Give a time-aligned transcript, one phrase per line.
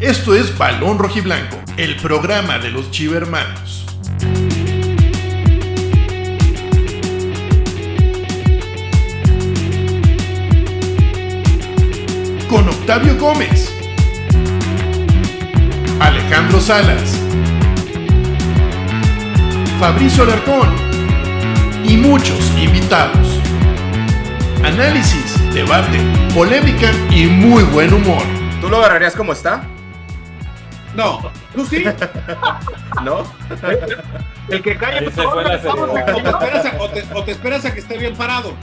[0.00, 3.84] Esto es Balón Rojiblanco, el programa de los Chivermanos.
[12.48, 13.70] Con Octavio Gómez,
[16.00, 17.20] Alejandro Salas,
[19.78, 20.74] Fabricio Alarcón
[21.84, 23.38] y muchos invitados.
[24.64, 25.98] Análisis, debate,
[26.34, 28.22] polémica y muy buen humor.
[28.62, 29.68] ¿Tú lo agarrarías como está?
[30.94, 31.20] No,
[31.54, 31.84] tú sí.
[33.04, 33.22] ¿No?
[34.48, 37.64] El que cae se fue la o, te esperas a, o, te, o te esperas
[37.64, 38.54] a que esté bien parado.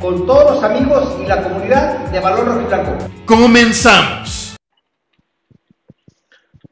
[0.00, 3.10] con todos los amigos y la comunidad de Balón Rojiblanco.
[3.26, 4.56] Comenzamos.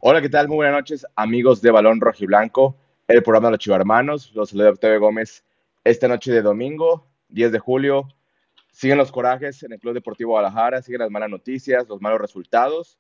[0.01, 0.49] Hola, ¿qué tal?
[0.49, 2.75] Muy buenas noches, amigos de Balón Rojiblanco,
[3.07, 4.33] el programa de los Chivarmanos.
[4.35, 5.45] Los saluda Octavio Gómez
[5.85, 8.09] esta noche de domingo, 10 de julio.
[8.73, 12.99] Siguen los corajes en el Club Deportivo Guadalajara, siguen las malas noticias, los malos resultados,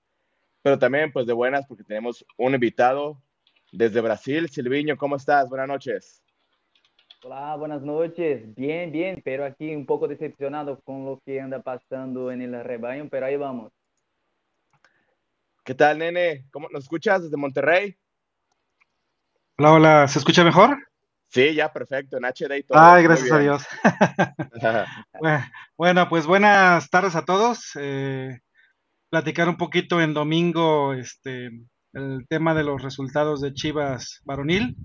[0.62, 3.20] pero también pues de buenas porque tenemos un invitado
[3.72, 4.48] desde Brasil.
[4.48, 5.48] Silviño, ¿cómo estás?
[5.48, 6.22] Buenas noches.
[7.22, 8.54] Hola, buenas noches.
[8.54, 13.08] Bien, bien, pero aquí un poco decepcionado con lo que anda pasando en el rebaño,
[13.10, 13.72] pero ahí vamos.
[15.64, 16.46] ¿Qué tal, nene?
[16.50, 17.94] ¿Cómo nos escuchas desde Monterrey?
[19.58, 20.78] Hola, hola, ¿se escucha mejor?
[21.28, 22.78] Sí, ya, perfecto, en HD y todo.
[22.80, 23.38] Ay, gracias a.
[23.38, 23.62] Dios.
[25.20, 27.72] Bue- Bueno, pues buenas tardes a todos.
[27.78, 28.40] Eh,
[29.10, 31.50] platicar un poquito en domingo este,
[31.92, 34.76] el tema de los resultados de Chivas varonil.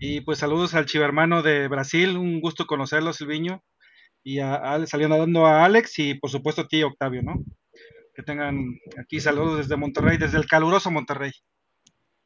[0.00, 3.62] Y pues saludos al chivermano de Brasil, un gusto conocerlo, Silviño.
[4.24, 7.34] Y a, a- saliendo a Alex y por supuesto a ti, Octavio, ¿no?
[8.14, 11.30] Que tengan aquí saludos desde Monterrey, desde el caluroso Monterrey.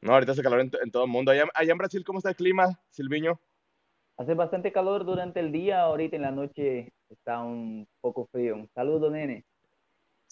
[0.01, 1.31] No, ahorita hace calor en todo el mundo.
[1.31, 3.39] Allá, allá en Brasil, ¿cómo está el clima, Silviño?
[4.17, 8.55] Hace bastante calor durante el día, ahorita en la noche está un poco frío.
[8.55, 9.45] Un saludo, nene.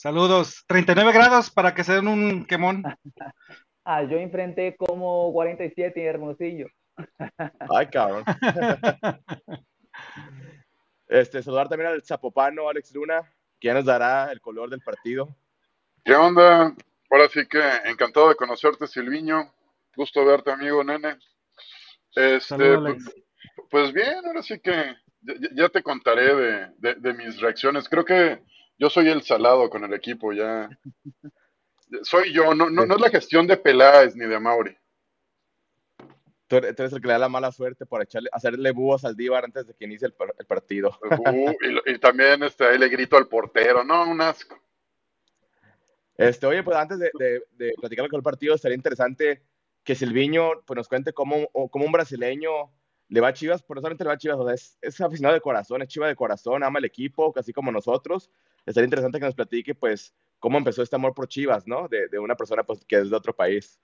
[0.01, 2.83] Saludos, 39 grados para que se den un quemón.
[3.83, 6.67] Ah, yo enfrenté como 47 en Hermosillo.
[7.69, 8.23] Ay, cabrón.
[11.07, 13.21] Este, saludar también al zapopano Alex Luna,
[13.59, 15.35] que ya nos dará el color del partido.
[16.05, 16.73] ¿Qué onda?
[17.09, 19.51] Ahora sí que encantado de conocerte, Silviño.
[19.95, 21.17] Gusto verte, amigo nene.
[22.15, 23.15] Este, Saludos, pues, Alex.
[23.69, 24.71] pues bien, ahora sí que
[25.21, 27.89] ya, ya- ya te contaré de, de- de mis reacciones.
[27.89, 28.41] Creo que
[28.81, 30.67] yo soy el salado con el equipo, ya.
[32.03, 34.75] Soy yo, no, no, no es la gestión de Peláez ni de Mauri.
[36.47, 39.45] Tú eres, el que le da la mala suerte por echarle, hacerle búhos al Díbar
[39.45, 40.97] antes de que inicie el, par- el partido.
[41.03, 41.51] Uh,
[41.85, 44.57] y, también este, ahí le grito al portero, no, un asco.
[46.17, 49.43] Este, oye, pues antes de, de, de platicar con el partido, estaría interesante
[49.83, 52.71] que Silviño pues, nos cuente cómo, cómo un brasileño
[53.11, 55.35] le va a Chivas, pero solamente le va a Chivas, o sea, es, es aficionado
[55.35, 58.31] de corazón, es Chiva de corazón, ama el equipo, casi como nosotros.
[58.65, 61.89] Estaría interesante que nos platique, pues, cómo empezó este amor por Chivas, ¿no?
[61.89, 63.79] De, de una persona pues, que es de otro país.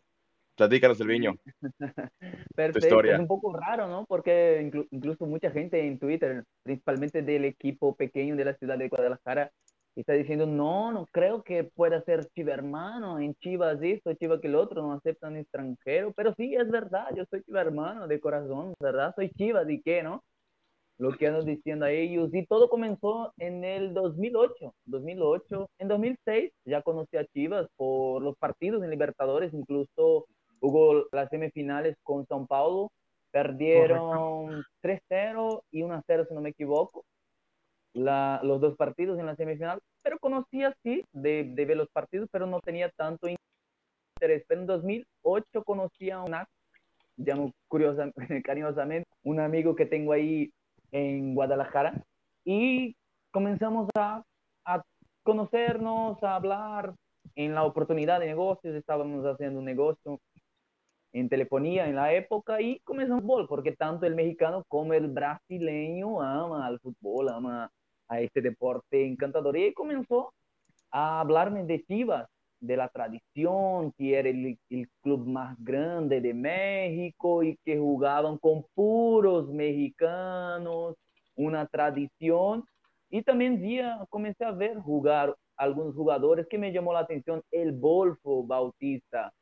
[0.56, 1.36] Platícanos, Silviño.
[2.56, 3.16] Perfecto, historia.
[3.16, 4.06] es un poco raro, ¿no?
[4.08, 8.88] Porque inclu- incluso mucha gente en Twitter, principalmente del equipo pequeño de la ciudad de
[8.90, 9.52] Guadalajara,
[10.02, 14.48] está diciendo, no, no creo que pueda ser Chiva hermano, en Chivas esto, Chivas que
[14.48, 18.74] el otro, no aceptan extranjero, pero sí, es verdad, yo soy Chiva hermano de corazón,
[18.80, 19.14] ¿verdad?
[19.16, 20.24] Soy Chivas, ¿y qué, no?
[21.00, 26.52] Lo que andan diciendo a ellos, y todo comenzó en el 2008, 2008, en 2006
[26.66, 30.26] ya conocí a Chivas por los partidos en Libertadores, incluso
[30.60, 32.92] Hubo las semifinales con São Paulo,
[33.32, 37.06] perdieron 3-0 y 1-0 si no me equivoco,
[37.98, 42.30] la, los dos partidos en la semifinal, pero conocía sí de, de ver los partidos,
[42.32, 44.44] pero no tenía tanto interés.
[44.48, 46.48] Pero en 2008 conocí a una,
[47.18, 48.12] llamo curiosa,
[48.46, 50.52] cariñosamente, un amigo que tengo ahí
[50.92, 51.94] en Guadalajara
[52.46, 52.96] y
[53.32, 54.24] comenzamos a,
[54.66, 54.84] a
[55.24, 56.94] conocernos, a hablar
[57.36, 60.20] en la oportunidad de negocios, estábamos haciendo un negocio
[61.14, 66.22] en telefonía en la época y comenzamos fútbol, porque tanto el mexicano como el brasileño
[66.22, 67.72] ama al fútbol, ama
[68.08, 69.58] a este deporte encantador.
[69.58, 70.34] Y ahí comenzó
[70.92, 76.34] a hablarme de Chivas, de la tradición, que era el, el club más grande de
[76.34, 80.96] México y que jugaban con puros mexicanos,
[81.36, 82.64] una tradición.
[83.10, 87.72] Y también via, comencé a ver jugar algunos jugadores que me llamó la atención, el
[87.72, 89.34] Bolfo Bautista,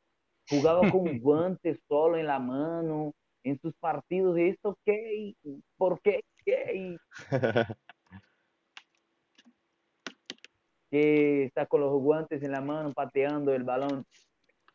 [0.50, 3.14] jugaba con guantes solo en la mano
[3.44, 4.38] en sus partidos.
[4.38, 5.36] ¿Y esto qué?
[5.78, 6.22] ¿Por qué?
[6.44, 6.98] ¿Qué?
[10.96, 14.06] Que está con los guantes en la mano pateando el balón.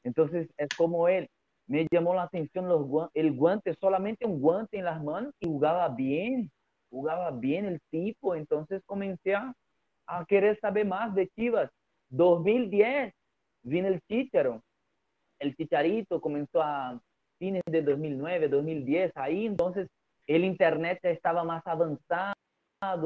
[0.04, 1.30] Entonces es como él.
[1.66, 5.46] Me llamó la atención los guan- el guante, solamente un guante en las manos y
[5.46, 6.50] jugaba bien.
[6.90, 8.34] Jugaba bien el tipo.
[8.34, 9.54] Entonces comencé a,
[10.06, 11.70] a querer saber más de Chivas.
[12.10, 13.14] 2010
[13.62, 14.60] vino el Chicharo,
[15.38, 17.00] el Chicharito comenzó a
[17.38, 19.88] fines de 2009, 2010, ahí entonces
[20.26, 22.34] el internet ya estaba más avanzado,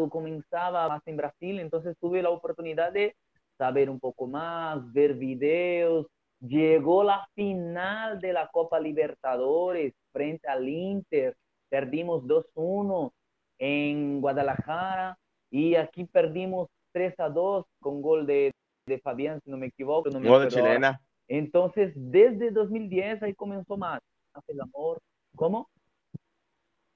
[0.09, 3.17] comenzaba más en Brasil, entonces tuve la oportunidad de
[3.59, 6.07] saber un poco más, ver videos,
[6.41, 11.37] llegó la final de la Copa Libertadores frente al Inter,
[11.69, 13.13] perdimos 2-1
[13.59, 15.19] en Guadalajara
[15.51, 18.53] y aquí perdimos 3 a 2 con gol de,
[18.87, 20.09] de Fabián, si no me equivoco.
[20.11, 20.69] No me Gol de ahora.
[20.69, 21.01] chilena.
[21.27, 24.01] Entonces, desde 2010 ahí comenzó más.
[24.35, 24.99] Hace el amor.
[25.35, 25.69] ¿Cómo?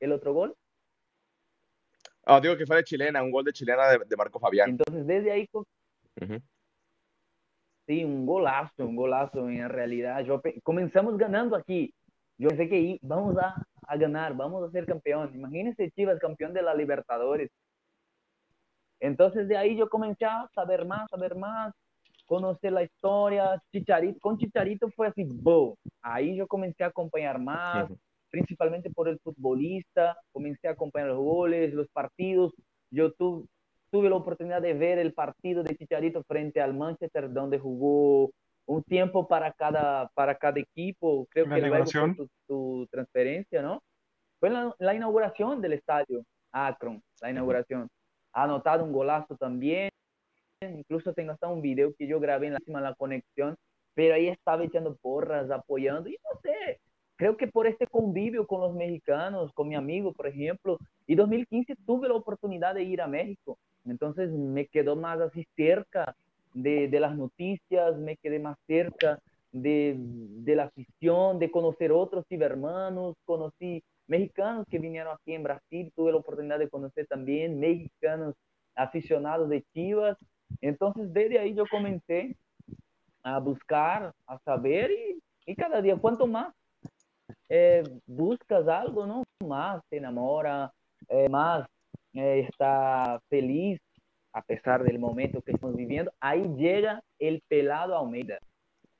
[0.00, 0.54] ¿El otro gol?
[2.30, 4.68] Ah, digo que fue de chilena, un gol de chilena de, de Marco Fabián.
[4.68, 5.64] Entonces, desde ahí, co-
[6.20, 6.38] Ujú.
[7.86, 10.20] sí, un golazo, un golazo en realidad.
[10.24, 11.90] Yo comenzamos ganando aquí.
[12.36, 13.54] Yo pensé que vamos a,
[13.86, 15.34] a ganar, vamos a ser campeón.
[15.34, 17.50] Imagínense Chivas campeón de la Libertadores.
[19.00, 21.72] Entonces, de ahí yo comencé a saber más, saber más,
[22.26, 23.58] conocer la historia.
[23.72, 25.74] Chicharito, con Chicharito fue así, boom.
[26.02, 27.84] Ahí yo comencé a acompañar más.
[27.84, 27.98] Ujú.
[28.30, 32.52] Principalmente por el futbolista, comencé a acompañar los goles, los partidos.
[32.90, 33.46] Yo tu-
[33.90, 38.30] tuve la oportunidad de ver el partido de Chicharito frente al Manchester, donde jugó
[38.66, 41.26] un tiempo para cada, para cada equipo.
[41.30, 42.16] Creo La que luego fue inauguración.
[42.16, 43.82] su, su transferencia, ¿no?
[44.40, 46.22] Fue la, la inauguración del estadio
[46.52, 47.88] Akron, la inauguración.
[48.34, 49.88] Ha anotado un golazo también.
[50.60, 53.54] Incluso tengo hasta un video que yo grabé en la, en la conexión,
[53.94, 56.78] pero ahí estaba echando porras, apoyando, y no sé,
[57.18, 61.74] creo que por este convivio con los mexicanos, con mi amigo, por ejemplo, y 2015
[61.84, 66.14] tuve la oportunidad de ir a México, entonces me quedó más así cerca
[66.54, 69.18] de, de las noticias, me quedé más cerca
[69.50, 75.92] de, de la afición, de conocer otros cibermanos, conocí mexicanos que vinieron aquí en Brasil,
[75.96, 78.36] tuve la oportunidad de conocer también mexicanos
[78.76, 80.16] aficionados de Chivas,
[80.60, 82.36] entonces desde ahí yo comencé
[83.24, 85.20] a buscar, a saber y,
[85.50, 86.54] y cada día, cuanto más
[87.48, 89.22] eh, buscas algo, ¿no?
[89.46, 90.72] Más te enamora,
[91.08, 91.66] eh, más
[92.14, 93.80] eh, está feliz
[94.32, 96.12] a pesar del momento que estamos viviendo.
[96.20, 98.38] Ahí llega el pelado Almeida.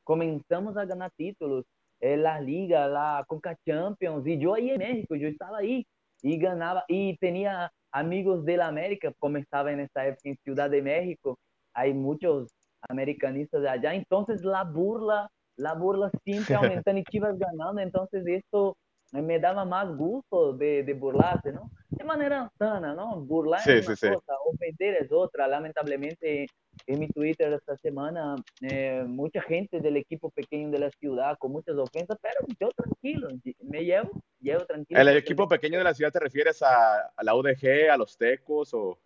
[0.04, 1.64] Comenzamos a ganar títulos,
[2.00, 5.84] la Liga, la Conca Champions, y yo ahí en México, yo estaba ahí
[6.22, 10.70] y ganaba, y tenía amigos de la América, como estaba en esa época en Ciudad
[10.70, 11.38] de México,
[11.74, 12.48] hay muchos
[12.88, 18.76] americanistas de allá, entonces la burla la burla siempre aumentando y Chivas ganando, entonces esto
[19.12, 21.70] me daba más gusto de, de burlarse, ¿no?
[21.88, 23.20] De manera sana, ¿no?
[23.20, 24.14] Burlar Sí, es una sí, sí.
[24.14, 25.48] cosa, ofender es otra.
[25.48, 26.46] Lamentablemente,
[26.86, 31.52] en mi Twitter esta semana, eh, mucha gente del equipo pequeño de la ciudad con
[31.52, 33.28] muchas ofensas, pero yo tranquilo,
[33.62, 34.10] me llevo,
[34.40, 35.00] llevo tranquilo.
[35.00, 38.74] ¿El equipo pequeño de la ciudad te refieres a, a la UDG, a los Tecos
[38.74, 38.98] o...?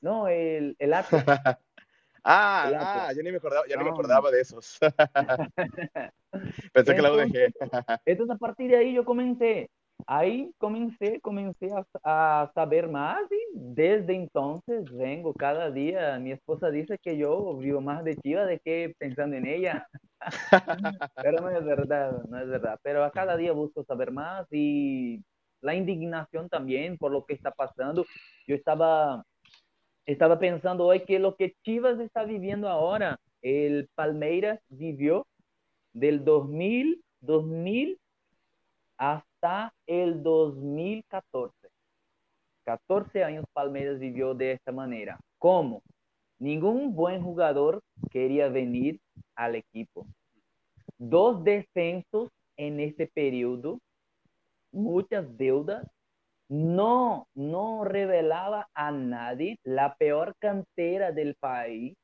[0.00, 1.24] No, el, el Atlas.
[2.24, 3.16] Ah, ah, Atlas.
[3.16, 3.94] yo ni me acordaba, ya ni me No.
[3.94, 4.78] acordaba de esos.
[6.72, 7.52] Pensé que la UDG.
[8.06, 9.70] Entonces, a partir de ahí yo comencé.
[10.06, 16.18] Ahí comencé, comencé a, a saber más y desde entonces vengo cada día.
[16.18, 19.86] Mi esposa dice que yo vivo más de Chivas de que pensando en ella.
[21.16, 22.78] Pero no es verdad, no es verdad.
[22.82, 25.22] Pero a cada día busco saber más y
[25.60, 28.06] la indignación también por lo que está pasando.
[28.46, 29.24] Yo estaba,
[30.08, 35.26] estaba pensando hoy que lo que Chivas está viviendo ahora, el Palmeiras vivió
[35.92, 38.00] del 2000, 2000
[38.96, 41.54] hasta el 2014.
[42.64, 45.20] 14 años Palmeiras vivió de esta manera.
[45.36, 45.82] ¿Cómo?
[46.38, 48.98] Ningún buen jugador quería venir
[49.34, 50.06] al equipo.
[50.96, 53.78] Dos descensos en este periodo,
[54.72, 55.86] muchas deudas,
[56.48, 61.96] no, no revelaba a nadie la peor cantera del país.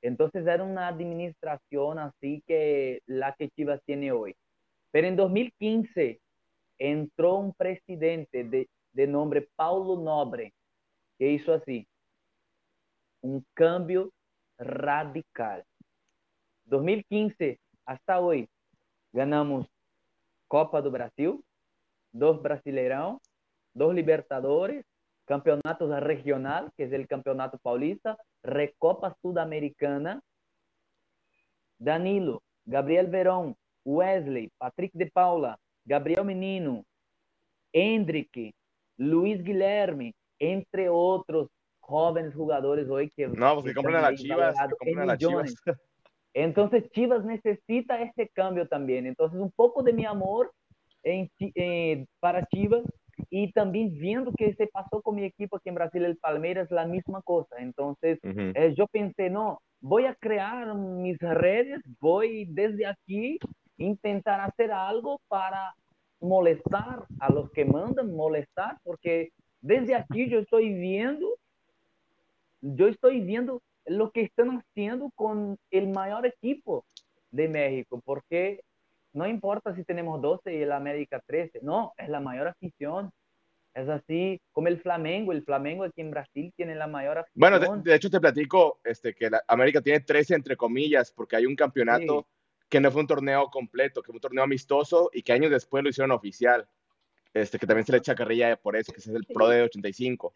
[0.00, 4.34] Entonces era una administración así que la que Chivas tiene hoy.
[4.90, 6.20] Pero en 2015
[6.78, 10.54] entró un presidente de, de nombre Paulo Nobre
[11.18, 11.86] que hizo así,
[13.20, 14.12] un cambio
[14.56, 15.64] radical.
[16.66, 18.48] 2015 hasta hoy
[19.12, 19.66] ganamos
[20.46, 21.44] Copa do Brasil,
[22.12, 23.20] dos Brasileirão,
[23.78, 24.84] dos Libertadores,
[25.24, 30.20] campeonatos regional, que es el Campeonato Paulista, Recopa Sudamericana,
[31.78, 36.84] Danilo, Gabriel Verón, Wesley, Patrick de Paula, Gabriel Menino,
[37.72, 38.54] Hendrick,
[38.96, 41.48] Luis Guilherme, entre otros
[41.80, 45.16] jóvenes jugadores hoy que No, que están compren a Chivas, valorados en a.
[45.16, 45.54] Chivas.
[46.34, 49.06] Entonces Chivas necesita este cambio también.
[49.06, 50.52] Entonces un poco de mi amor
[51.02, 52.82] en eh, para Chivas
[53.30, 56.86] y también viendo que se pasó con mi equipo aquí en Brasil, el Palmeiras, la
[56.86, 57.56] misma cosa.
[57.58, 58.52] Entonces, Ujú.
[58.54, 63.38] eh, yo pensé, no, voy a crear mis redes, voy desde aquí
[63.76, 65.74] intentar hacer algo para
[66.20, 71.36] molestar a los que mandan, molestar, porque desde aquí yo estoy viendo,
[72.60, 76.84] yo estoy viendo lo que están haciendo con el mayor equipo
[77.30, 78.60] de México, porque
[79.12, 83.10] no importa si tenemos 12 y el América 13, no, es la mayor afición.
[83.74, 87.38] Es así como el Flamengo, el Flamengo aquí en Brasil tiene la mayor afición.
[87.40, 91.36] Bueno, de, de hecho te platico este, que la América tiene 13 entre comillas, porque
[91.36, 92.26] hay un campeonato
[92.68, 95.82] que no fue un torneo completo, que fue un torneo amistoso y que años después
[95.84, 96.66] lo hicieron oficial.
[97.34, 99.62] Este, que también se le echa carrilla por eso, que ese es el Pro de
[99.62, 100.32] 85.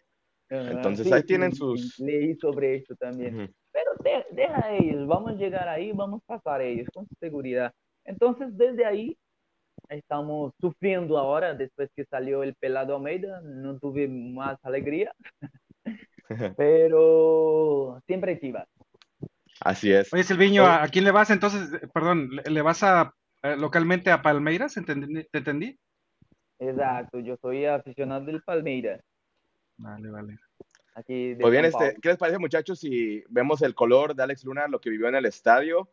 [0.51, 3.53] Ajá, entonces, sí, ahí tienen sus- Leí sobre esto también.
[3.73, 7.07] Pero de- deja a ellos, vamos a llegar ahí, vamos a pasar a ellos con
[7.19, 7.73] seguridad.
[8.05, 9.17] Entonces, desde ahí,
[9.89, 15.13] estamos sufriendo ahora, después que salió el pelado Almeida, no tuve más alegría,
[16.57, 18.67] pero siempre chivas.
[19.61, 20.13] Así es.
[20.13, 21.73] Oye, Silviño, ¿a, a quién le vas entonces?
[21.75, 23.15] Eh, Perdón, ¿le, vas a
[23.59, 24.77] localmente a Palmeiras?
[24.77, 25.79] ¿Entendí- ¿Te entendí?
[26.59, 29.01] Exacto, yo soy aficionado del Palmeiras,
[29.79, 30.39] Vale, vale.
[30.95, 31.97] aquí de Pues bien, este.
[32.01, 35.17] ¿qué les parece, muchachos, si vemos el color de Alex Luna, lo que vivió en
[35.17, 35.89] el estadio?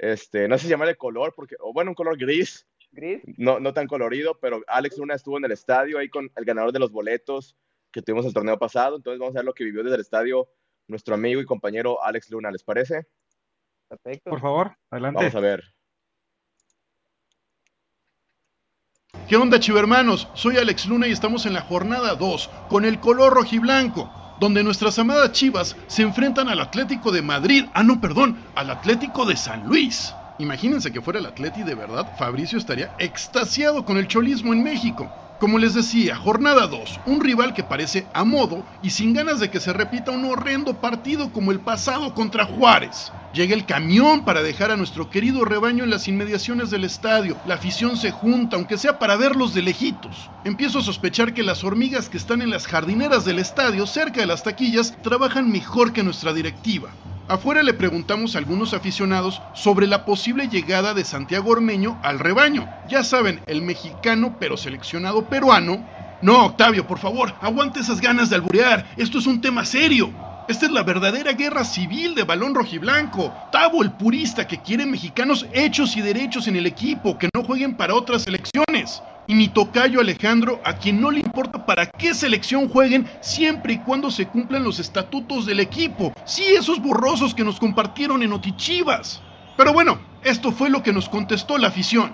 [0.00, 3.74] Este, no sé si llamarle color, porque, o bueno, un color gris, Gris, no, no
[3.74, 6.90] tan colorido, pero Alex Luna estuvo en el estadio ahí con el ganador de los
[6.90, 7.54] boletos
[7.92, 8.96] que tuvimos el torneo pasado.
[8.96, 10.48] Entonces vamos a ver lo que vivió desde el estadio
[10.88, 13.06] nuestro amigo y compañero Alex Luna, ¿les parece?
[13.88, 14.30] perfecto.
[14.30, 15.18] Por favor, adelante.
[15.18, 15.64] Vamos a ver.
[19.28, 20.28] ¿Qué onda, chivermanos?
[20.32, 24.98] Soy Alex Luna y estamos en la jornada 2 con el color rojiblanco, donde nuestras
[24.98, 27.66] amadas chivas se enfrentan al Atlético de Madrid.
[27.74, 30.14] Ah, no, perdón, al Atlético de San Luis.
[30.38, 35.06] Imagínense que fuera el Atleti de verdad, Fabricio estaría extasiado con el cholismo en México.
[35.40, 39.48] Como les decía, jornada 2, un rival que parece a modo y sin ganas de
[39.48, 43.10] que se repita un horrendo partido como el pasado contra Juárez.
[43.32, 47.38] Llega el camión para dejar a nuestro querido rebaño en las inmediaciones del estadio.
[47.46, 50.28] La afición se junta, aunque sea para verlos de lejitos.
[50.44, 54.26] Empiezo a sospechar que las hormigas que están en las jardineras del estadio, cerca de
[54.26, 56.90] las taquillas, trabajan mejor que nuestra directiva.
[57.30, 62.66] Afuera le preguntamos a algunos aficionados sobre la posible llegada de Santiago Ormeño al rebaño.
[62.88, 65.80] Ya saben, el mexicano pero seleccionado peruano.
[66.22, 68.84] No, Octavio, por favor, aguante esas ganas de alburear.
[68.96, 70.10] Esto es un tema serio.
[70.48, 73.32] Esta es la verdadera guerra civil de balón rojiblanco.
[73.52, 77.76] Tavo, el purista que quiere mexicanos hechos y derechos en el equipo, que no jueguen
[77.76, 79.04] para otras selecciones.
[79.30, 83.78] Y mi tocayo Alejandro, a quien no le importa para qué selección jueguen, siempre y
[83.78, 86.12] cuando se cumplan los estatutos del equipo.
[86.24, 89.22] Sí, esos borrosos que nos compartieron en Otichivas.
[89.56, 92.12] Pero bueno, esto fue lo que nos contestó la afición.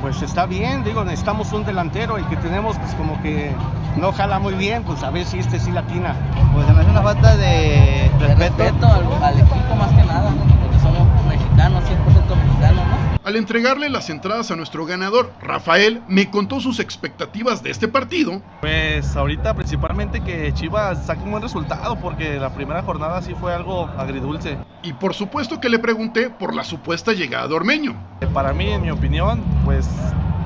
[0.00, 3.52] Pues está bien, digo, necesitamos un delantero, el que tenemos pues como que
[3.96, 6.16] no jala muy bien, pues a ver si este sí latina.
[6.52, 10.32] Pues se me hace una falta de respeto al, al equipo más que nada,
[10.64, 13.09] porque somos mexicanos, 100% mexicanos, ¿no?
[13.22, 18.40] Al entregarle las entradas a nuestro ganador, Rafael me contó sus expectativas de este partido
[18.62, 23.52] Pues ahorita principalmente que Chivas saque un buen resultado porque la primera jornada sí fue
[23.54, 24.56] algo agridulce.
[24.82, 27.94] y por supuesto que le pregunté por la supuesta llegada de Ormeño.
[28.22, 29.86] Eh, Para mí, en mi opinión, pues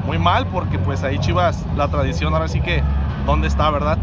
[0.04, 2.82] muy mal porque pues ahí Chivas, la tradición ahora sí que,
[3.24, 3.98] ¿dónde está, verdad?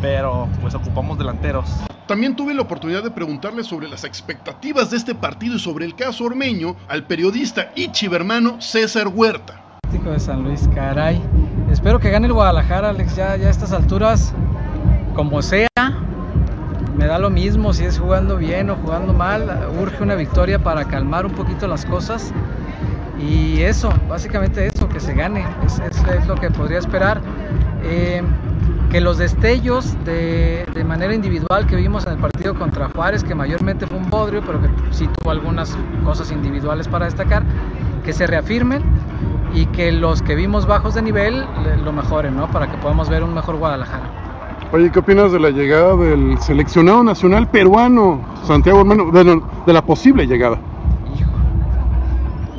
[0.00, 1.68] Pero pues ocupamos delanteros.
[2.06, 5.94] También tuve la oportunidad de preguntarle sobre las expectativas de este partido y sobre el
[5.94, 9.60] caso Ormeño al periodista y chivermano César Huerta.
[9.90, 11.22] De San Luis, caray.
[11.70, 14.34] Espero que gane el Guadalajara, Alex, ya, a estas alturas,
[15.14, 15.68] como sea,
[16.96, 20.84] me da lo mismo si es jugando bien o jugando mal, urge una victoria para
[20.86, 22.32] calmar un poquito las cosas.
[23.20, 27.20] Y eso, básicamente eso, que se gane, es- es lo que podría esperar.
[27.84, 28.22] Eh,
[28.92, 33.34] que los destellos de, de manera individual que vimos en el partido contra Juárez, que
[33.34, 37.42] mayormente fue un bodrio, pero que sí tuvo algunas cosas individuales para destacar,
[38.04, 38.82] que se reafirmen
[39.54, 41.42] y que los que vimos bajos de nivel
[41.82, 42.50] lo mejoren, ¿no?
[42.50, 44.04] Para que podamos ver un mejor Guadalajara.
[44.72, 49.80] Oye, ¿qué opinas de la llegada del seleccionado nacional peruano, Santiago Hermano, de, de la
[49.80, 50.58] posible llegada?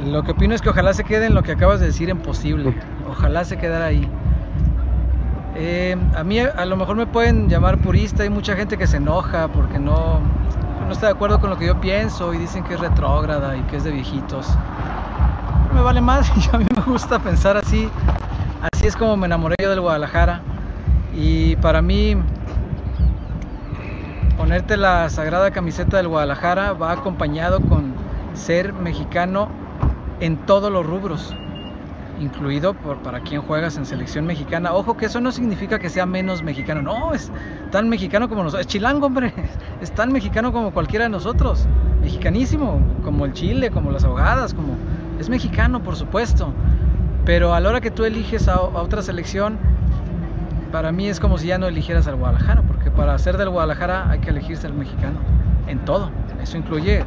[0.04, 2.18] Lo que opino es que ojalá se quede en lo que acabas de decir en
[2.18, 2.76] posible.
[3.08, 4.10] Ojalá se quedara ahí.
[5.56, 8.98] Eh, a mí a lo mejor me pueden llamar purista, hay mucha gente que se
[8.98, 10.20] enoja porque no,
[10.88, 13.62] no está de acuerdo con lo que yo pienso y dicen que es retrógrada y
[13.64, 14.50] que es de viejitos.
[15.74, 17.90] Me vale más y a mí me gusta pensar así.
[18.72, 20.42] Así es como me enamoré yo del Guadalajara.
[21.16, 22.18] Y para mí
[24.38, 27.94] ponerte la sagrada camiseta del Guadalajara va acompañado con
[28.34, 29.50] ser mexicano
[30.20, 31.36] en todos los rubros,
[32.24, 34.74] incluido por, para quien juegas en selección mexicana.
[34.74, 37.32] Ojo que eso no significa que sea menos mexicano, no, es
[37.72, 39.34] tan mexicano como nosotros, es chilango, hombre,
[39.82, 41.68] es tan mexicano como cualquiera de nosotros,
[42.02, 44.76] mexicanísimo, como el chile, como las ahogadas, como
[45.20, 46.54] es mexicano, por supuesto,
[47.26, 49.58] pero a la hora que tú eliges a, a otra selección,
[50.72, 54.10] para mí es como si ya no eligieras al Guadalajara, porque para ser del Guadalajara
[54.10, 55.20] hay que elegirse al mexicano,
[55.68, 56.10] en todo,
[56.42, 57.04] eso incluye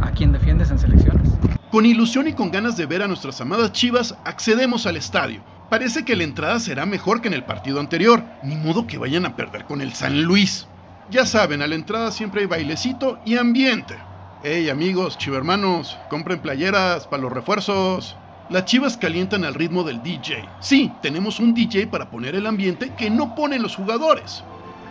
[0.00, 1.38] a quien defiendes en selecciones.
[1.70, 5.42] Con ilusión y con ganas de ver a nuestras amadas Chivas, accedemos al estadio.
[5.70, 9.26] Parece que la entrada será mejor que en el partido anterior, ni modo que vayan
[9.26, 10.68] a perder con el San Luis.
[11.10, 13.96] Ya saben, a la entrada siempre hay bailecito y ambiente.
[14.42, 18.16] Hey amigos, chivermanos, compren playeras para los refuerzos.
[18.50, 20.48] Las chivas calientan al ritmo del DJ.
[20.60, 24.44] Sí, tenemos un DJ para poner el ambiente que no ponen los jugadores.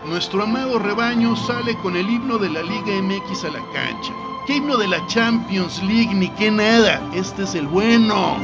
[0.08, 4.12] Nuestro amado rebaño sale con el himno de la Liga MX a la cancha.
[4.46, 6.14] ¿Qué himno de la Champions League?
[6.14, 7.02] Ni qué nada.
[7.16, 8.38] Este es el bueno.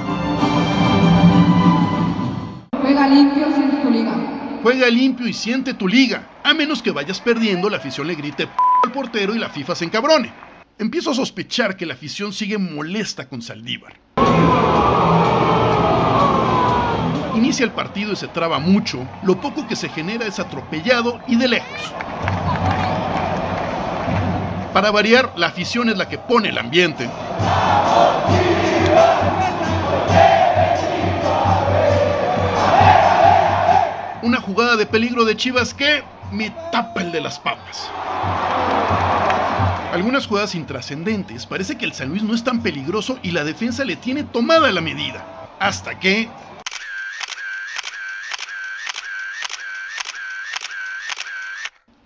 [2.82, 4.60] Juega limpio, siente tu liga.
[4.64, 6.30] Juega limpio y siente tu liga.
[6.44, 8.54] A menos que vayas perdiendo, la afición le grite p
[8.86, 10.32] al portero y la FIFA se encabrone.
[10.78, 14.00] Empiezo a sospechar que la afición sigue molesta con Saldívar.
[17.50, 21.36] Inicia el partido y se traba mucho, lo poco que se genera es atropellado y
[21.36, 21.82] de lejos.
[24.72, 27.10] Para variar, la afición es la que pone el ambiente.
[34.22, 37.90] Una jugada de peligro de Chivas que me tapa el de las papas.
[39.92, 41.48] Algunas jugadas intrascendentes.
[41.48, 44.72] Parece que el San Luis no es tan peligroso y la defensa le tiene tomada
[44.72, 45.26] la medida.
[45.60, 46.30] Hasta que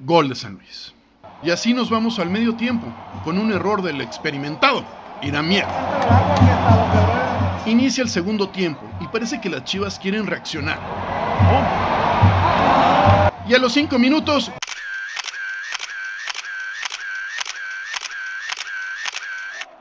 [0.06, 0.94] Gol de San Luis.
[1.42, 2.88] Y así nos vamos al medio tiempo,
[3.24, 4.84] con un error del experimentado,
[5.22, 5.66] Iramier.
[7.66, 10.78] Inicia el segundo tiempo y parece que las chivas quieren reaccionar.
[13.48, 14.52] Y a los cinco minutos.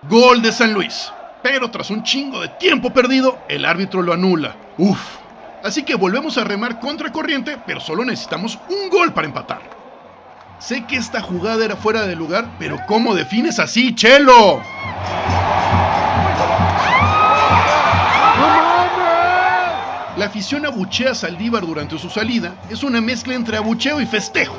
[0.09, 1.12] Gol de San Luis.
[1.43, 4.54] Pero tras un chingo de tiempo perdido, el árbitro lo anula.
[4.78, 5.00] Uf.
[5.65, 9.72] Así que volvemos a remar contra corriente, pero solo necesitamos un gol para empatar.
[10.62, 14.62] Sé que esta jugada era fuera de lugar, pero ¿cómo defines así, Chelo?
[20.16, 24.54] La afición abuchea a Saldívar durante su salida es una mezcla entre abucheo y festejo.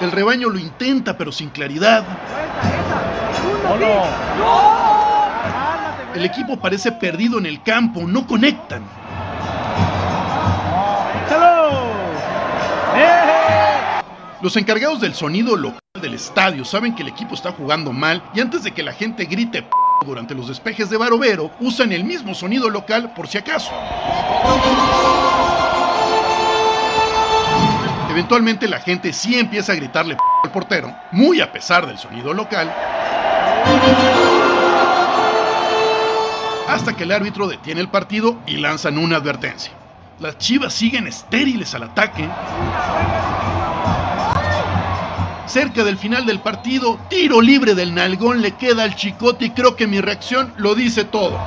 [0.00, 2.06] El rebaño lo intenta, pero sin claridad.
[6.14, 8.82] El equipo parece perdido en el campo, no conectan.
[14.42, 18.40] Los encargados del sonido local del estadio saben que el equipo está jugando mal y
[18.40, 19.68] antes de que la gente grite p
[20.06, 23.70] durante los despejes de Barovero, usan el mismo sonido local por si acaso.
[28.10, 32.32] Eventualmente la gente sí empieza a gritarle p al portero, muy a pesar del sonido
[32.32, 32.72] local
[36.70, 39.72] hasta que el árbitro detiene el partido y lanzan una advertencia.
[40.20, 42.28] Las chivas siguen estériles al ataque.
[45.46, 49.74] Cerca del final del partido, tiro libre del nalgón le queda al chicote y creo
[49.74, 51.40] que mi reacción lo dice todo.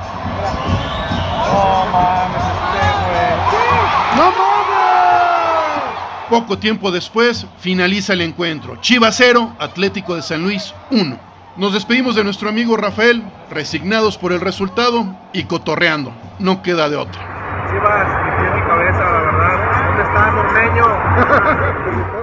[6.28, 8.76] Poco tiempo después, finaliza el encuentro.
[8.80, 11.33] Chivas 0, Atlético de San Luis 1.
[11.56, 16.12] Nos despedimos de nuestro amigo Rafael, resignados por el resultado y cotorreando.
[16.40, 17.68] No queda de otra.
[17.70, 18.08] Chivas,
[18.56, 19.86] mi cabeza, la verdad.
[19.86, 20.84] ¿Dónde estás, Ormeño?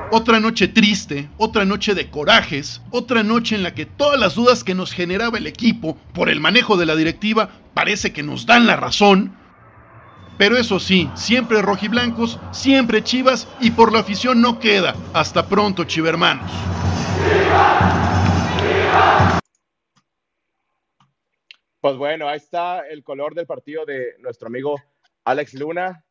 [0.14, 4.66] Otra noche triste, otra noche de corajes, otra noche en la que todas las dudas
[4.66, 8.68] que nos generaba el equipo por el manejo de la directiva parece que nos dan
[8.68, 9.38] la razón.
[10.38, 14.96] Pero eso sí, siempre rojiblancos, siempre chivas y por la afición no queda.
[15.14, 16.52] Hasta pronto, chivermanos.
[21.82, 24.76] Pues bueno, ahí está el color del partido de nuestro amigo
[25.26, 26.06] Alex Luna.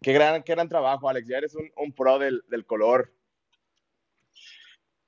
[0.00, 1.26] Qué gran, qué gran trabajo, Alex.
[1.26, 3.12] Ya eres un, un pro del, del, color.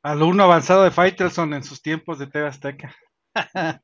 [0.02, 2.92] Alumno avanzado de Faitelson en sus tiempos de TV Azteca.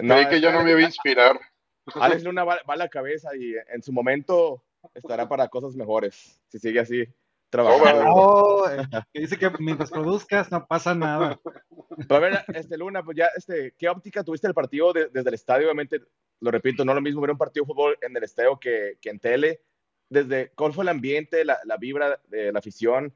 [0.00, 1.40] no, que yo no me voy a inspirar.
[1.94, 4.62] Alex Luna va, va, a la cabeza y en su momento
[4.94, 6.40] estará para cosas mejores.
[6.46, 7.04] Si sigue así
[7.50, 8.04] trabajando.
[8.08, 8.66] Oh,
[9.12, 11.40] que dice que mientras produzcas no pasa nada.
[11.96, 15.28] Pero a ver, este Luna, pues ya, este, ¿qué óptica tuviste el partido de, desde
[15.28, 15.66] el estadio?
[15.66, 16.00] Obviamente,
[16.40, 19.10] lo repito, no lo mismo ver un partido de fútbol en el estadio que, que
[19.10, 19.60] en tele.
[20.08, 23.12] Desde, ¿Cuál fue el ambiente, la, la, vibra de la afición?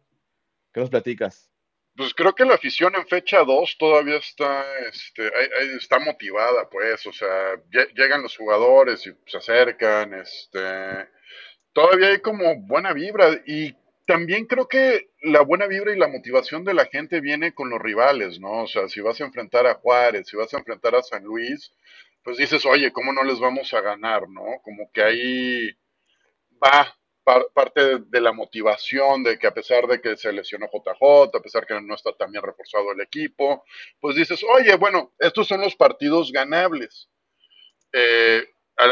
[0.72, 1.50] ¿Qué nos platicas?
[1.96, 5.30] Pues creo que la afición en fecha 2 todavía está, este,
[5.76, 11.08] está motivada, pues, o sea, lle- llegan los jugadores y se acercan, este,
[11.72, 13.74] todavía hay como buena vibra y
[14.10, 17.80] también creo que la buena vibra y la motivación de la gente viene con los
[17.80, 18.64] rivales, ¿no?
[18.64, 21.72] O sea, si vas a enfrentar a Juárez, si vas a enfrentar a San Luis,
[22.24, 24.44] pues dices, oye, ¿cómo no les vamos a ganar, no?
[24.64, 25.70] Como que ahí
[26.62, 26.94] va
[27.24, 31.36] par- parte de, de la motivación de que a pesar de que se lesionó JJ,
[31.36, 33.64] a pesar que no está tan bien reforzado el equipo,
[34.00, 37.08] pues dices, oye, bueno, estos son los partidos ganables.
[37.92, 38.44] Eh,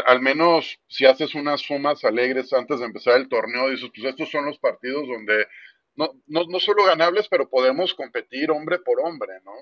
[0.05, 4.29] al, menos si haces unas sumas alegres antes de empezar el torneo, dices, pues estos
[4.29, 5.47] son los partidos donde
[5.95, 9.53] no, no, no solo ganables, pero podemos competir hombre por hombre, ¿no?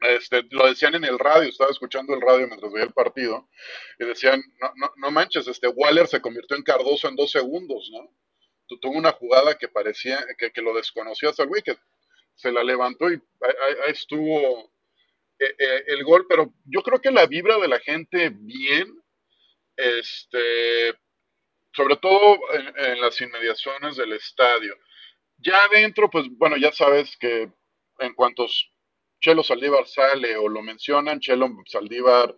[0.00, 3.48] Este, lo decían en el radio, estaba escuchando el radio mientras veía el partido,
[3.98, 7.90] y decían, no, no, no manches, este Waller se convirtió en Cardoso en dos segundos,
[7.92, 8.08] ¿no?
[8.68, 11.50] Tu- Tuvo una jugada que parecía, que, que lo desconocía hasta el
[12.36, 14.70] se la levantó y ahí estuvo
[15.40, 19.02] eh, eh, el gol, pero yo creo que la vibra de la gente bien,
[19.78, 20.98] este,
[21.72, 22.38] sobre todo
[22.76, 24.74] en, las inmediaciones del estadio.
[25.38, 27.48] Ya adentro, pues bueno, ya sabes que
[28.00, 28.46] en cuanto
[29.20, 32.36] Chelo Saldívar sale o lo mencionan, Chelo Saldívar,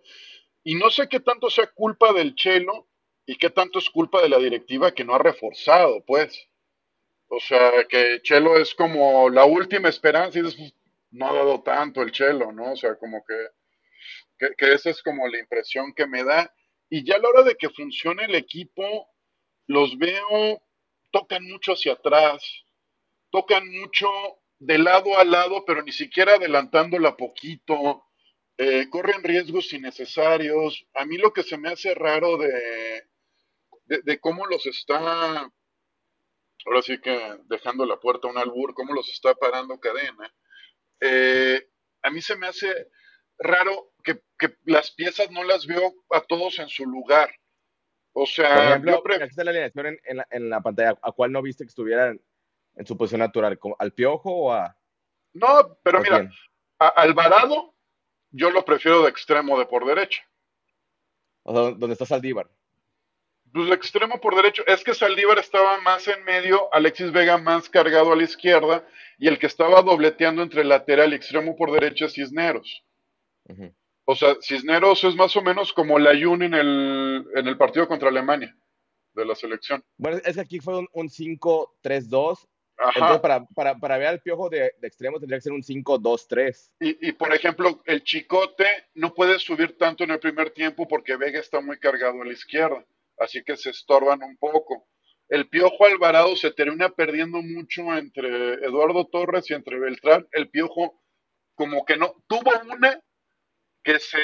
[0.63, 2.87] y no sé qué tanto sea culpa del Chelo
[3.25, 6.47] y qué tanto es culpa de la directiva que no ha reforzado, pues.
[7.27, 10.57] O sea, que Chelo es como la última esperanza y pues,
[11.09, 12.73] no ha dado tanto el Chelo, ¿no?
[12.73, 13.47] O sea, como que,
[14.37, 16.53] que, que esa es como la impresión que me da.
[16.93, 19.09] Y ya a la hora de que funcione el equipo,
[19.65, 20.61] los veo,
[21.09, 22.43] tocan mucho hacia atrás,
[23.29, 24.09] tocan mucho
[24.59, 28.03] de lado a lado, pero ni siquiera adelantándola poquito,
[28.57, 30.85] eh, corren riesgos innecesarios.
[30.93, 33.07] A mí lo que se me hace raro de,
[33.85, 35.49] de, cómo los está,
[36.65, 40.35] ahora sí que dejando la puerta a un albur, cómo los está parando cadena,
[40.99, 41.69] eh,
[42.01, 42.89] a mí se me hace
[43.41, 47.29] raro que, que las piezas no las veo a todos en su lugar.
[48.13, 50.97] O Por sea, ejemplo, aquí está la alineación en, en la, en la pantalla.
[51.01, 53.57] ¿A cuál no viste que estuviera en, su posición natural?
[53.57, 54.75] ¿Como ¿Al Piojo o a.?
[55.33, 56.29] no, pero ¿A mira,
[56.79, 57.73] a Alvarado
[58.31, 60.23] yo lo prefiero de extremo de por derecha.
[61.43, 62.49] O sea, ¿dónde está Saldívar?
[63.53, 67.69] Pues de extremo por derecho, es que Saldívar estaba más en medio, Alexis Vega más
[67.69, 72.05] cargado a la izquierda, y el que estaba dobleteando entre lateral y extremo por derecha
[72.05, 72.85] es Cisneros.
[74.05, 77.87] O sea, Cisneros es más o menos como la Jun en el, en el partido
[77.87, 78.55] contra Alemania
[79.13, 79.83] de la selección.
[79.97, 82.47] Bueno, es que aquí fue un, un 5-3-2.
[82.77, 82.91] Ajá.
[82.95, 86.71] Entonces, para, para, para ver al Piojo de, de extremo tendría que ser un 5-2-3.
[86.79, 91.15] Y, y, por ejemplo, el Chicote no puede subir tanto en el primer tiempo porque
[91.15, 92.83] Vega está muy cargado a la izquierda,
[93.19, 94.87] así que se estorban un poco.
[95.29, 100.27] El Piojo Alvarado se termina perdiendo mucho entre Eduardo Torres y entre Beltrán.
[100.31, 101.01] El Piojo
[101.55, 102.99] como que no, tuvo una
[103.83, 104.19] que se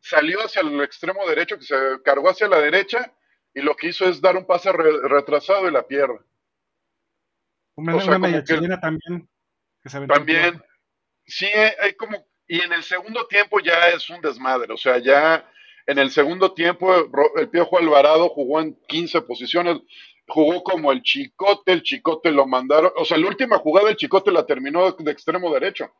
[0.00, 3.12] salió hacia el extremo derecho, que se cargó hacia la derecha
[3.54, 6.18] y lo que hizo es dar un pase re- retrasado y la pierde.
[7.76, 9.28] Una, O sea, media que- también.
[9.82, 10.62] Que se aventó También,
[11.26, 14.98] sí, hay, hay como, y en el segundo tiempo ya es un desmadre, o sea,
[14.98, 15.48] ya
[15.86, 16.94] en el segundo tiempo
[17.36, 19.78] el Piojo Alvarado jugó en 15 posiciones,
[20.26, 24.30] jugó como el Chicote, el Chicote lo mandaron, o sea, la última jugada el Chicote
[24.30, 25.92] la terminó de extremo derecho.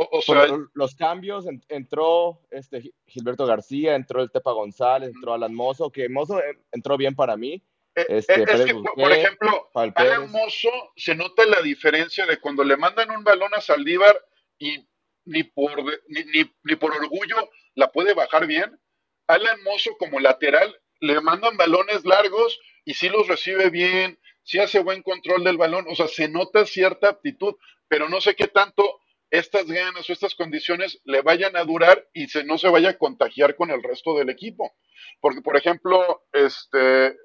[0.00, 4.52] O, o sea, Por los cambios en- entró este Gi- Gilberto García, entró el Tepa
[4.52, 7.60] González, entró Alan Mozo, que Mozo eh, entró bien para mí.
[7.96, 10.30] Este, Eh, es Pérez que, por, ejemplo, Alan.
[10.30, 14.16] Mozo se nota la diferencia de cuando le mandan un balón a Saldívar
[14.56, 14.86] y
[15.24, 18.78] ni por, ni, ni- ni por orgullo la puede bajar bien.
[19.26, 24.78] Alan Mozo como lateral le mandan balones largos y sí los recibe bien, sí hace
[24.78, 27.54] buen control del balón, o sea, se nota cierta aptitud,
[27.88, 29.00] pero no sé qué tanto
[29.30, 32.98] estas ganas o estas condiciones le vayan a durar y se, no se vaya a
[32.98, 34.72] contagiar con el resto del equipo.
[35.20, 37.16] Porque, por ejemplo, este,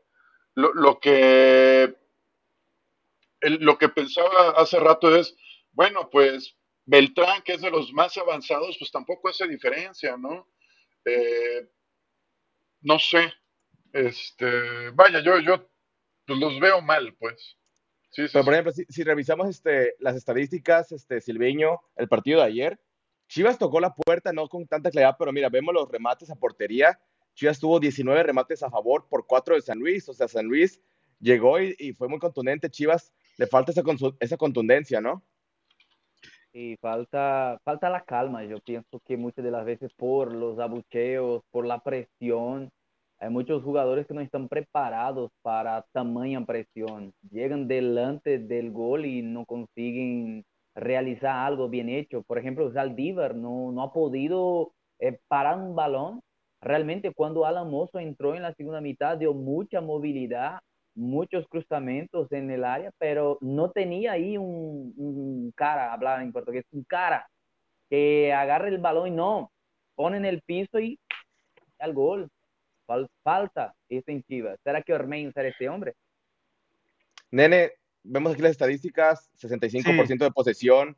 [0.56, 1.96] lo, lo que
[3.42, 5.36] lo que pensaba hace rato es,
[5.72, 10.48] bueno, pues Beltrán, que es de los más avanzados, pues tampoco hace diferencia, ¿no?
[11.06, 11.68] Eh,
[12.82, 13.34] no sé,
[13.94, 15.70] este, vaya, yo, yo
[16.26, 17.58] pues, los veo mal, pues.
[18.14, 18.56] Sí, sí, Pero, por sí.
[18.56, 22.80] ejemplo, si, si revisamos este, las estadísticas, este, Silviño, el partido de ayer,
[23.28, 27.00] Chivas tocó la puerta, no con tanta claridad, pero mira, vemos los remates a portería.
[27.34, 30.08] Chivas tuvo 19 remates a favor por 4 de San Luis.
[30.08, 30.80] O sea, San Luis
[31.20, 32.70] llegó y, y fue muy contundente.
[32.70, 33.82] Chivas le falta esa,
[34.20, 35.24] esa contundencia, ¿no?
[36.52, 38.44] Y falta, falta la calma.
[38.44, 42.72] Yo pienso que muchas de las veces por los abucheos, por la presión,
[43.20, 47.14] hay muchos jugadores que no están preparados para tamaña presión.
[47.32, 50.46] Llegan delante del gol y no consiguen
[50.76, 52.24] realizar algo bien hecho.
[52.24, 56.22] Por ejemplo, Zaldívar no, no ha podido eh, parar un balón.
[56.62, 60.60] Realmente cuando Alan entró en la segunda mitad dio mucha movilidad,
[60.96, 66.66] muchos cruzamientos en el área, pero no tenía ahí un, un cara, hablaba en portugués,
[66.72, 67.28] un cara
[67.90, 69.52] que agarre el balón y no,
[69.96, 71.00] pone en el piso y
[71.80, 72.30] al gol.
[72.86, 74.60] Fal- Falta eso en Chivas.
[74.64, 75.96] ¿Será que Ormeño será ese hombre?
[77.32, 77.72] Nene,
[78.04, 80.98] vemos aquí las estadísticas, 65% de posesión,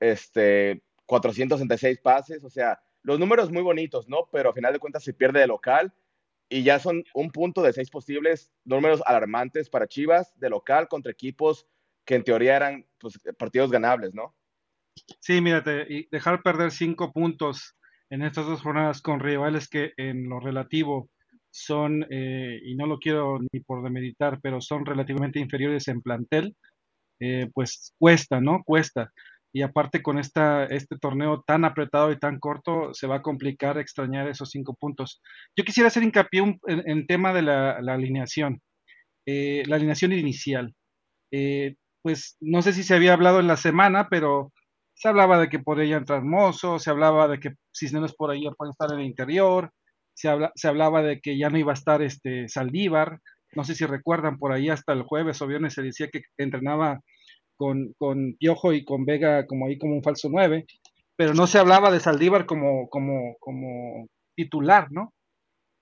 [0.00, 4.28] este, 466 pases, o sea, los números muy bonitos, ¿no?
[4.32, 5.92] Pero a final de cuentas se pierde de local
[6.48, 11.12] y ya son un punto de seis posibles, números alarmantes para Chivas de local contra
[11.12, 11.66] equipos
[12.04, 14.34] que en teoría eran pues, partidos ganables, ¿no?
[15.20, 17.76] Sí, mírate, y dejar perder cinco puntos
[18.10, 21.10] en estas dos jornadas con rivales que en lo relativo
[21.56, 26.54] son, eh, y no lo quiero ni por demeritar, pero son relativamente inferiores en plantel,
[27.20, 28.62] eh, pues cuesta, ¿no?
[28.64, 29.12] Cuesta.
[29.52, 33.78] Y aparte con esta, este torneo tan apretado y tan corto, se va a complicar
[33.78, 35.22] extrañar esos cinco puntos.
[35.56, 38.60] Yo quisiera hacer hincapié un- en, en tema de la, la alineación,
[39.26, 40.74] eh, la alineación inicial.
[42.02, 44.52] Pues no sé si se había hablado en la semana, pero
[44.94, 48.70] se hablaba de que podría entrar Mozo, se hablaba de que Cisneros por ahí puede
[48.70, 49.72] estar en el interior,
[50.16, 53.20] se, habla, se hablaba de que ya no iba a estar este Saldívar,
[53.54, 57.00] no sé si recuerdan, por ahí hasta el jueves o viernes se decía que entrenaba
[57.56, 60.66] con, con Piojo y con Vega como ahí como un falso 9,
[61.16, 65.12] pero no se hablaba de Saldívar como, como, como titular, ¿no?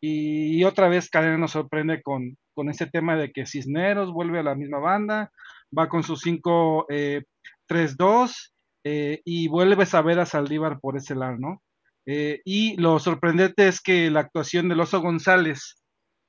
[0.00, 4.42] Y, otra vez Cadena nos sorprende con, con ese tema de que Cisneros vuelve a
[4.42, 5.32] la misma banda,
[5.76, 8.52] va con sus 5-3-2
[8.84, 11.62] eh, y vuelves a ver a Saldívar por ese lado, ¿no?
[12.06, 15.82] Eh, y lo sorprendente es que la actuación del Oso González,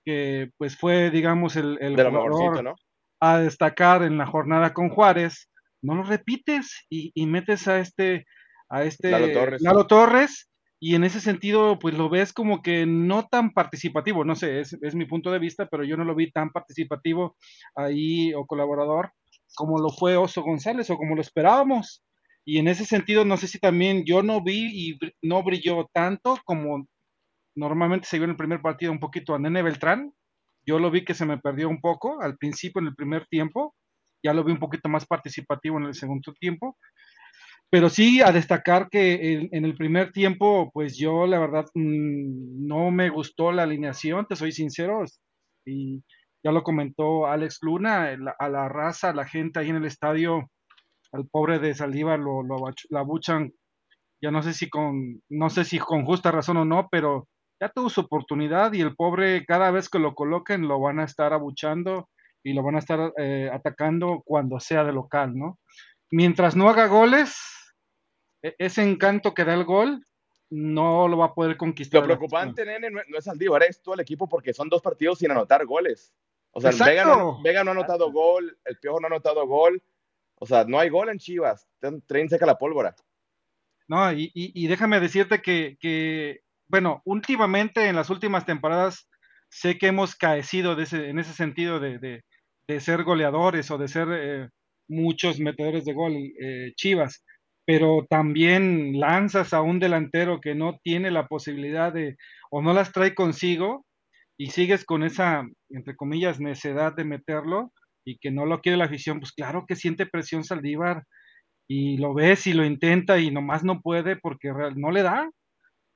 [0.06, 1.96] que pues fue, digamos, el, el
[3.22, 5.50] a destacar en la jornada con Juárez,
[5.82, 8.26] no lo repites y, y metes a este,
[8.70, 9.62] a este Lalo Torres.
[9.62, 14.36] Lalo Torres, y en ese sentido, pues lo ves como que no tan participativo, no
[14.36, 17.36] sé, es, es mi punto de vista, pero yo no lo vi tan participativo
[17.76, 19.12] ahí o colaborador
[19.56, 22.04] como lo fue Oso González o como lo esperábamos.
[22.46, 26.38] Y en ese sentido, no sé si también yo no vi y no brilló tanto
[26.46, 26.88] como
[27.56, 30.14] normalmente se vio en el primer partido un poquito a Nene Beltrán.
[30.66, 33.76] Yo lo vi que se me perdió un poco al principio en el primer tiempo,
[34.24, 36.78] ya lo vi un poquito más participativo en el segundo tiempo.
[37.70, 42.92] Pero sí a destacar que en, el primer tiempo, pues yo la verdad mm, no
[42.92, 45.04] me gustó la alineación, te soy sincero,
[45.66, 46.04] y
[46.44, 50.50] ya lo comentó Alex Luna, a la raza, a la gente ahí en el estadio,
[51.16, 52.44] al pobre de Saldívar lo,
[52.98, 53.54] abuchan,
[54.22, 57.28] ya no sé si con, no sé si con justa razón o no, pero
[57.62, 61.06] ya tuvo su oportunidad y el pobre cada vez que lo coloquen lo van a
[61.06, 62.10] estar abuchando
[62.44, 65.58] y lo van a estar eh, atacando cuando sea de local, ¿no?
[66.12, 67.36] Mientras no haga goles,
[68.44, 70.06] e- ese encanto que da el gol
[70.52, 72.02] no lo va a poder conquistar.
[72.02, 75.32] Lo preocupante, nene, no, es Saldívar, es todo el equipo porque son dos partidos sin
[75.32, 76.14] anotar goles.
[76.52, 76.72] O sea.
[76.72, 79.82] Vega no, Vega no ha anotado gol, el Piojo no ha anotado gol.
[80.40, 81.68] O sea, no hay gol en Chivas.
[82.08, 82.96] Traen seca la pólvora.
[83.88, 89.08] No, y, y- y déjame decirte que, que, bueno, últimamente en las últimas temporadas
[89.50, 92.24] sé que hemos caecido de ese, en ese sentido de, de-
[92.68, 94.50] de ser goleadores o de ser eh,
[94.88, 97.24] muchos metedores de gol eh, Chivas,
[97.66, 102.18] pero también lanzas a un delantero que no tiene la posibilidad de
[102.50, 103.86] o no las trae consigo
[104.38, 107.72] y sigues con esa, entre comillas, necedad de meterlo
[108.06, 111.04] y que no lo quiere la afición, pues claro que siente presión Saldívar
[111.68, 115.30] y lo ves y lo intenta y nomás no puede porque no le da,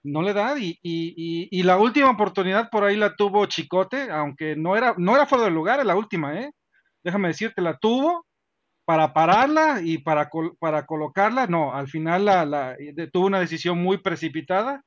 [0.04, 4.10] no le da y, y- y- y la última oportunidad por ahí la tuvo Chicote,
[4.12, 6.52] aunque no era, no era fuera de lugar, la última, ¿eh?
[7.04, 8.26] Déjame decirte, la tuvo
[8.86, 12.78] para pararla y para, col- para colocarla, no, al final la, la-
[13.14, 14.84] tuvo una decisión muy precipitada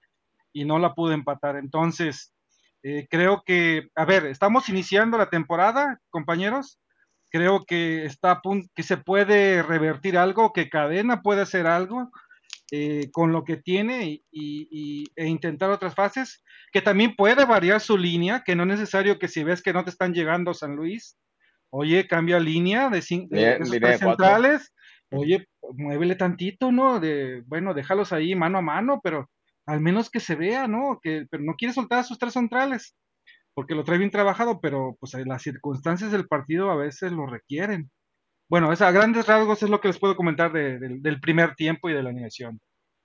[0.53, 1.57] y no la pudo empatar.
[1.57, 2.35] Entonces,
[2.85, 6.81] eh, creo que, a ver, estamos iniciando la temporada, compañeros.
[7.33, 12.11] Creo que está a punto, que se puede revertir algo, que Cadena puede hacer algo
[12.71, 17.97] eh, con lo que tiene y, e intentar otras fases, que también puede variar su
[17.97, 21.17] línea, que no es necesario que si ves que no te están llegando San Luis,
[21.71, 24.27] oye, cambia línea de, cin- de- Línea- de esos línea de tres cuatro.
[24.27, 24.75] centrales,
[25.11, 27.01] oye, muévele tantito, ¿no?
[27.01, 29.31] De, bueno, déjalos ahí mano a mano, pero
[29.67, 30.99] al menos que se vea, ¿no?
[31.03, 32.95] Que, pero no quiere soltar a sus tres centrales,
[33.55, 37.91] porque lo trae bien trabajado, pero pues las circunstancias del partido a veces lo requieren.
[38.49, 41.89] Bueno, es a grandes rasgos es lo que les puedo comentar de- del- primer tiempo
[41.91, 42.61] y de la animación.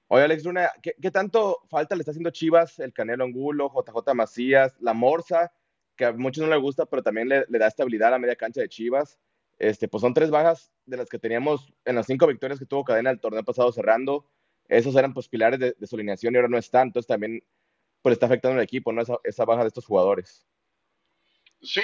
[0.09, 4.75] Oye, Alex Luna, ¿qué, tanto falta le está haciendo Chivas el Canelo Angulo, JJ Macías,
[4.81, 5.51] la Morsa,
[5.97, 8.35] que a muchos no les gusta, pero también le, le da estabilidad a la media
[8.35, 9.19] cancha de Chivas?
[9.59, 12.83] Este, pues son tres bajas de las que teníamos en las cinco victorias que tuvo
[12.85, 14.29] Cadena el torneo pasado cerrando.
[14.69, 17.41] Esos eran pues pilares de, de su alineación y ahora no están, entonces también
[18.07, 19.01] pues está afectando al equipo, ¿no?
[19.25, 20.47] Esa, baja de estos jugadores.
[21.61, 21.81] Sí,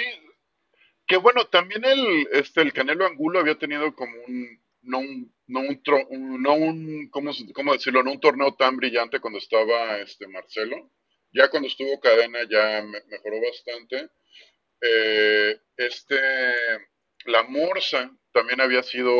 [1.06, 5.60] que bueno, también el, este, el Canelo Angulo había tenido como un, no un, no
[5.60, 8.02] un, no ¿cómo, decirlo?
[8.02, 10.92] No un torneo tan brillante cuando estaba este Marcelo.
[11.30, 14.08] Ya cuando estuvo Cadena ya me- mejoró bastante.
[14.80, 16.18] Eh, este,
[17.26, 19.12] la Morsa también había sido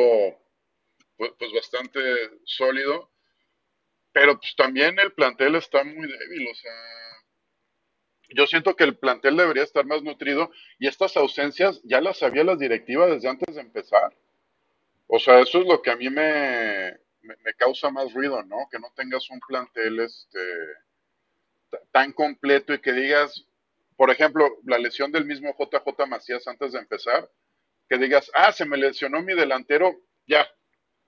[1.18, 2.00] pues, pues bastante
[2.46, 3.12] sólido,
[4.14, 6.72] pero pues también el plantel está muy débil, o sea,
[8.30, 12.44] yo siento que el plantel debería estar más nutrido y estas ausencias ya las sabía
[12.44, 14.16] las directivas desde antes de empezar.
[15.08, 18.68] O sea, eso es lo que a mí me, me, me causa más ruido, ¿no?
[18.70, 20.40] Que no tengas un plantel este,
[21.92, 23.46] tan completo y que digas,
[23.96, 27.30] por ejemplo, la lesión del mismo JJ Macías antes de empezar,
[27.88, 29.94] que digas, ah, se me lesionó mi delantero,
[30.26, 30.46] ya.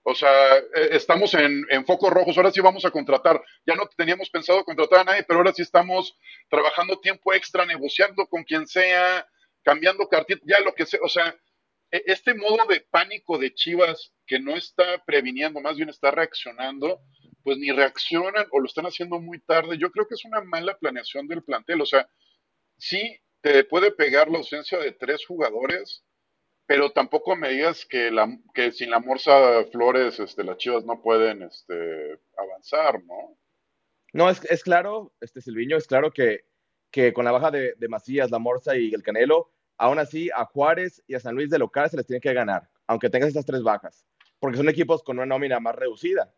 [0.08, 3.42] O sea, eh, estamos en, en focos rojos, ahora sí vamos a contratar.
[3.66, 6.16] Ya no teníamos pensado contratar a nadie, pero ahora sí estamos
[6.48, 9.26] trabajando tiempo extra, negociando con quien sea,
[9.64, 11.00] cambiando cartitas, ya lo que sea.
[11.02, 11.36] O sea,
[11.90, 17.00] e- este modo de pánico de Chivas que no está previniendo, más bien está reaccionando,
[17.42, 19.76] pues ni reaccionan o lo están haciendo muy tarde.
[19.76, 21.80] Yo creo que es una mala planeación del plantel.
[21.80, 22.08] O sea,
[22.78, 26.04] sí te puede pegar la ausencia de tres jugadores,
[26.66, 31.00] pero tampoco me digas que, la, que sin la Morsa Flores este, las Chivas no
[31.00, 33.36] pueden este, avanzar, ¿no?
[34.12, 36.44] No, es, es claro, este Silviño, es claro que,
[36.90, 40.44] que con la baja de, de Macías, la Morsa y el Canelo, aún así a
[40.44, 43.46] Juárez y a San Luis de local se les tiene que ganar, aunque tengas estas
[43.46, 44.04] tres bajas,
[44.40, 46.32] porque son equipos con una nómina más reducida.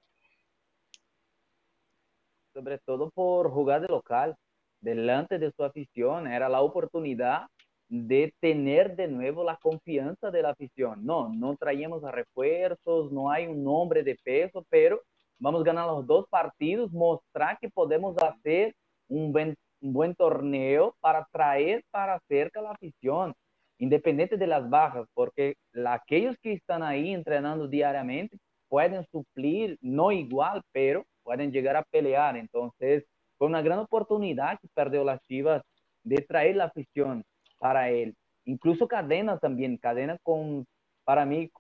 [2.53, 4.37] sobre todo por jugar de local,
[4.81, 7.47] delante de su afición, era la oportunidad
[7.89, 11.05] de tener de nuevo la confianza de la afición.
[11.05, 15.01] No, no traíamos refuerzos, no hay un nombre de peso, pero
[15.39, 18.75] vamos a ganar los dos partidos, mostrar que podemos hacer
[19.09, 23.35] un buen, un buen torneo para traer para cerca la afición,
[23.79, 28.37] independiente de las bajas, porque la, aquellos que están ahí entrenando diariamente
[28.69, 32.37] pueden suplir, no igual, pero pueden llegar a pelear.
[32.37, 33.05] Entonces,
[33.39, 35.63] fue una gran oportunidad que perdió las Chivas
[36.03, 37.25] de traer la afición
[37.59, 38.15] para él.
[38.45, 40.67] Incluso Cadena también, Cadena con,
[41.05, 41.51] para mí,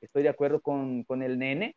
[0.00, 1.74] estoy de acuerdo con, con el nene,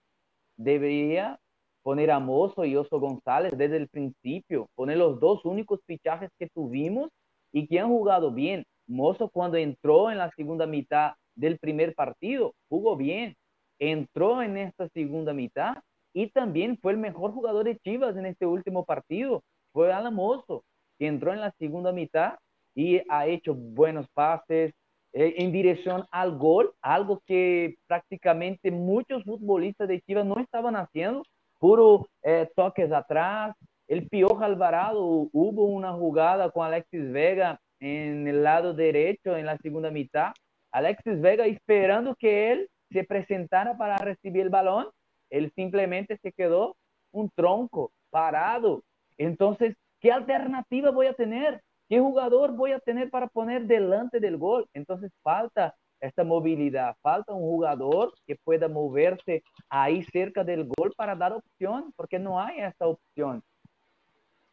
[0.58, 1.40] debería
[1.84, 6.50] poner a Mozo y Oso González desde el principio, poner los dos únicos fichajes que
[6.50, 7.10] tuvimos
[7.52, 8.66] y que han jugado bien.
[8.88, 13.36] Mozo cuando entró en la segunda mitad del primer partido, jugó bien,
[13.80, 15.78] entró en esta segunda mitad
[16.14, 20.64] y también fue el mejor jugador de Chivas en este último partido, fue Alan Mozo,
[20.98, 22.36] que entró en la segunda mitad
[22.76, 24.74] y ha hecho buenos pases
[25.14, 31.24] eh, en dirección al gol, algo que prácticamente muchos futbolistas de Chivas no estaban haciendo,
[31.58, 33.56] puro eh, toques atrás.
[33.88, 39.58] El Pioja Alvarado hubo una jugada con Alexis Vega en el lado derecho en la
[39.60, 40.34] segunda mitad.
[40.72, 44.88] Alexis Vega esperando que él se presentara para recibir el balón,
[45.30, 46.76] él simplemente se quedó
[47.12, 48.84] un tronco parado.
[49.18, 51.62] Entonces, ¿qué alternativa voy a tener?
[51.88, 54.68] ¿Qué jugador voy a tener para poner delante del gol?
[54.74, 61.16] Entonces falta esta movilidad, falta un jugador que pueda moverse ahí cerca del gol para
[61.16, 63.44] dar opción, porque no hay esta opción.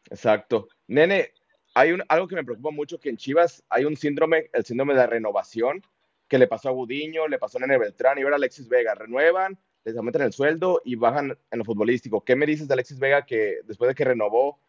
[0.09, 0.67] Exacto.
[0.87, 1.31] Nene,
[1.73, 4.99] hay algo que me preocupa mucho, que en Chivas hay un síndrome, el síndrome de
[4.99, 5.81] la renovación,
[6.27, 8.95] que le pasó a Gudiño, le pasó a Nene Beltrán y ahora Alexis Vega.
[8.95, 12.23] Renuevan, les aumentan el sueldo y bajan en lo futbolístico.
[12.23, 14.59] ¿Qué me dices de Alexis Vega que después de que renovó,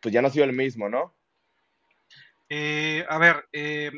[0.00, 1.14] pues ya no ha sido el mismo, ¿no?
[2.48, 3.90] Eh, a ver, eh,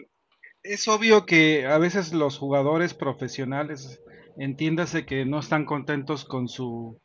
[0.62, 4.00] es obvio que a veces los jugadores profesionales,
[4.38, 7.00] entiéndase que no están contentos con su,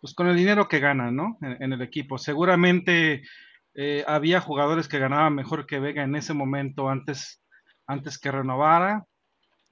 [0.00, 1.38] pues con el dinero que ganan, ¿no?
[1.40, 2.18] En, el equipo.
[2.18, 3.22] Seguramente
[3.74, 7.42] eh, había jugadores que ganaban mejor que Vega en ese momento antes,
[7.86, 9.04] antes que renovara.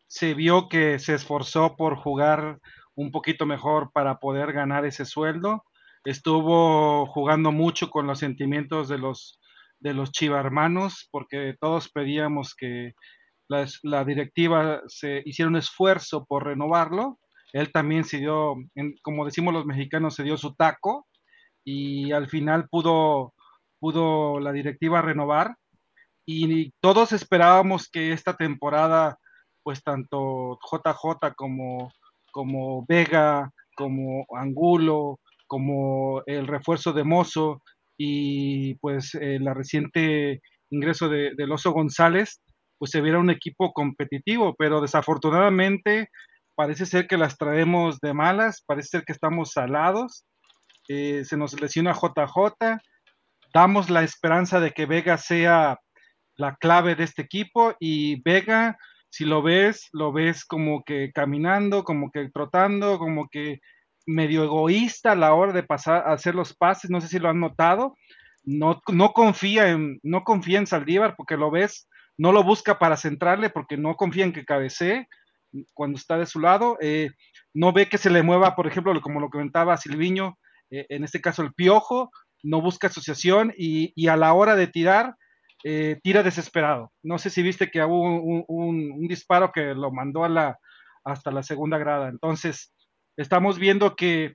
[0.06, 2.58] Se vio que se esforzó por jugar
[2.94, 5.64] un poquito mejor para poder ganar ese sueldo.
[6.04, 9.40] Estuvo jugando mucho con los sentimientos de los
[9.84, 12.94] de los Chiva hermanos, porque todos pedíamos que
[13.48, 17.18] la, la, directiva se hiciera un esfuerzo por renovarlo.
[17.52, 18.54] Él también se dio,
[19.02, 21.06] como decimos los mexicanos, se dio su taco
[21.64, 23.34] y al final pudo,
[23.78, 25.54] pudo la directiva renovar.
[26.26, 29.18] Y todos esperábamos que esta temporada,
[29.62, 31.92] pues tanto JJ como,
[32.32, 37.60] como Vega, como Angulo, como el refuerzo de Mozo
[37.96, 40.40] y pues eh, la reciente
[40.70, 42.40] ingreso de, del Oso González,
[42.78, 46.08] pues se viera un equipo competitivo, pero desafortunadamente
[46.54, 50.24] parece ser que las traemos de malas, parece ser que estamos salados,
[50.88, 52.78] eh, se nos lesiona JJ,
[53.52, 55.78] damos la esperanza de que Vega sea
[56.36, 58.76] la clave de este equipo y Vega,
[59.08, 63.60] si lo ves, lo ves como que caminando, como que trotando, como que
[64.06, 67.28] medio egoísta a la hora de pasar a hacer los pases, no sé si lo
[67.28, 67.96] han notado,
[68.44, 71.88] no, no confía en, no confía en Saldívar porque lo ves,
[72.18, 75.08] no lo busca para centrarle porque no confía en que cabecee
[75.72, 77.10] cuando está de su lado, eh,
[77.52, 80.38] no ve que se le mueva, por ejemplo, como lo comentaba Silviño,
[80.70, 82.10] eh, en este caso el piojo,
[82.42, 85.14] no busca asociación y, y a la hora de tirar,
[85.64, 86.92] eh, tira desesperado.
[87.02, 90.58] No sé si viste que hubo un, un, un, disparo que lo mandó a la,
[91.04, 92.08] hasta la segunda grada.
[92.08, 92.73] Entonces,
[93.16, 94.34] estamos viendo que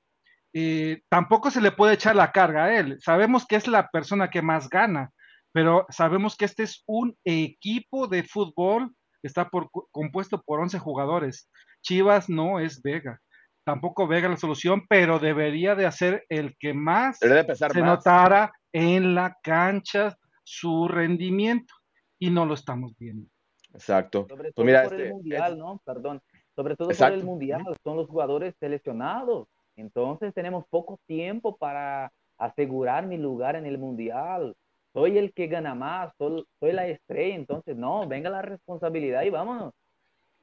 [0.53, 2.97] eh, tampoco se le puede echar la carga a él.
[2.99, 5.11] Sabemos que es la persona que más gana,
[5.51, 10.79] pero sabemos que este es un equipo de fútbol que está por, compuesto por 11
[10.79, 11.49] jugadores.
[11.81, 13.19] Chivas no es Vega.
[13.63, 17.27] Tampoco Vega la solución, pero debería de hacer el que más se
[17.59, 17.75] más.
[17.75, 21.73] notara en la cancha su rendimiento
[22.17, 23.29] y no lo estamos viendo.
[23.73, 24.25] Exacto.
[24.27, 25.81] Sobre Pues mira, por este, el mundial, es- ¿no?
[25.85, 26.21] Perdón.
[26.59, 27.15] Sobre todo por Exacto.
[27.15, 29.47] el mundial, son los jugadores seleccionados.
[29.77, 34.55] Entonces tenemos poco tiempo para asegurar mi lugar en el mundial.
[34.93, 39.29] Soy el que gana más, soy, soy la estrella, entonces no, venga la responsabilidad y
[39.29, 39.71] vámonos.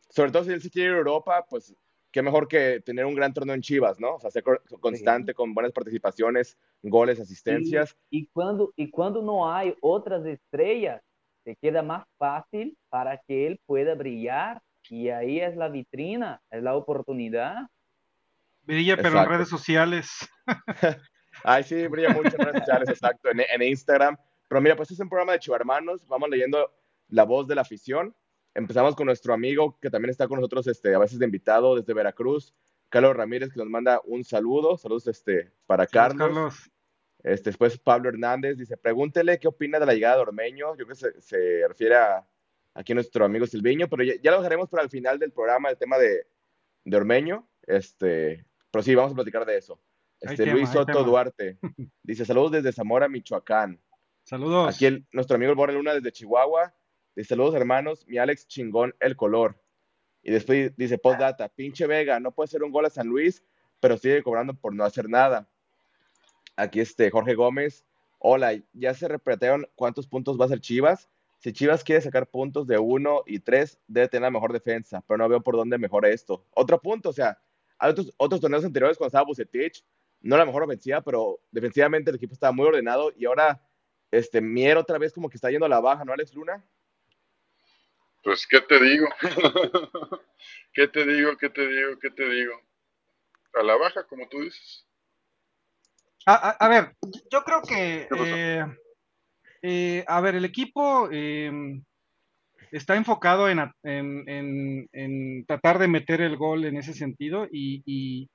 [0.08, 1.74] sobre todo si él se quiere ir a Europa, pues
[2.10, 4.14] qué mejor que tener un gran torneo en Chivas, ¿no?
[4.14, 7.96] O sea, ser co- constante, con buenas participaciones, goles, asistencias.
[8.10, 11.02] Y, y cuando, y cuando no hay otras estrellas,
[11.44, 14.60] te queda más fácil para que él pueda brillar.
[14.90, 17.56] Y ahí es la vitrina, es la oportunidad.
[18.62, 19.32] Brilla, pero en Exacto.
[19.32, 20.28] redes sociales.
[21.44, 24.16] Ay, sí, brilla mucho en redes sociales, exacto, en, en Instagram.
[24.48, 26.72] Pero mira, pues es un programa de Chivarmanos, vamos leyendo
[27.08, 28.14] la voz de la afición.
[28.54, 31.92] Empezamos con nuestro amigo que también está con nosotros este, a veces de invitado desde
[31.92, 32.54] Veracruz,
[32.88, 34.78] Carlos Ramírez, que nos manda un saludo.
[34.78, 36.28] Saludos este, para Carlos.
[36.28, 36.70] Carlos.
[37.22, 40.76] Este, después Pablo Hernández dice, pregúntele qué opina de la llegada de Ormeño.
[40.76, 42.26] Yo creo que se, se refiere a
[42.76, 45.78] aquí nuestro amigo Silviño, pero ya, ya lo dejaremos para el final del programa, el
[45.78, 46.26] tema de,
[46.84, 47.48] de Ormeño.
[47.66, 49.80] Este, pero sí, vamos a platicar de eso.
[50.20, 51.04] Este, tema, Luis Soto.
[51.04, 51.58] Duarte
[52.02, 53.80] dice, saludos desde Zamora, Michoacán.
[54.24, 54.74] Saludos.
[54.74, 56.74] Aquí el- nuestro amigo el Borre Luna desde Chihuahua.
[57.14, 59.60] Dice, saludos hermanos, mi Alex chingón el color.
[60.22, 63.44] Y después dice, postdata, pinche Vega, no puede ser un gol a San Luis,
[63.80, 65.48] pero sigue cobrando por no hacer nada.
[66.56, 67.84] Aquí este Jorge Gómez,
[68.18, 71.08] hola, ya se replantearon cuántos puntos va a hacer Chivas.
[71.46, 75.16] Si Chivas quiere sacar puntos de uno y tres, debe tener la mejor defensa, pero
[75.18, 76.44] no veo por dónde mejora esto.
[76.50, 77.38] Otro punto, o sea,
[77.78, 79.84] hay otros, otros torneos anteriores cuando estaba Bucetich,
[80.22, 83.62] no la mejor ofensiva, pero defensivamente el equipo estaba muy ordenado y ahora
[84.10, 86.64] este Mier otra vez como que está yendo a la baja, ¿no, Alex Luna?
[88.24, 89.06] Pues, ¿qué te digo?
[90.74, 91.36] ¿Qué te digo?
[91.36, 91.96] ¿Qué te digo?
[92.00, 92.54] ¿Qué te digo?
[93.54, 94.84] A la baja, como tú dices.
[96.26, 96.96] A, a- a ver,
[97.30, 98.34] yo creo que, ¿Qué pasó?
[98.34, 98.64] eh,
[99.62, 101.50] eh, a ver, el equipo eh,
[102.70, 107.46] está enfocado en, a- en- en- en tratar de meter el gol en ese sentido,
[107.50, 108.28] y, y-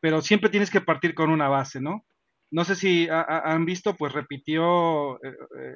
[0.00, 2.04] pero siempre tienes que partir con una base, ¿no?
[2.50, 5.28] No sé si ha- ha- han visto, pues repitió eh,
[5.60, 5.74] eh,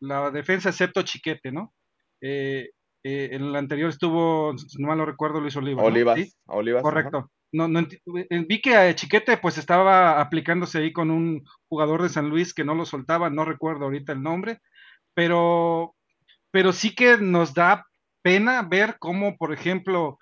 [0.00, 1.72] la defensa excepto Chiquete, ¿no?
[2.20, 2.70] Eh,
[3.06, 5.82] en el anterior estuvo, si no mal lo recuerdo, Luis Oliva.
[5.82, 5.88] ¿no?
[5.88, 6.32] Olivas, ¿Sí?
[6.46, 6.82] Olivas.
[6.86, 7.26] ajá.
[7.54, 8.00] No, no enti-
[8.30, 12.64] eh, vi que Chiquete pues estaba aplicándose ahí con un jugador de San Luis que
[12.64, 14.58] no lo soltaba, no recuerdo ahorita el nombre,
[15.14, 15.94] pero,
[16.52, 17.86] pero sí que nos da
[18.22, 20.18] pena ver cómo, por ejemplo,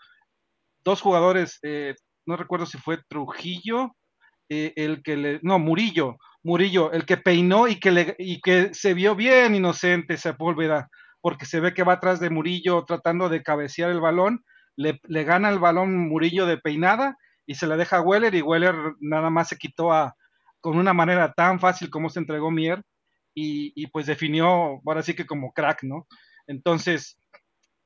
[0.85, 1.95] dos jugadores, eh,
[2.27, 3.93] no recuerdo si fue Trujillo,
[4.49, 8.75] eh, el que le, no, Murillo, Murillo, el que peinó y que, le, y que
[8.75, 10.89] se vio bien inocente Sepúlveda,
[11.21, 14.45] porque se ve que va atrás de Murillo tratando de cabecear el balón,
[14.77, 17.17] le, le gana el balón Murillo de peinada
[17.53, 20.17] y se la deja a Weller y Weller nada más se quitó a,
[20.61, 22.83] con una manera tan fácil como se entregó Mier
[23.35, 26.07] y, pues definió ahora sí que como crack, ¿no?
[26.47, 27.19] Entonces,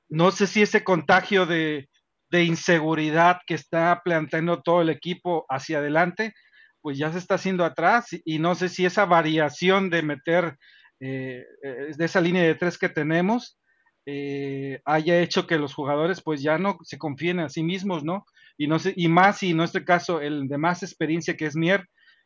[0.09, 1.89] no sé si ese contagio de,
[2.31, 6.33] de inseguridad que está planteando todo el equipo hacia adelante,
[6.81, 10.57] pues ya se está haciendo atrás y, y no sé si esa variación de meter
[11.01, 13.59] eh, eh, de esa línea de tres que tenemos
[14.07, 18.25] eh, haya hecho que los jugadores pues ya no se confíen a sí mismos, ¿no?
[18.57, 21.57] Y no sé, y más si en nuestro caso el de más experiencia que es
[21.57, 21.85] Mier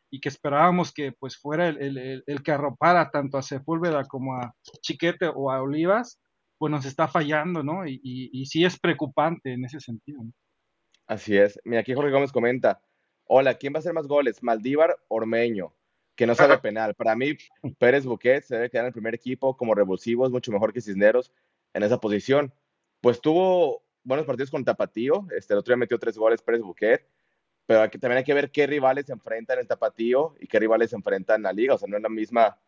[0.09, 4.05] y que esperábamos que pues fuera el, el- el- el que arropara tanto a Sepúlveda
[4.05, 6.21] como a Chiquete o a Olivas,
[6.57, 7.87] pues nos está fallando, ¿no?
[7.87, 10.23] Y, y, y sí es preocupante en ese sentido.
[10.23, 10.31] ¿no?
[11.07, 11.59] Así es.
[11.65, 12.79] Mira, aquí Jorge Gómez comenta,
[13.25, 14.43] Hola, ¿quién va a hacer más goles?
[14.43, 15.73] Maldívar, Ormeño,
[16.15, 16.93] que no sabe penal.
[16.95, 17.37] Para mí,
[17.79, 20.81] Pérez Buquet se debe quedar en el primer equipo como revulsivo, es mucho mejor que
[20.81, 21.31] Cisneros
[21.73, 22.53] en esa posición.
[23.01, 27.07] Pues tuvo buenos partidos con Tapatío, este, el otro día metió tres goles Pérez Buquet,
[27.65, 30.89] pero aquí también hay que ver qué rivales se enfrentan en Tapatío y qué rivales
[30.89, 32.59] se enfrentan en la liga, o sea, no es la misma,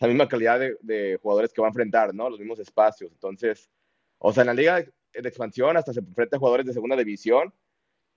[0.00, 2.28] la misma calidad de, de jugadores que va a enfrentar, ¿no?
[2.28, 3.70] Los mismos espacios, entonces,
[4.18, 6.96] o sea, en la liga de, de expansión hasta se enfrenta a jugadores de segunda
[6.96, 7.52] división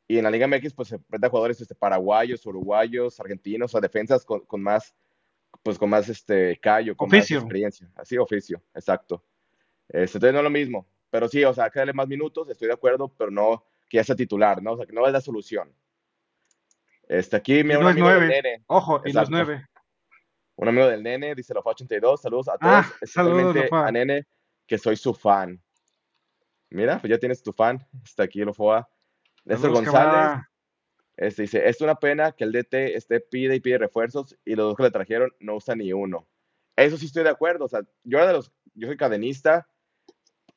[0.08, 3.74] y en la Liga MX pues se enfrenta a jugadores este, paraguayos, uruguayos, argentinos, o
[3.74, 4.96] sea, defensas con, con más,
[5.64, 7.38] pues con más este callo, con Oficio.
[7.38, 7.92] más experiencia.
[7.96, 9.24] Así, oficio, exacto.
[9.90, 10.88] Este, entonces no es lo mismo.
[11.10, 14.04] Pero sí, o sea, que darle más minutos, estoy de acuerdo, pero no que ya
[14.04, 14.74] sea titular, ¿no?
[14.74, 15.72] O sea, que no es la solución.
[17.08, 18.28] Este, aquí, un no es amigo del nueve.
[18.28, 18.64] nene.
[18.68, 19.32] Ojo, y no es Exacto.
[19.32, 19.66] nueve.
[20.56, 24.26] Un amigo del nene, dice Lofa 82, saludos a todos, Ah, saludos, especialmente a nene,
[24.66, 25.62] que soy su fan.
[26.70, 28.90] Mira, pues ya tienes tu fan, está aquí Lofoa.
[29.44, 30.50] Néstor González, camarada.
[31.18, 34.66] este, dice, es una pena que el DT esté pide y pide refuerzos y los
[34.68, 36.28] dos que le trajeron no usa ni uno.
[36.76, 39.68] Eso sí estoy de acuerdo, o sea, yo era de los, yo soy cadenista,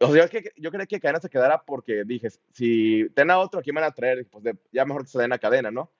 [0.01, 3.62] o sea, que- yo creía que Cadena se quedara porque dije, si ten otro, ¿a
[3.62, 4.26] quién van a traer?
[4.30, 5.92] Pues de- ya mejor que se den a Cadena, ¿no?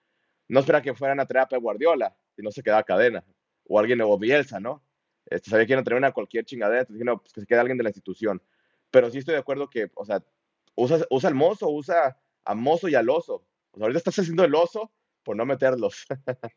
[0.49, 3.25] No espera que fueran a traer a Pep Guardiola y no se quedaba Cadena,
[3.65, 4.83] o alguien o Bielsa, ¿no?
[5.27, 7.47] Este, sabía que iban a traer una cualquier chingadera, entonces dije, no, pues que se
[7.47, 8.43] quede alguien de la institución.
[8.91, 10.25] Pero sí estoy de acuerdo que, o sea,
[10.75, 13.45] usa, usa al mozo, usa a mozo y al oso.
[13.73, 14.91] O sea, ahorita estás haciendo el oso
[15.23, 16.07] por no meterlos.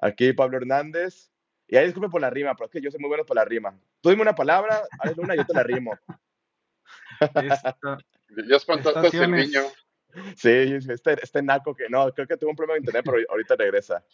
[0.00, 1.30] Aquí Pablo Hernández.
[1.66, 3.44] Y ahí disculpe por la rima, pero es que yo soy muy bueno por la
[3.44, 3.78] rima.
[4.00, 5.92] Tú dime una palabra, hazle una y yo te la rimo.
[8.48, 9.46] Ya espantaste a Estaciones.
[9.46, 9.68] Silviño.
[10.36, 13.56] Sí, este, este naco que no, creo que tuvo un problema de internet, pero ahorita
[13.56, 14.04] regresa.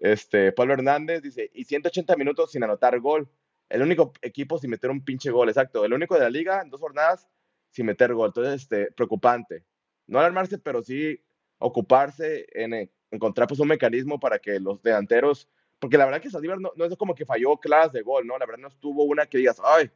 [0.00, 3.28] Este, Pablo Hernández dice, y 180 minutos sin anotar gol.
[3.68, 5.84] El único equipo sin meter un pinche gol, exacto.
[5.84, 7.28] El único de la liga en dos jornadas
[7.70, 8.28] sin meter gol.
[8.28, 9.64] Entonces, este, preocupante.
[10.06, 11.22] No alarmarse, pero sí
[11.58, 15.48] ocuparse en eh, encontrar pues un mecanismo para que los delanteros,
[15.78, 18.36] porque la verdad que Saldívar no, no es como que falló claras de gol, ¿no?
[18.38, 19.90] La verdad no estuvo una que digas, ay,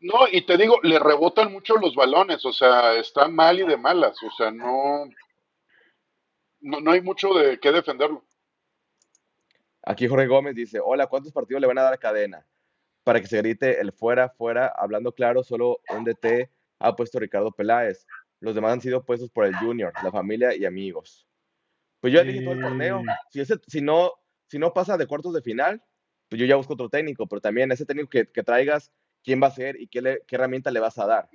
[0.00, 3.76] No, y te digo, le rebotan mucho los balones, o sea, está mal y de
[3.76, 5.08] malas, o sea, no,
[6.60, 8.24] no, no hay mucho de qué defenderlo.
[9.82, 12.46] Aquí Jorge Gómez dice, hola, ¿cuántos partidos le van a dar a cadena?
[13.04, 17.52] Para que se grite el fuera, fuera, hablando claro, solo un DT ha puesto Ricardo
[17.52, 18.04] Peláez.
[18.40, 21.26] Los demás han sido puestos por el Junior, la familia y amigos.
[22.00, 23.02] Pues yo ya dije todo el torneo.
[23.30, 24.12] Si, ese, si, no,
[24.48, 25.82] si no pasa de cuartos de final,
[26.28, 28.92] pues yo ya busco otro técnico, pero también ese técnico que, que traigas,
[29.26, 31.30] quién va a ser y qué, le- qué herramienta le vas a dar.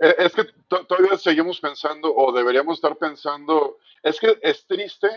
[0.00, 5.08] Eh, Es que to- todavía seguimos pensando, o deberíamos estar pensando, es que es triste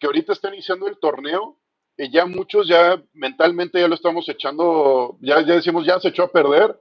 [0.00, 1.58] que ahorita está iniciando el torneo
[1.98, 6.24] y ya muchos ya mentalmente ya lo estamos echando, ya, ya decimos, ya se echó
[6.24, 6.80] a perder,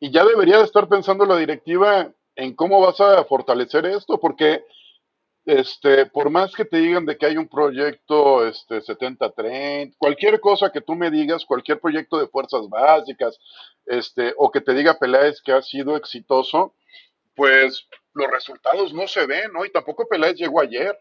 [0.00, 4.64] y ya debería de estar pensando la directiva en cómo vas a fortalecer esto, porque
[5.44, 10.70] este, por más que te digan de que hay un proyecto este, 70-30, cualquier cosa
[10.70, 13.38] que tú me digas, cualquier proyecto de fuerzas básicas,
[13.86, 16.74] este, o que te diga Peláez que ha sido exitoso,
[17.34, 19.64] pues los resultados no se ven, ¿no?
[19.64, 20.96] Y tampoco Peláez llegó ayer.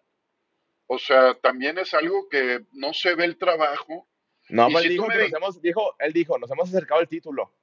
[0.88, 4.08] O sea, también es algo que no se ve el trabajo.
[4.50, 7.08] No, si dijo me que di- nos hemos, dijo, él dijo, nos hemos acercado al
[7.08, 7.54] título.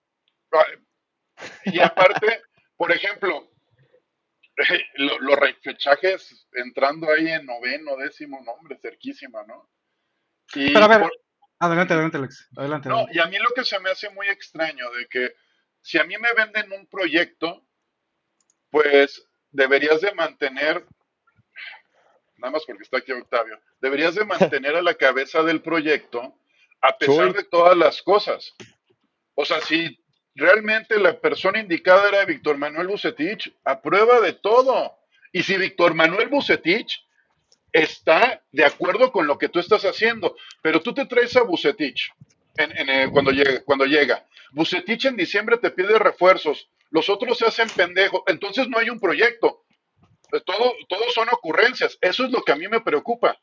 [1.66, 2.41] Y aparte,
[2.76, 3.47] por ejemplo,
[4.97, 9.71] lo- los repechajes entrando ahí en noveno, décimo nombre, cerquísima, ¿no?
[10.55, 11.13] Y Pero a ver, por-
[11.61, 12.49] adelante, adelante, Alex.
[12.57, 12.89] Adelante.
[12.89, 15.35] No, y a mí lo que se me hace muy extraño de que
[15.81, 17.67] si a mí me venden un proyecto,
[18.71, 20.85] pues deberías de mantener,
[22.37, 24.25] nada más porque está aquí Octavio, deberías de
[24.61, 26.39] mantener a la cabeza del proyecto
[26.81, 28.55] a pesar de todas las cosas.
[29.35, 29.99] O sea, si
[30.39, 34.97] realmente la persona indicada era Víctor Manuel Bucetich, a prueba de todo.
[35.32, 37.05] Y si Víctor Manuel Bucetich
[37.72, 42.12] está de acuerdo con lo que tú estás haciendo, pero tú te traes a Bucetich
[42.57, 44.24] eh, cuando, llega, cuando llega.
[44.53, 49.01] Bucetich en diciembre te pide refuerzos, los otros se hacen pendejos, entonces no hay un
[49.01, 49.64] proyecto.
[50.32, 51.99] Eh, todo son ocurrencias.
[52.01, 53.39] Eso es lo que a mí me preocupa.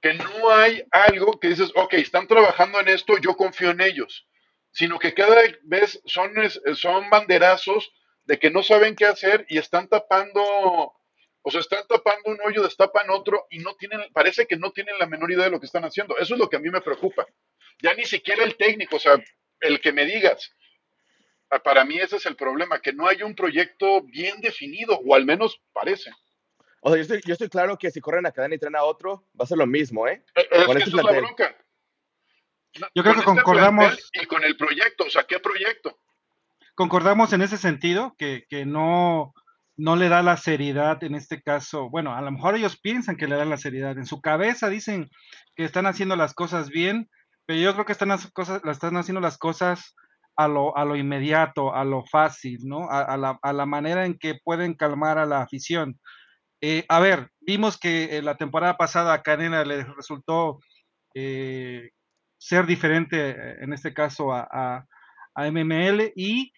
[0.00, 4.26] Que no hay algo que dices, ok, están trabajando en esto, yo confío en ellos.
[4.72, 7.92] Sino que cada vez son, es- son banderazos
[8.24, 12.62] de que no saben qué hacer y están tapando, o sea, están tapando un hoyo,
[12.62, 15.66] destapan otro y no tienen, parece que no tienen la menor idea de lo que
[15.66, 16.16] están haciendo.
[16.18, 17.26] Eso es lo que a mí me preocupa.
[17.82, 19.22] Ya ni siquiera el técnico, o sea,
[19.60, 20.52] el que me digas.
[21.50, 25.14] Ah, Para mí ese es el problema, que no hay un proyecto bien definido, o
[25.14, 26.10] al menos parece.
[26.80, 28.84] O sea, yo estoy, yo estoy claro que si corren a cadena y traen a
[28.84, 30.22] otro, va a ser lo mismo, ¿eh?
[30.34, 31.54] Eh, Es Con que este es la plantel.
[32.94, 34.10] Yo creo que Con concordamos.
[34.12, 35.98] Y con el proyecto, o sea, ¿qué proyecto?
[36.74, 39.34] concordamos en ese sentido, que, que no,
[39.76, 41.90] no le da la seriedad en este caso.
[41.90, 43.96] Bueno, a lo mejor ellos piensan que le dan la seriedad.
[43.98, 45.10] En su cabeza dicen
[45.54, 47.08] que están haciendo las cosas bien,
[47.46, 49.94] pero yo creo que están, las cosas, están haciendo las cosas
[50.36, 52.88] a lo, a lo inmediato, a lo fácil, ¿no?
[52.90, 56.00] A, a, la, a la manera en que pueden calmar a la afición.
[56.60, 60.60] Eh, a ver, vimos que eh, la temporada pasada a Cadena le resultó
[61.14, 61.90] eh,
[62.44, 64.86] ser diferente, eh, en este caso a, a,
[65.34, 66.52] a, MML, y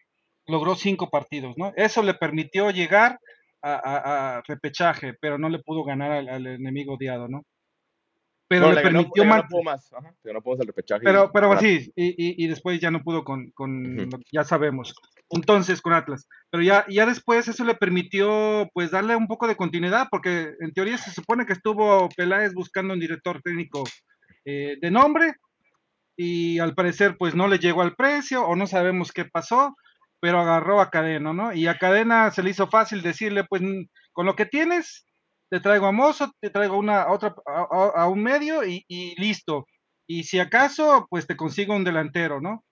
[0.47, 1.73] logró cinco partidos, ¿no?
[1.77, 3.19] Eso le permitió llegar
[3.63, 7.43] a, a repechaje, pero no le pudo ganar al, al enemigo odiado, ¿no?
[8.47, 11.03] pero Bueno, le le ganó- permitió le ganó Pumas, ajá, ganó Pumas repechaje.
[11.03, 14.25] pero, pero Para- sí, y, y- y después ya no pudo con, con lo que
[14.33, 14.95] ya sabemos.
[15.31, 16.29] Entonces, con Atlas.
[16.51, 20.73] Pero ya, ya después eso le permitió pues darle un poco de continuidad, porque en
[20.75, 23.83] teoría se supone que estuvo Peláez buscando un director técnico
[24.45, 25.33] eh, de nombre,
[26.17, 29.75] y al parecer pues no le llegó al precio, o no sabemos qué pasó,
[30.21, 31.53] pero agarró a Cadena, ¿no?
[31.53, 35.07] Y a Cadena se le hizo fácil decirle, pues mm, con lo que tienes,
[35.51, 39.67] te traigo a Mozo, te traigo una, a otra, a, un medio y, y listo.
[40.07, 42.65] Y si acaso, pues te consigo un delantero, ¿no?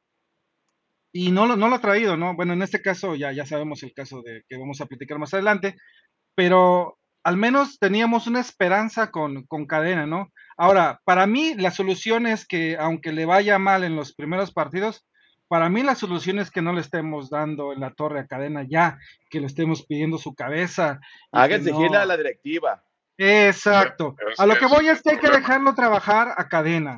[1.14, 2.34] Y no lo, no lo ha traído, ¿no?
[2.34, 5.34] Bueno, en este caso ya, ya sabemos el caso de que vamos a platicar más
[5.34, 5.76] adelante,
[6.34, 10.33] pero al menos teníamos una esperanza con, con cadena, ¿no?
[10.57, 15.07] Ahora, para mí la solución es que, aunque le vaya mal en los primeros partidos,
[15.49, 18.64] para mí la solución es que no le estemos dando en la torre a cadena
[18.68, 18.99] ya,
[19.31, 20.99] que le estemos pidiendo su cabeza.
[21.57, 22.83] exigirle no- a la directiva.
[23.18, 24.16] Exacto.
[24.39, 26.97] A lo que voy es que hay que dejarlo trabajar a cadena.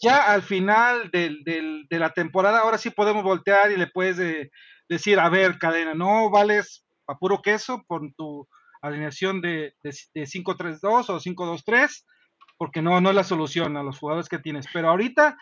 [0.00, 4.50] Ya al final del, del- de la temporada, ahora sí podemos voltear y le puedes
[4.88, 8.46] decir, a ver, cadena, no vales a puro queso por tu
[8.86, 12.04] alineación de, de, de 5-3-2 o 5-2-3,
[12.58, 14.66] porque no, no es la solución a los jugadores que tienes.
[14.72, 15.36] Pero ahorita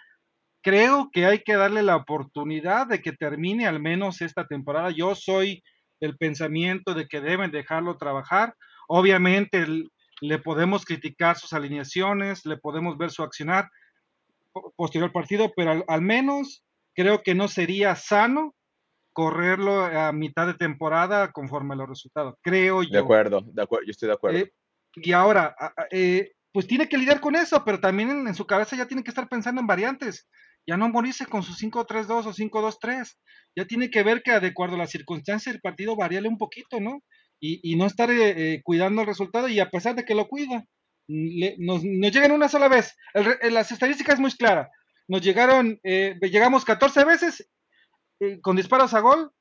[0.62, 4.90] creo que hay que darle la oportunidad de que termine al menos esta temporada.
[4.90, 5.62] Yo soy
[6.00, 8.54] del pensamiento de que deben dejarlo trabajar.
[8.88, 9.66] Obviamente
[10.20, 13.68] le podemos criticar sus alineaciones, le podemos ver su accionar
[14.52, 16.64] po- posterior partido, pero al menos
[16.94, 18.54] creo que no sería sano
[19.12, 22.34] correrlo a mitad de temporada conforme a los resultados.
[22.42, 22.90] Creo yo.
[22.90, 24.38] De acuerdo, de acuerdo, yo estoy de acuerdo.
[24.38, 24.52] Eh,
[24.96, 25.54] y ahora,
[25.90, 29.02] eh, pues tiene que lidiar con eso, pero también en, en su cabeza ya tiene
[29.02, 30.28] que estar pensando en variantes.
[30.66, 33.16] Ya no morirse con su 5-3-2 o 5-2-3.
[33.56, 36.78] Ya tiene que ver que de acuerdo a las circunstancias del partido variarle un poquito,
[36.80, 37.02] ¿no?
[37.40, 40.28] Y, y no estar eh, eh, cuidando el resultado y a pesar de que lo
[40.28, 40.64] cuida,
[41.08, 42.94] le- nos, nos llegan una sola vez.
[43.14, 44.68] El re- eh, las estadísticas muy claras.
[45.08, 47.50] Nos llegaron, eh, llegamos 14 veces
[48.20, 49.32] eh, con disparos a gol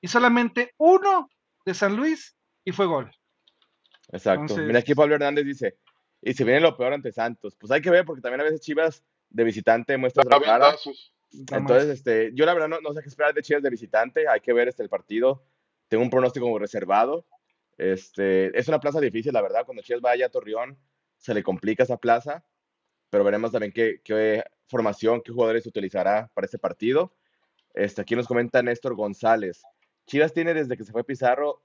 [0.00, 1.28] y solamente uno
[1.64, 3.10] de San Luis y fue gol.
[4.10, 4.42] Exacto.
[4.42, 5.78] Entonces- Mira, aquí Pablo Hernández dice,
[6.22, 7.56] y se viene lo peor ante Santos.
[7.56, 10.76] Pues hay que ver, porque también a veces Chivas de visitante muestra otra cara.
[11.30, 14.26] Entonces, este, yo la verdad no, no sé qué esperar de Chivas de visitante.
[14.28, 15.44] Hay que ver este, el partido.
[15.88, 17.26] Tengo un pronóstico reservado.
[17.76, 19.64] Este, es una plaza difícil, la verdad.
[19.64, 20.78] Cuando Chivas vaya a Torreón,
[21.18, 22.44] se le complica esa plaza.
[23.10, 27.14] Pero veremos también qué, qué formación, qué jugadores utilizará para ese partido.
[27.78, 29.62] Este, aquí nos comenta Néstor González.
[30.06, 31.62] Chivas tiene desde que se fue Pizarro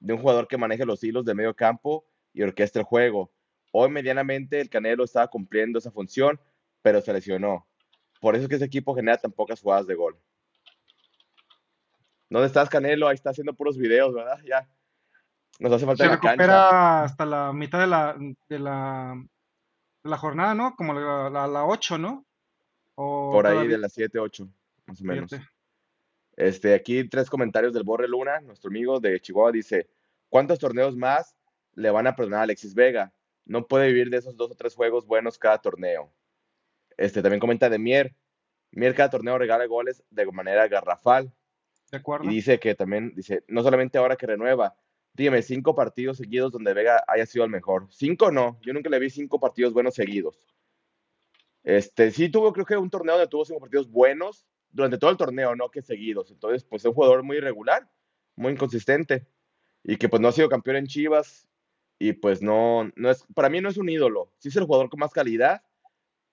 [0.00, 3.30] de un jugador que maneje los hilos de medio campo y orquesta el juego.
[3.72, 6.40] Hoy medianamente el Canelo estaba cumpliendo esa función,
[6.82, 7.68] pero se lesionó.
[8.20, 10.18] Por eso es que ese equipo genera tan pocas jugadas de gol.
[12.28, 13.06] ¿Dónde estás, Canelo?
[13.06, 14.38] Ahí está haciendo puros videos, ¿verdad?
[14.44, 14.68] Ya.
[15.60, 16.30] Nos hace falta Se la cancha.
[16.30, 18.16] recupera hasta la mitad de la,
[18.48, 19.14] de la,
[20.02, 20.74] de la jornada, ¿no?
[20.74, 22.24] Como la, la, la 8, ¿no?
[22.96, 24.48] O Por ahí todavía- de las 7, 8,
[24.86, 25.30] más o menos.
[25.30, 25.48] Fíjate.
[26.36, 29.88] Este, aquí tres comentarios del Borre Luna, nuestro amigo de Chihuahua, dice,
[30.28, 31.36] ¿cuántos torneos más
[31.74, 33.12] le van a perdonar a Alexis Vega?
[33.44, 36.12] No puede vivir de esos dos o tres juegos buenos cada torneo.
[36.96, 38.14] Este, también comenta de Mier.
[38.72, 41.32] Mier cada torneo regala goles de manera garrafal.
[41.90, 42.28] De acuerdo.
[42.28, 44.74] Y dice que también, dice, no solamente ahora que renueva,
[45.12, 47.86] dígame cinco partidos seguidos donde Vega haya sido el mejor.
[47.90, 50.40] Cinco no, yo nunca le vi cinco partidos buenos seguidos.
[51.62, 54.44] Este, sí tuvo, creo que un torneo donde tuvo cinco partidos buenos
[54.74, 56.30] durante todo el torneo, no que seguidos.
[56.32, 57.88] Entonces, pues es un jugador muy irregular,
[58.34, 59.26] muy inconsistente.
[59.84, 61.48] Y que pues no ha sido campeón en Chivas.
[61.98, 64.32] Y pues no, no es, para mí no es un ídolo.
[64.38, 65.62] Sí es el jugador con más calidad,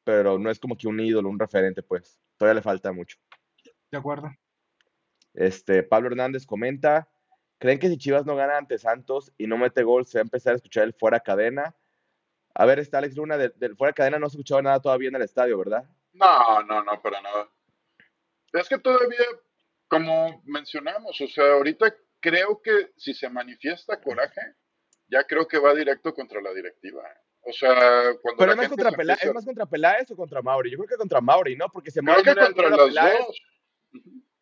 [0.03, 2.19] pero no es como que un ídolo, un referente, pues.
[2.37, 3.17] Todavía le falta mucho.
[3.91, 4.31] De acuerdo.
[5.35, 7.07] Este, Pablo Hernández comenta,
[7.59, 10.23] ¿creen que si Chivas no gana ante Santos y no mete gol, se va a
[10.23, 11.75] empezar a escuchar el fuera cadena?
[12.55, 15.15] A ver, está Alex Luna, del, del fuera cadena no se escuchaba nada todavía en
[15.15, 15.87] el estadio, ¿verdad?
[16.13, 17.47] No, no, no, para nada.
[18.53, 19.25] Es que todavía,
[19.87, 24.41] como mencionamos, o sea, ahorita creo que si se manifiesta coraje,
[25.07, 27.03] ya creo que va directo contra la directiva.
[27.43, 30.15] O sea, cuando Pero la es más, gente contra empieza- ¿es más contra Peláez o
[30.15, 30.71] contra Mauri?
[30.71, 31.69] Yo creo que contra Mauri, ¿no?
[31.69, 33.41] Porque si Creo Mauri que no le- contra los Peláez, dos.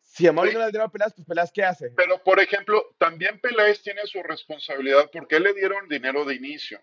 [0.02, 1.90] Si a Mauri no le da dinero a Peláez, pues Peláez, ¿qué hace?
[1.96, 6.80] Pero, por ejemplo, también Peláez tiene su responsabilidad porque le dieron dinero de inicio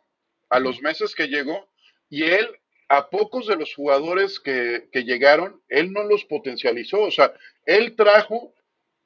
[0.50, 1.70] a los meses que llegó
[2.10, 2.48] y él,
[2.90, 7.02] a pocos de los jugadores que, que llegaron, él no los potencializó.
[7.02, 7.34] O sea,
[7.66, 8.54] él trajo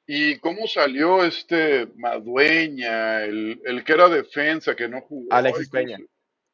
[0.06, 5.32] y cómo salió este Madueña, el, el que era defensa, que no jugó.
[5.32, 5.98] Alexis ¿cómo Peña.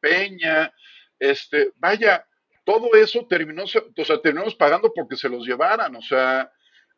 [0.01, 0.73] Peña,
[1.19, 2.27] este, vaya,
[2.65, 6.53] todo eso terminó, o sea, terminamos pagando porque se los llevaran, o sea,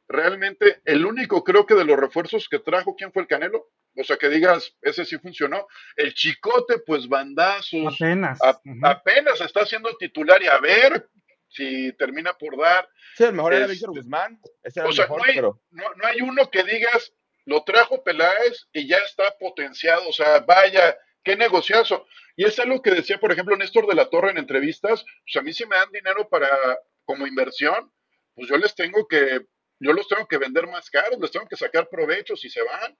[0.09, 3.71] realmente el único creo que de los refuerzos que trajo, ¿quién fue el Canelo?
[3.97, 5.67] O sea, que digas, ese sí funcionó.
[5.97, 7.95] El Chicote, pues bandazos.
[7.95, 8.39] Apenas.
[8.43, 8.61] A-.
[8.85, 11.09] Apenas está siendo titular y a ver
[11.49, 12.89] si termina por dar.
[13.17, 14.41] Sí, el mejor era Es- Víctor Guzmán.
[14.63, 17.13] Ese era o el sea, mejor, no hay, pero no, no hay uno que digas,
[17.45, 20.09] lo trajo Peláez y ya está potenciado.
[20.09, 22.07] O sea, vaya, qué negociazo.
[22.37, 25.05] Y es algo que decía, por ejemplo, Néstor de la Torre en entrevistas.
[25.25, 26.49] Pues a mí si me dan dinero para
[27.05, 27.93] como inversión,
[28.35, 29.41] pues yo les tengo que,
[29.81, 32.97] yo los tengo que vender más caros, les tengo que sacar provechos y se van.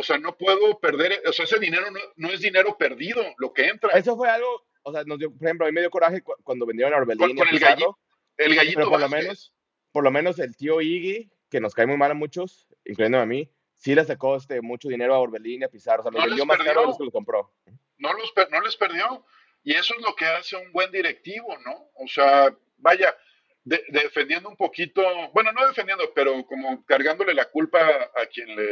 [0.00, 3.52] O sea, no puedo perder, o sea, ese dinero no, no es dinero perdido, lo
[3.52, 3.90] que entra.
[3.98, 6.36] eso fue algo, o sea, nos dio, por ejemplo, a mí me dio coraje cu-
[6.44, 7.98] cuando vendieron a Orbelín Con- el gallito-
[8.36, 9.22] el gallito pero por lo Vázquez.
[9.24, 9.54] menos,
[9.90, 13.26] por lo menos el tío Iggy, que nos cae muy mal a muchos, incluyéndome a
[13.26, 16.20] mí, sí le sacó este, mucho dinero a Orbelín y a Pizarro, o sea, los
[16.20, 17.52] No vendió más caro de los que los compró.
[17.96, 19.24] no, los, per- no les perdió.
[19.64, 21.90] Y eso es lo que hace un buen directivo, ¿no?
[21.94, 23.16] O sea, vaya,
[23.68, 25.02] de- defendiendo un poquito,
[25.32, 27.78] bueno, no defendiendo, pero como cargándole la culpa
[28.16, 28.68] a quien le,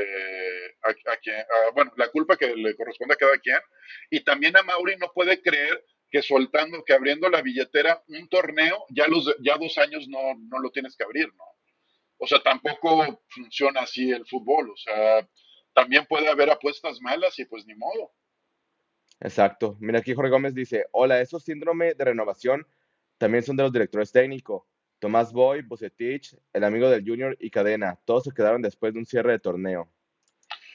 [0.83, 1.37] a, a quien,
[1.75, 3.59] bueno, la culpa que le corresponde a cada quien.
[4.11, 8.85] Y también a Mauri no puede creer que soltando, que abriendo la billetera un torneo,
[8.91, 10.21] ya, los, ya dos años no,
[10.51, 11.45] no lo tienes que abrir, ¿no?
[12.19, 15.29] O sea, tampoco funciona así el fútbol, o sea,
[15.75, 18.13] también puede haber apuestas malas y pues ni modo.
[19.21, 19.77] Exacto.
[19.81, 22.67] Mira, aquí Jorge Gómez dice, hola, esos síndrome de renovación
[23.19, 24.63] también son de los directores técnicos.
[24.99, 29.07] Tomás Boy, Bucetich, el amigo del Junior y Cadena, todos se quedaron después de un
[29.07, 29.93] cierre de torneo.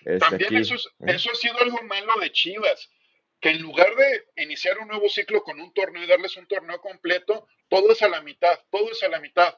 [0.05, 1.13] Este, También aquí, eso, es- ¿eh?
[1.15, 2.89] eso ha sido algo malo de Chivas,
[3.39, 6.79] que en lugar de iniciar un nuevo ciclo con un torneo y darles un torneo
[6.81, 9.55] completo, todo es a la mitad, todo es a la mitad.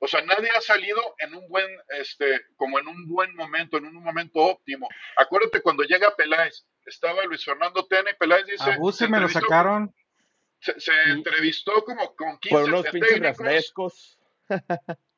[0.00, 1.66] O sea, nadie ha salido en un buen,
[1.98, 4.88] este, como en un buen momento, en un momento óptimo.
[5.16, 9.18] Acuérdate cuando llega Peláez, estaba Luis Fernando Tena y Peláez dice, A Buse se me
[9.20, 9.92] lo sacaron.
[10.60, 14.18] Se, se entrevistó como con 15 Por unos pinches técnicos, refrescos.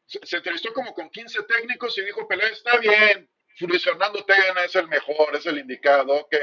[0.06, 3.28] se, se entrevistó como con 15 técnicos y dijo Peláez, está bien,
[3.60, 6.34] Luis Fernando Tena es el mejor, es el indicado, ok.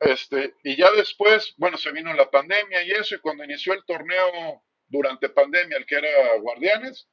[0.00, 3.84] Este, y ya después, bueno, se vino la pandemia y eso, y cuando inició el
[3.84, 7.08] torneo durante pandemia, el que era Guardianes,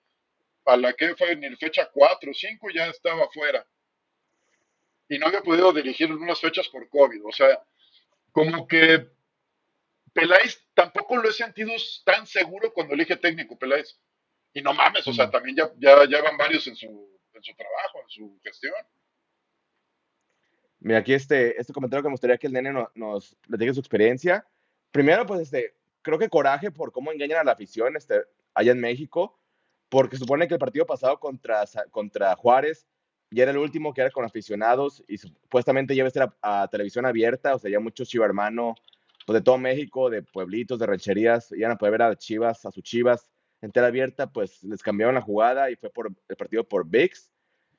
[0.66, 3.66] a la que fue en el fecha 4 o 5 ya estaba fuera.
[5.10, 7.26] Y no había podido dirigir en unas fechas por COVID.
[7.26, 7.62] O sea,
[8.32, 9.10] como que
[10.14, 11.72] Peláez tampoco lo he sentido
[12.06, 14.00] tan seguro cuando elige técnico Peláez.
[14.54, 17.56] Y no mames, o sea, también ya, ya, ya van varios en su, en su
[17.56, 18.74] trabajo, en su gestión.
[20.80, 23.80] Mira, aquí este, este comentario que me gustaría que el nene no- nos platique su
[23.80, 24.46] experiencia.
[24.92, 28.22] Primero, pues, este, creo que coraje por cómo engañan a la afición este,
[28.54, 29.40] allá en México,
[29.90, 32.86] porque supone que el partido pasado contra, contra Juárez
[33.32, 36.64] ya era el último que era con aficionados y supuestamente ya iba a ser a,
[36.64, 38.76] a televisión abierta, o sea, ya muchos Chiva hermano,
[39.26, 42.72] pues de todo México, de pueblitos, de rancherías, iban a poder ver a Chivas, a
[42.72, 43.30] sus Chivas
[43.62, 47.32] en tela abierta, pues les cambiaron la jugada y fue por el partido por VIX.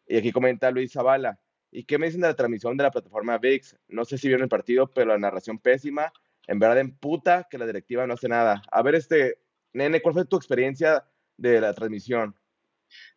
[0.07, 1.39] Y aquí comenta Luis Zavala.
[1.71, 3.77] ¿Y qué me dicen de la transmisión de la plataforma VIX?
[3.89, 6.11] No sé si vieron el partido, pero la narración pésima.
[6.47, 8.63] En verdad, en puta que la directiva no hace nada.
[8.71, 9.39] A ver, este,
[9.75, 11.05] nene, ¿cuál fue tu experiencia
[11.37, 12.35] de la transmisión?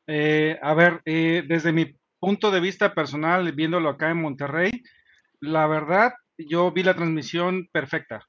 [0.06, 4.72] Eh, a ver, eh, desde mi punto de vista personal, viéndolo acá en Monterrey,
[5.40, 8.26] la verdad, yo vi la transmisión perfecta.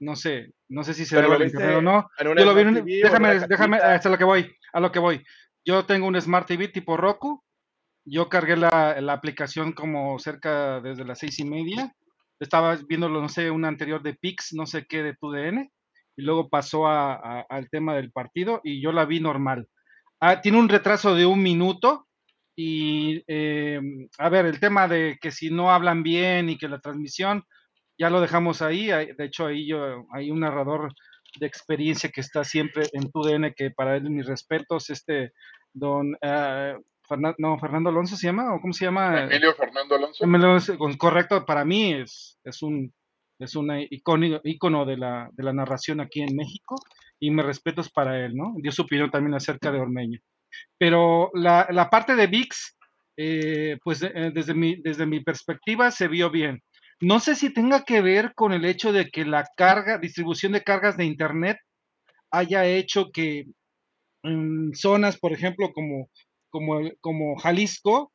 [0.00, 1.16] No sé, no sé si se
[1.46, 2.08] internet o no.
[2.40, 5.24] Yo lo vi en déjame, déjame, hasta lo que voy, a lo que voy.
[5.64, 7.42] Yo tengo un Smart TV tipo Roku.
[8.06, 11.94] Yo cargué la, la aplicación como cerca desde las seis y media.
[12.40, 15.70] Estaba viéndolo, no sé, una anterior de Pix, no sé qué, de TUDN.
[16.16, 19.68] Y luego pasó a- a- al tema del partido y yo la vi normal.
[20.20, 22.06] Ah, tiene un retraso de un minuto.
[22.56, 23.80] Y eh,
[24.18, 27.44] a ver, el tema de que si no hablan bien y que la transmisión,
[27.98, 28.86] ya lo dejamos ahí.
[28.86, 30.92] De hecho, ahí yo, hay un narrador
[31.38, 35.32] de experiencia que está siempre en TUDN, que para él mis respetos, este
[35.72, 39.24] don Fernan- no, Fernando Alonso se llama, o cómo se llama?
[39.24, 40.24] Emilio Fernando Alonso.
[40.24, 40.56] Emilio
[40.96, 42.92] correcto, para mí es, es un
[43.40, 46.76] es un icónico, ícono de la, de la narración aquí en México
[47.18, 48.54] y mis respetos para él, ¿no?
[48.58, 50.20] Dio su opinión también acerca de Ormeño.
[50.78, 52.76] Pero la, parte de VIX,
[53.16, 56.62] eh, pues eh, desde, mi, desde mi perspectiva se vio bien.
[57.00, 60.62] No sé si tenga que ver con el hecho de que la carga, distribución de
[60.62, 61.58] cargas de Internet
[62.30, 63.44] haya hecho que
[64.22, 66.08] en zonas, por ejemplo, como,
[66.50, 68.12] como, como Jalisco,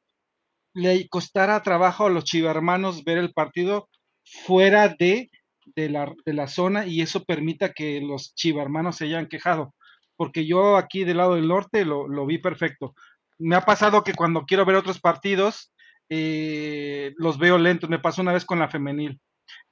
[0.74, 3.90] le costara trabajo a los chivermanos ver el partido
[4.24, 5.30] fuera de,
[5.76, 9.74] de, la, de la zona y eso permita que los chivermanos se hayan quejado.
[10.20, 12.94] Porque yo aquí del lado del norte lo, lo vi perfecto.
[13.38, 15.72] Me ha pasado que cuando quiero ver otros partidos,
[16.10, 17.90] eh, los veo lentos.
[17.90, 19.18] Me pasó una vez con la femenil.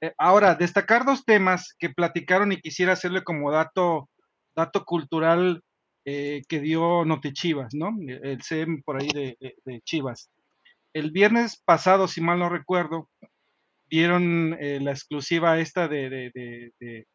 [0.00, 4.08] Eh, ahora, destacar dos temas que platicaron y quisiera hacerle como dato,
[4.56, 5.60] dato cultural
[6.06, 7.94] eh, que dio Note Chivas, ¿no?
[8.08, 9.36] El CM por ahí de,
[9.84, 10.30] Chivas.
[10.94, 13.10] El viernes pasado, si mal no recuerdo,
[13.90, 16.08] dieron eh, la exclusiva esta de,
[16.80, 17.06] de-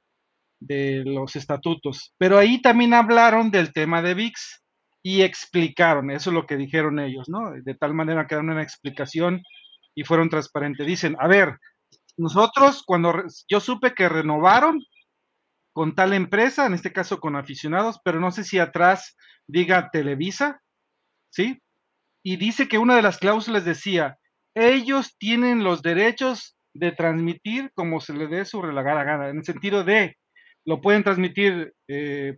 [0.68, 4.64] de- los estatutos, pero ahí también hablaron del tema de VIX
[5.04, 7.52] y explicaron, eso es lo que dijeron ellos, ¿no?
[7.52, 9.42] De tal manera que dan una explicación
[9.96, 10.88] y fueron transparentes.
[10.88, 11.58] Dicen, a ver,
[12.18, 13.14] nosotros cuando
[13.50, 14.80] yo supe que renovaron
[15.74, 19.16] con tal empresa, en este caso con aficionados, pero no sé si atrás
[19.48, 20.62] diga Televisa,
[21.32, 21.60] ¿sí?
[22.24, 24.18] Y dice que una de las cláusulas decía,
[24.56, 29.46] ellos tienen los derechos de transmitir como se les dé su relegada gana, en el
[29.46, 30.16] sentido de,
[30.66, 32.38] lo pueden transmitir eh,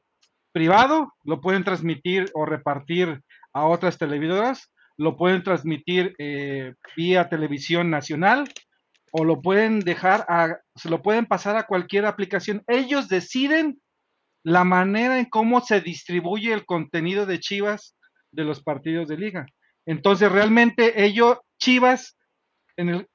[0.51, 3.21] privado, lo pueden transmitir o repartir
[3.53, 8.49] a otras televisoras, lo pueden transmitir eh, vía televisión nacional
[9.11, 12.63] o lo pueden dejar a, se lo pueden pasar a cualquier aplicación.
[12.67, 13.79] Ellos deciden
[14.43, 17.95] la manera en cómo se distribuye el contenido de Chivas
[18.31, 19.45] de los partidos de liga.
[19.87, 22.17] Entonces, realmente ellos, Chivas,
[22.77, 23.07] en el,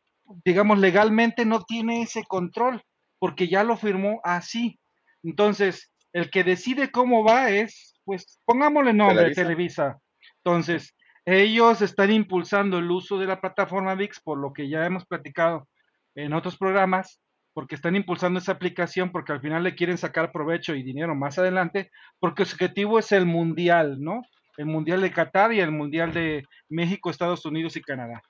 [0.44, 2.82] digamos, legalmente no tiene ese control,
[3.18, 4.79] porque ya lo firmó así.
[5.22, 9.42] Entonces, el que decide cómo va es, pues, pongámosle nombre, Televisa.
[9.42, 9.98] Televisa.
[10.44, 15.04] Entonces, ellos están impulsando el uso de la plataforma VIX, por lo que ya hemos
[15.06, 15.68] platicado
[16.14, 17.20] en otros programas,
[17.52, 21.38] porque están impulsando esa aplicación, porque al final le quieren sacar provecho y dinero más
[21.38, 24.22] adelante, porque su objetivo es el mundial, ¿no?
[24.56, 28.22] El mundial de Qatar y el mundial de México, Estados Unidos y Canadá,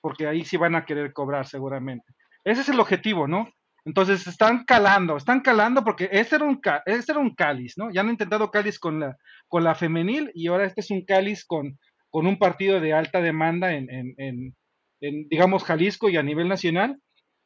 [0.00, 2.14] porque ahí sí van a querer cobrar seguramente.
[2.44, 3.48] Ese es el objetivo, ¿no?
[3.84, 7.90] Entonces están calando, están calando porque este era un, era un cáliz, ¿no?
[7.90, 9.16] Ya han intentado cáliz con la,
[9.46, 11.78] con la femenil y ahora este es un cáliz con,
[12.10, 14.56] con un partido de alta demanda en, en, en,
[15.00, 17.00] en, digamos, Jalisco y a nivel nacional.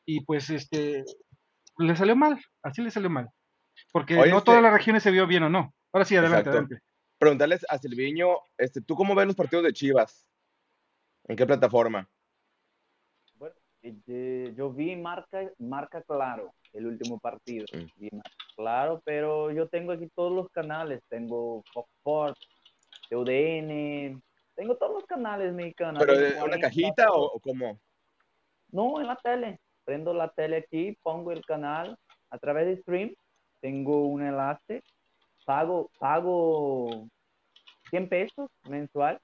[0.04, 1.04] Y pues, este,
[1.78, 3.28] le salió mal, así le salió mal.
[3.92, 5.72] Porque Oye, no este- todas las regiones se vio bien o no.
[5.92, 6.58] Ahora sí, adelante, Exacto.
[6.58, 6.84] adelante.
[7.18, 10.26] Preguntarles a Silviño, este, ¿tú cómo ves los partidos de Chivas?
[11.28, 12.08] ¿En qué plataforma?
[13.82, 17.66] Eh, yo vi marca, marca claro el último partido.
[17.96, 21.00] Vi marca claro, pero yo tengo aquí todos los canales.
[21.08, 22.48] Tengo Fox Sports,
[23.10, 24.22] UDN,
[24.54, 26.02] tengo todos los canales mexicanos.
[26.04, 27.78] ¿Pero de una 40, cajita o, o cómo?
[28.70, 29.58] No, en la tele.
[29.84, 31.98] Prendo la tele aquí, pongo el canal
[32.30, 33.14] a través de stream.
[33.60, 34.82] Tengo un enlace.
[35.44, 37.08] Pago, pago
[37.90, 39.20] 100 pesos mensual.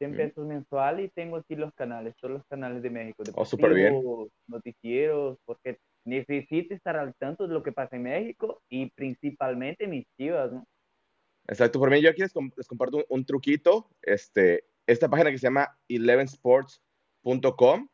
[0.00, 0.16] 100 Mm.
[0.16, 3.22] pesos mensual y tengo aquí los canales, todos los canales de México.
[3.34, 4.02] Oh, súper bien.
[4.48, 10.06] Noticieros, porque necesito estar al tanto de lo que pasa en México y principalmente mis
[10.16, 10.64] chivas, ¿no?
[11.46, 13.88] Exacto, por mí yo aquí les, com- les comparto un, un truquito.
[14.02, 17.88] Este, esta página que se llama elevensports.com.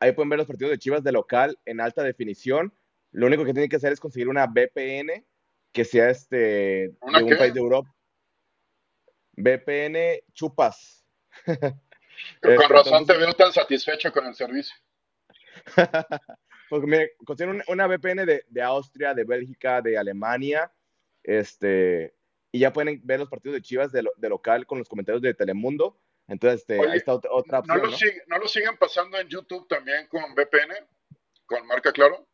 [0.00, 2.72] Ahí pueden ver los partidos de Chivas de local en alta definición.
[3.12, 5.24] Lo único que tienen que hacer es conseguir una VPN
[5.72, 7.36] que sea este, ¿Una de un qué?
[7.36, 7.90] país de Europa.
[9.36, 9.96] VPN
[10.32, 11.03] chupas.
[11.44, 11.82] Con
[12.52, 14.74] Este, razón entonces- te veo tan satisfecho con el servicio.
[16.70, 20.72] Porque me consiguen una, una VPN de, de Austria, de Bélgica, de Alemania,
[21.22, 22.14] este,
[22.50, 25.22] y ya pueden ver los partidos de Chivas de, lo- de local con los comentarios
[25.22, 26.00] de Telemundo.
[26.26, 27.96] Entonces, este, Oye, ahí está otra, otra ¿No opción, lo, ¿no?
[27.98, 30.74] sig- ¿No lo siguen pasando en YouTube también con VPN?
[31.46, 32.26] ¿Con marca claro?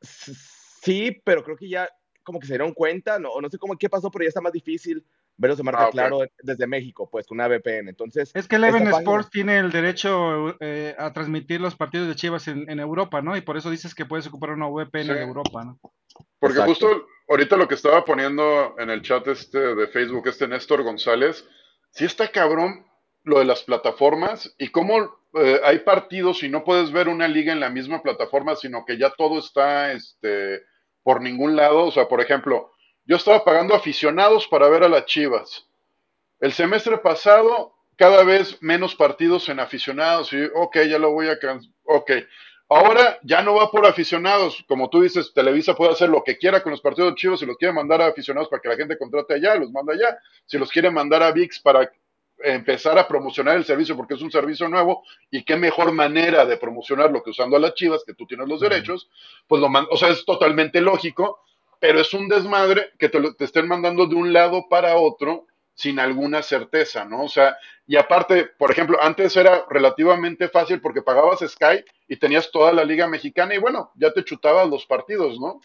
[0.00, 1.88] Sí, pero creo que ya
[2.22, 4.52] como que se dieron cuenta, no, no sé cómo qué pasó, pero ya está más
[4.52, 5.04] difícil
[5.36, 7.88] verlos de marca Ah, claro desde México, pues con una VPN.
[7.88, 12.14] Entonces, Es que Eleven página- Sports tiene el derecho eh, a transmitir los partidos de
[12.14, 13.36] Chivas en, en Europa, ¿no?
[13.36, 15.12] Y por eso dices que puedes ocupar una VPN Sí.
[15.14, 15.78] de Europa, ¿no?
[16.38, 16.70] Porque Exacto.
[16.70, 21.44] justo ahorita lo que estaba poniendo en el chat este de Facebook, este Néstor González,
[21.90, 22.86] sí está cabrón
[23.24, 27.52] lo de las plataformas y cómo eh, hay partidos y no puedes ver una liga
[27.52, 30.62] en la misma plataforma, sino que ya todo está este,
[31.02, 31.86] por ningún lado.
[31.86, 32.70] O sea, por ejemplo,
[33.06, 35.66] yo estaba pagando aficionados para ver a las Chivas.
[36.40, 40.32] El semestre pasado, cada vez menos partidos en aficionados.
[40.32, 41.38] Y, ok, ya lo voy a.
[41.84, 42.10] Ok.
[42.68, 44.64] Ahora ya no va por aficionados.
[44.66, 47.40] Como tú dices, Televisa puede hacer lo que quiera con los partidos de Chivas.
[47.40, 50.18] Si los quiere mandar a aficionados para que la gente contrate allá, los manda allá.
[50.46, 51.90] Si los quiere mandar a VIX para
[52.38, 56.56] empezar a promocionar el servicio porque es un servicio nuevo y qué mejor manera de
[56.56, 59.08] promocionarlo que usando a las Chivas, que tú tienes los derechos,
[59.46, 61.40] pues lo man- o sea, es totalmente lógico,
[61.80, 66.42] pero es un desmadre que te, estén mandando de un lado para otro sin alguna
[66.42, 67.24] certeza, ¿no?
[67.24, 67.56] O sea,
[67.86, 72.84] y aparte, por ejemplo, antes era relativamente fácil porque pagabas Sky y tenías toda la
[72.84, 75.60] Liga Mexicana y bueno, ya te chutabas los partidos, ¿no?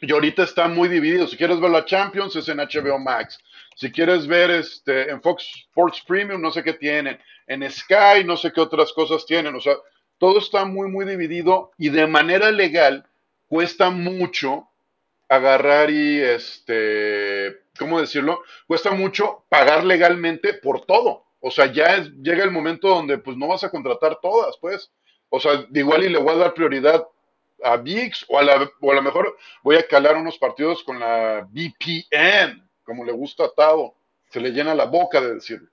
[0.00, 1.26] Y ahorita está muy dividido.
[1.26, 3.38] Si quieres ver la Champions, es en HBO Max.
[3.76, 7.18] Si quieres ver este, en Fox Sports Premium, no sé qué tienen.
[7.46, 9.54] En Sky, no sé qué otras cosas tienen.
[9.54, 9.76] O sea,
[10.18, 13.06] todo está muy, muy dividido y de manera legal
[13.48, 14.68] cuesta mucho
[15.34, 18.42] agarrar y, este, ¿cómo decirlo?
[18.66, 21.24] Cuesta mucho pagar legalmente por todo.
[21.40, 24.90] O sea, ya es, llega el momento donde pues no vas a contratar todas, pues.
[25.28, 27.06] O sea, igual y le voy a dar prioridad
[27.62, 30.98] a VIX o a, la, o a lo mejor voy a calar unos partidos con
[31.00, 33.96] la VPN, como le gusta a Tavo.
[34.30, 35.68] Se le llena la boca de decirlo.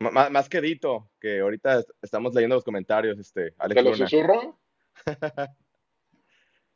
[0.00, 4.58] Más, más que Dito, que ahorita estamos leyendo los comentarios, este, Alex ¿Te lo susurro?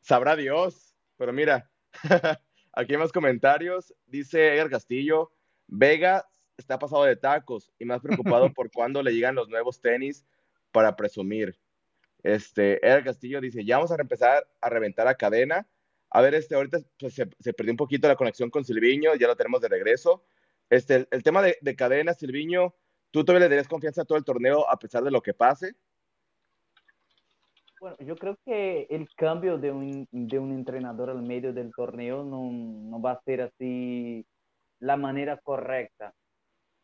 [0.00, 1.70] Sabrá Dios, pero mira,
[2.72, 3.94] aquí hay más comentarios.
[4.06, 5.32] Dice Edgar Castillo,
[5.66, 10.26] Vega está pasado de tacos y más preocupado por cuándo le llegan los nuevos tenis
[10.72, 11.58] para presumir.
[12.22, 15.68] Este, Edgar Castillo dice, ya vamos a empezar a reventar a cadena.
[16.10, 19.26] A ver, este, ahorita pues, se, se perdió un poquito la conexión con Silviño, ya
[19.26, 20.24] lo tenemos de regreso.
[20.70, 22.74] Este, el, el tema de, de cadena, Silviño,
[23.10, 25.76] ¿tú todavía le darías confianza a todo el torneo a pesar de lo que pase?
[27.84, 32.24] Bueno, yo creo que el cambio de un, de un entrenador al medio del torneo
[32.24, 34.24] no, no va a ser así
[34.78, 36.14] la manera correcta.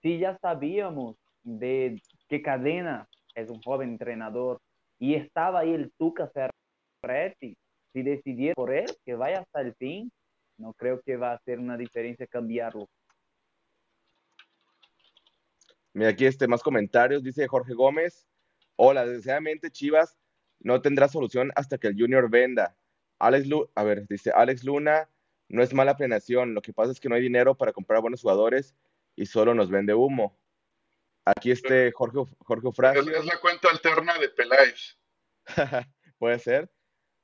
[0.02, 4.60] Si ya sabíamos de que Cadena es un joven entrenador
[4.98, 7.56] y estaba ahí el Tuca Ferretti,
[7.94, 10.12] si decidieron por él que vaya hasta el fin,
[10.58, 12.86] no creo que va a hacer una diferencia cambiarlo.
[15.94, 17.22] Mira, aquí este, más comentarios.
[17.22, 18.26] Dice Jorge Gómez.
[18.76, 20.19] Hola, desgraciadamente Chivas
[20.60, 22.76] no tendrá solución hasta que el Junior venda.
[23.18, 25.08] Alex Lu a ver, dice Alex Luna,
[25.48, 26.54] no es mala planeación.
[26.54, 28.74] Lo que pasa es que no hay dinero para comprar buenos jugadores
[29.16, 30.38] y solo nos vende humo.
[31.24, 32.68] Aquí este Jorge, Jorge.
[32.98, 34.96] Es, es la cuenta alterna de Peláez.
[36.18, 36.70] Puede ser.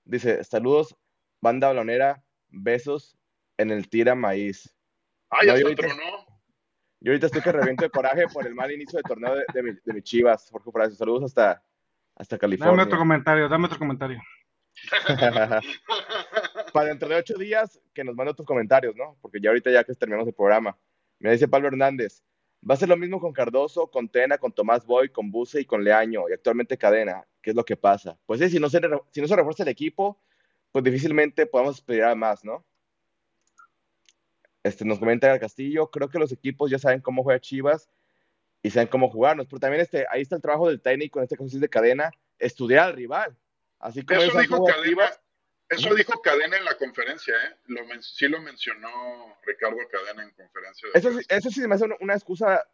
[0.04, 0.94] Dice, saludos,
[1.40, 3.16] banda balonera, besos
[3.58, 4.74] en el tira maíz.
[5.30, 6.26] Ah, ya No, yo ahorita- tronó.
[7.00, 9.62] Yo ahorita estoy que reviento de coraje por el mal inicio de torneo de, de
[9.62, 10.96] mi, de mi Chivas, Jorge Ofracio.
[10.96, 11.62] Saludos hasta,
[12.16, 12.84] hasta Dame California.
[12.84, 14.20] otro comentario, dame otro comentario.
[16.72, 19.16] Para dentro de ocho días que nos mande otros comentarios, ¿no?
[19.20, 20.76] Porque ya ahorita ya que terminamos el programa.
[21.18, 22.22] Me dice Pablo Hernández,
[22.68, 25.64] va a ser lo mismo con Cardoso, con Tena, con Tomás Boy, con Buse y
[25.64, 27.26] con Leaño, y actualmente Cadena.
[27.40, 28.18] ¿Qué es lo que pasa?
[28.26, 28.80] Pues sí, si no se,
[29.12, 30.20] si no se refuerza el equipo,
[30.72, 32.64] pues difícilmente podamos esperar más, ¿no?
[34.62, 37.88] Este, nos comenta el Castillo, creo que los equipos ya saben cómo juega Chivas
[38.66, 41.36] y saben cómo jugarnos, pero también este, ahí está el trabajo del técnico, en este
[41.40, 43.36] es de Cadena, estudiar al rival.
[43.78, 45.10] Así como Eso dijo Cadena,
[45.68, 47.56] eso dijo Cadena en la conferencia, ¿eh?
[47.66, 50.88] Lo men- sí lo mencionó Ricardo Cadena en conferencia.
[50.92, 52.66] de Eso, sí- eso sí se me hace una, una excusa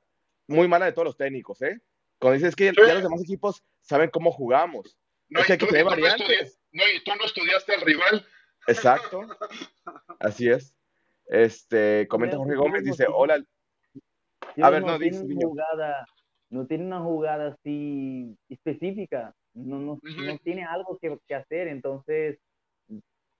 [0.47, 1.79] muy mala de todos los técnicos, ¿eh?
[2.19, 4.97] Cuando dices que ya los demás equipos saben cómo jugamos.
[5.29, 6.59] No, es que y hay que tener variantes.
[6.73, 8.27] no, y tú no estudiaste al rival.
[8.67, 9.27] Exacto.
[10.21, 10.75] Así es.
[11.27, 13.45] Este, comenta Jorge Gómez, dice, hola.
[14.61, 15.49] A ver, no, tiene dice, una Viño.
[15.49, 16.07] jugada,
[16.51, 22.39] no tiene una jugada así específica, no, no, no tiene algo que, que hacer, entonces,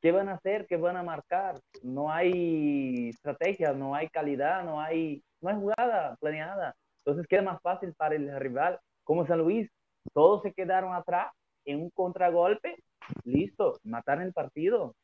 [0.01, 0.67] ¿qué van a hacer?
[0.67, 1.61] ¿Qué van a marcar?
[1.83, 6.75] No hay estrategia, no hay calidad, no hay, no hay jugada planeada.
[6.99, 9.69] Entonces queda más fácil para el rival, como San Luis,
[10.13, 11.33] todos se quedaron atrás
[11.65, 12.77] en un contragolpe,
[13.25, 14.95] listo, mataron el partido.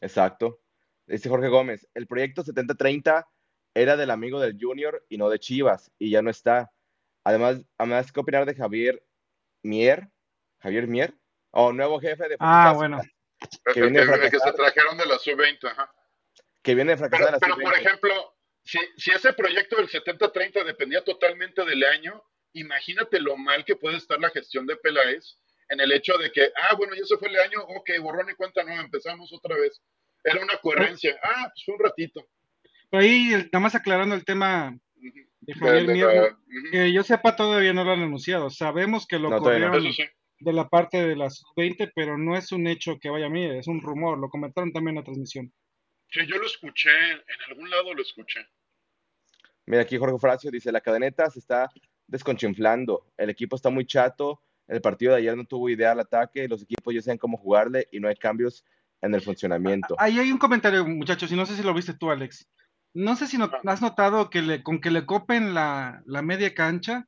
[0.00, 0.60] Exacto.
[1.06, 3.26] Dice Jorge Gómez, el proyecto 7030
[3.78, 6.70] era del amigo del Junior y no de Chivas, y ya no está.
[7.24, 9.02] Además, además ¿qué opinar de Javier
[9.62, 10.08] Mier?
[10.60, 11.14] ¿Javier Mier?
[11.50, 13.00] O nuevo jefe de Ah, bueno.
[13.72, 15.92] Que viene de el- el que se trajeron de la sub-20, ajá.
[16.62, 17.80] que viene de fracasar de la Pero, por sub-20.
[17.86, 22.22] ejemplo, si, si ese proyecto del 70-30 dependía totalmente del año,
[22.52, 26.50] imagínate lo mal que puede estar la gestión de Peláez en el hecho de que,
[26.62, 29.80] ah, bueno, ya se fue el año, ok, borrón y cuenta nueva, empezamos otra vez.
[30.24, 31.18] Era una coherencia.
[31.22, 32.26] Ah, pues fue un ratito.
[32.92, 34.78] Ahí, nada más aclarando el tema
[35.40, 36.36] de Javier de
[36.70, 38.50] que yo sepa todavía no lo han anunciado.
[38.50, 39.72] Sabemos que lo No, todavía no.
[39.72, 39.94] corrieron
[40.40, 43.44] de la parte de las 20, pero no es un hecho que vaya a mí,
[43.44, 45.52] es un rumor, lo comentaron también en la transmisión.
[46.10, 48.46] Sí, yo lo escuché, en algún lado lo escuché.
[49.66, 51.70] Mira, aquí Jorge Fracio dice, la cadeneta se está
[52.06, 56.48] desconchinflando, el equipo está muy chato, el partido de ayer no tuvo idea al ataque,
[56.48, 58.64] los equipos ya saben cómo jugarle y no hay cambios
[59.02, 59.94] en el funcionamiento.
[59.98, 62.48] Ahí hay un comentario, muchachos, y no sé si lo viste tú, Alex.
[62.94, 66.54] No sé si no- has notado que le, con que le copen la, la media
[66.54, 67.04] cancha,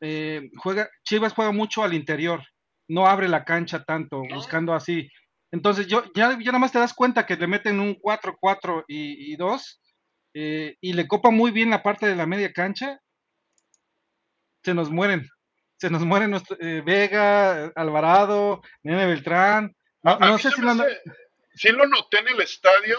[0.00, 2.42] eh, juega, Chivas juega mucho al interior,
[2.88, 5.10] no abre la cancha tanto, buscando así.
[5.52, 9.32] Entonces, yo ya, ya nada más te das cuenta que le meten un 4-4 y,
[9.32, 9.80] y 2,
[10.34, 13.00] eh, y le copa muy bien la parte de la media cancha,
[14.64, 15.28] se nos mueren.
[15.76, 19.74] Se nos mueren nuestro, eh, Vega, Alvarado, Nene Beltrán.
[20.02, 20.70] No, no sé si lo...
[20.70, 21.00] hace-
[21.54, 22.96] sí lo noté en el estadio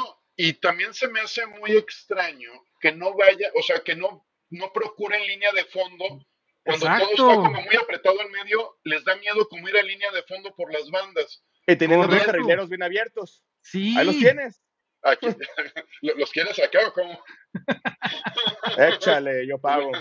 [0.49, 4.71] y también se me hace muy extraño que no vaya, o sea, que no, no
[4.73, 6.25] procuren línea de fondo.
[6.63, 10.11] Cuando todo está como muy apretado en medio, les da miedo como ir a línea
[10.11, 11.43] de fondo por las bandas.
[11.67, 13.43] Y teniendo dos carrileros bien abiertos.
[13.61, 13.95] Sí.
[13.97, 14.61] Ahí los tienes.
[15.03, 15.25] Aquí,
[16.01, 17.23] ¿lo- ¿Los quieres acá o cómo?
[18.77, 19.91] Échale, yo pago.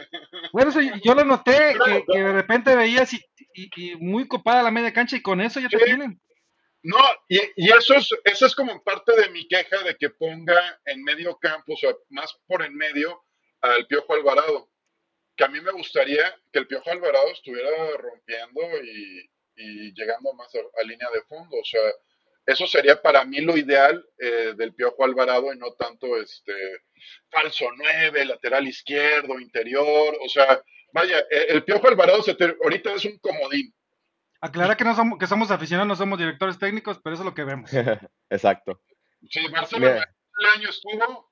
[0.52, 3.20] Bueno, eso yo lo noté, que, que de repente veías y,
[3.54, 5.84] y- y muy copada la media cancha y con eso ya te Sí.
[5.84, 6.20] tienen.
[6.82, 10.80] No, y, y eso es, eso es como parte de mi queja de que ponga
[10.86, 13.22] en medio campo, o sea, más por en medio,
[13.60, 14.70] al Piojo Alvarado.
[15.36, 20.50] Que a mí me gustaría que el Piojo Alvarado estuviera rompiendo y, y llegando más
[20.54, 21.56] a, línea de fondo.
[21.58, 21.80] O sea,
[22.46, 26.52] eso sería para mí lo ideal eh, del Piojo Alvarado y no tanto este
[27.30, 30.16] falso 9, lateral izquierdo, interior.
[30.22, 30.62] O sea,
[30.92, 33.74] vaya, eh, el Piojo Alvarado se te- ahorita es un comodín.
[34.40, 37.34] Aclara que no somos, que somos aficionados, no somos directores técnicos, pero eso es lo
[37.34, 37.70] que vemos.
[38.30, 38.80] Exacto.
[39.28, 40.14] Si Barcelona Mira.
[40.40, 41.30] el año estuvo,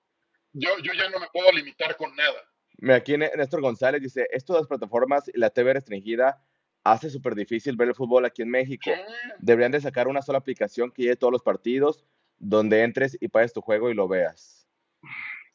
[0.52, 2.38] yo, yo ya no me puedo limitar con nada.
[2.76, 6.44] Mira, aquí Néstor González dice, esto de las plataformas y la TV restringida
[6.84, 8.90] hace súper difícil ver el fútbol aquí en México.
[9.38, 12.04] Deberían de sacar una sola aplicación que lleve todos los partidos,
[12.36, 14.68] donde entres y pagues tu juego y lo veas.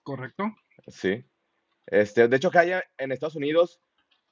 [0.01, 0.55] ¿Correcto?
[0.87, 1.23] Sí.
[1.85, 3.79] Este, de hecho, acá en Estados Unidos,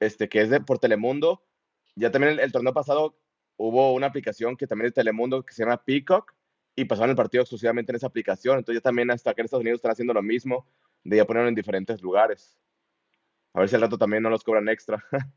[0.00, 1.44] este, que es de, por Telemundo,
[1.94, 3.18] ya también el, el torneo pasado
[3.56, 6.34] hubo una aplicación que también es de Telemundo que se llama Peacock
[6.74, 8.58] y pasaron el partido exclusivamente en esa aplicación.
[8.58, 10.66] Entonces ya también hasta acá en Estados Unidos están haciendo lo mismo,
[11.04, 12.58] de ya ponerlo en diferentes lugares.
[13.54, 15.04] A ver si al rato también no los cobran extra.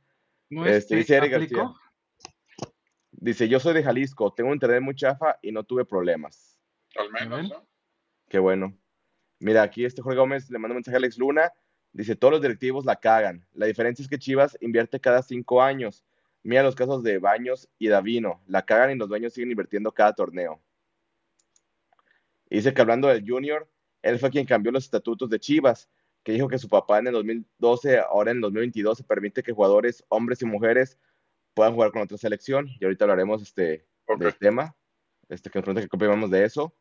[0.50, 1.32] ¿No Este, este, dice Eric?
[1.32, 1.74] García.
[3.12, 6.60] Dice, yo soy de Jalisco, tengo un internet muy chafa y no tuve problemas.
[6.98, 7.68] Al menos, ¿no?
[8.30, 8.78] Qué bueno.
[9.40, 11.52] Mira, aquí este Jorge Gómez le manda un mensaje a Alex Luna.
[11.92, 13.46] Dice, todos los directivos la cagan.
[13.54, 16.06] La diferencia es que Chivas invierte cada cinco años.
[16.46, 18.40] Mira los casos de Baños y Davino.
[18.46, 20.62] La cagan y los dueños siguen invirtiendo cada torneo.
[22.52, 23.68] Y dice que hablando del Junior,
[24.04, 25.90] él fue quien cambió los estatutos de Chivas,
[26.22, 29.54] que dijo que su papá en el 2012, ahora en el 2022, se permite que
[29.54, 31.00] jugadores, hombres y mujeres,
[31.56, 32.70] puedan jugar con otra selección.
[32.80, 33.88] Y ahorita hablaremos este,
[34.20, 34.76] del tema.
[35.30, 36.76] Este, que nos pregunta que qué opinamos de eso.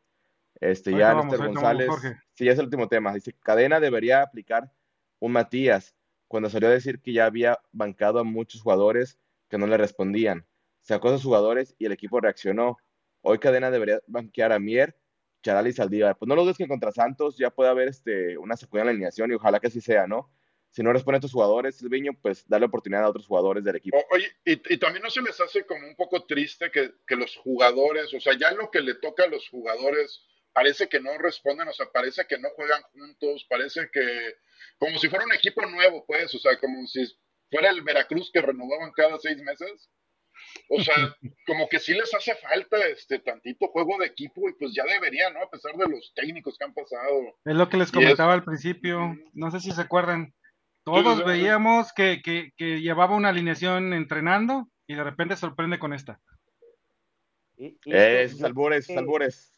[0.61, 2.17] Este, ya vamos, Néstor ahorita vamos, González.
[2.33, 3.15] Sí, es el último tema.
[3.15, 4.71] Dice, Cadena debería aplicar
[5.17, 5.95] un Matías
[6.27, 9.17] cuando salió a decir que ya había bancado a muchos jugadores
[9.55, 10.45] que no le respondían.
[10.81, 12.77] Sacó a esos jugadores y el equipo reaccionó.
[13.21, 14.97] Hoy Cadena debería banquear a Mier,
[15.43, 16.17] Charal y Saldívar.
[16.17, 19.35] Pues no lo dudes que contra Santos ya puede haber este, una la alineación y
[19.35, 20.29] ojalá que así sea, ¿no?
[20.71, 23.97] Si no responden a estos jugadores, Silviño, pues darle oportunidad a otros jugadores del equipo.
[24.11, 27.37] Oye, y, y también no se les hace como un poco triste que, que los
[27.37, 31.69] jugadores, o sea, ya lo que le toca a los jugadores parece que no responden,
[31.69, 34.35] o sea, parece que no juegan juntos, parece que
[34.77, 37.05] como si fuera un equipo nuevo, pues, o sea, como si
[37.55, 39.89] fuera el Veracruz que renovaban cada seis meses.
[40.69, 40.93] O sea,
[41.47, 45.29] como que sí les hace falta este tantito juego de equipo y pues ya debería,
[45.31, 45.41] ¿no?
[45.41, 47.35] A pesar de los técnicos que han pasado.
[47.45, 50.33] Es lo que les comentaba al principio, no sé si se acuerdan.
[50.83, 55.93] Todos sí, veíamos que, que, que llevaba una alineación entrenando y de repente sorprende con
[55.93, 56.19] esta.
[57.57, 59.57] Y- y Eh, esos yo albures, creo esos que- albures.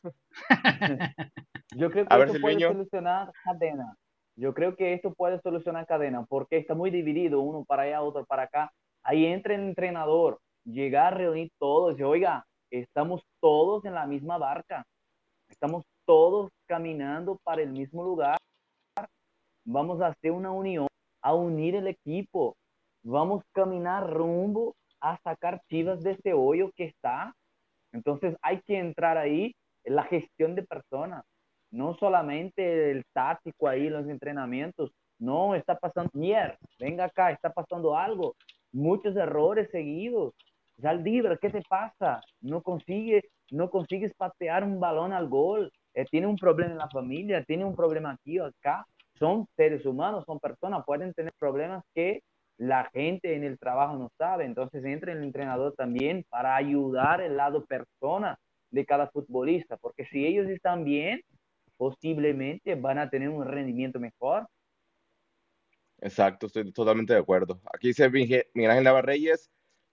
[1.75, 3.97] Yo creo que A ver, puede solucionar cadena.
[4.37, 8.23] Yo creo que esto puede solucionar cadena porque está muy dividido, uno para allá, otro
[8.25, 8.71] para acá.
[9.01, 14.37] Ahí entra el entrenador, llegar a reunir todos y oiga, estamos todos en la misma
[14.37, 14.85] barca,
[15.49, 18.37] estamos todos caminando para el mismo lugar.
[19.65, 20.87] Vamos a hacer una unión,
[21.23, 22.55] a unir el equipo.
[23.03, 27.33] Vamos a caminar rumbo a sacar Chivas de este hoyo que está.
[27.91, 31.25] Entonces hay que entrar ahí en la gestión de personas,
[31.71, 34.91] no solamente el táctico ahí, los entrenamientos.
[35.19, 38.35] No, está pasando, mierda, venga acá, está pasando algo.
[38.71, 40.33] Muchos errores seguidos.
[40.79, 42.21] Saldívar, ¿qué te pasa?
[42.39, 45.71] No consigue, no consigues patear un balón al gol.
[45.95, 48.85] Eh, tiene un problema en la familia, tiene un problema aquí o acá.
[49.17, 52.21] Son seres humanos, son personas, pueden tener problemas que
[52.57, 54.45] la gente en el trabajo no sabe.
[54.45, 58.37] Entonces entra el entrenador también para ayudar el lado persona
[58.69, 61.21] de cada futbolista, porque si ellos están bien,
[61.77, 64.47] posiblemente van a tener un rendimiento mejor.
[65.99, 67.59] Exacto, estoy totalmente de acuerdo.
[67.73, 69.49] Aquí dice Miguel Ángel Nava Reyes,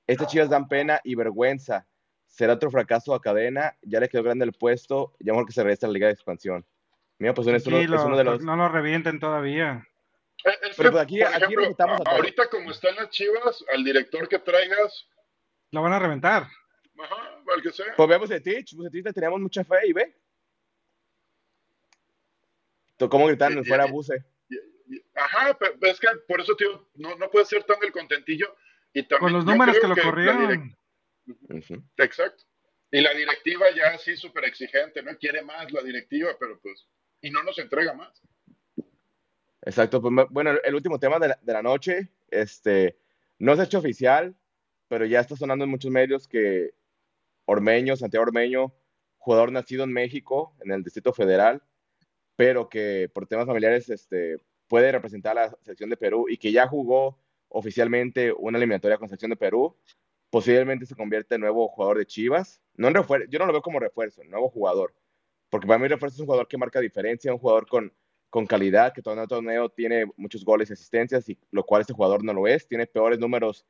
[0.07, 1.87] estas chivas dan pena y vergüenza.
[2.27, 5.63] Será otro fracaso a cadena, ya le quedó grande el puesto, ya mejor que se
[5.63, 6.67] regrese a la Liga de Expansión.
[7.19, 8.43] Mira, pues es uno, es Tranquilo, uno de los...
[8.43, 9.87] No lo revienten todavía.
[10.45, 12.01] Eh, es Pero que, pues aquí- por aquí ejemplo, todos.
[12.07, 15.09] ahorita como están las chivas, al director que traigas,
[15.71, 16.43] Lo van a reventar.
[16.43, 17.95] ajá, al que sea.
[17.97, 20.15] Pues vemos Bucetich, Bucetich le teníamos mucha fe y ve.
[22.99, 24.25] ¿Cómo gritaron Y- y- fuera Buce?
[25.15, 28.55] Ajá, pero es que por eso, tío, no, no puede ser tan del contentillo.
[28.93, 30.77] Y también, Con los números que lo corrieron.
[31.97, 32.45] Exacto.
[32.91, 35.17] Y la directiva ya así súper exigente, ¿no?
[35.19, 36.87] Quiere más la directiva, pero pues,
[37.21, 38.23] y no nos entrega más.
[39.63, 42.99] Exacto, pues bueno, el último tema de la, de la noche, este,
[43.39, 44.37] no se ha hecho oficial,
[44.89, 46.75] pero ya está sonando en muchos medios que
[47.47, 48.75] Ormeño, Santiago Ormeño,
[49.17, 51.63] jugador nacido en México, en el Distrito Federal,
[52.37, 54.39] pero que por temas familiares este,
[54.69, 59.09] puede representar a la selección de Perú y que ya jugó oficialmente una eliminatoria con
[59.09, 59.77] selección de Perú,
[60.31, 62.61] posiblemente se convierte en nuevo jugador de Chivas.
[62.75, 64.95] No yo no lo veo como refuerzo, nuevo jugador,
[65.49, 67.93] porque para mí refuerzo es un jugador que marca diferencia, un jugador con,
[68.31, 71.93] con calidad, que torneo a torneo tiene muchos goles y asistencias, y lo cual este
[71.93, 73.65] jugador no lo es, tiene peores números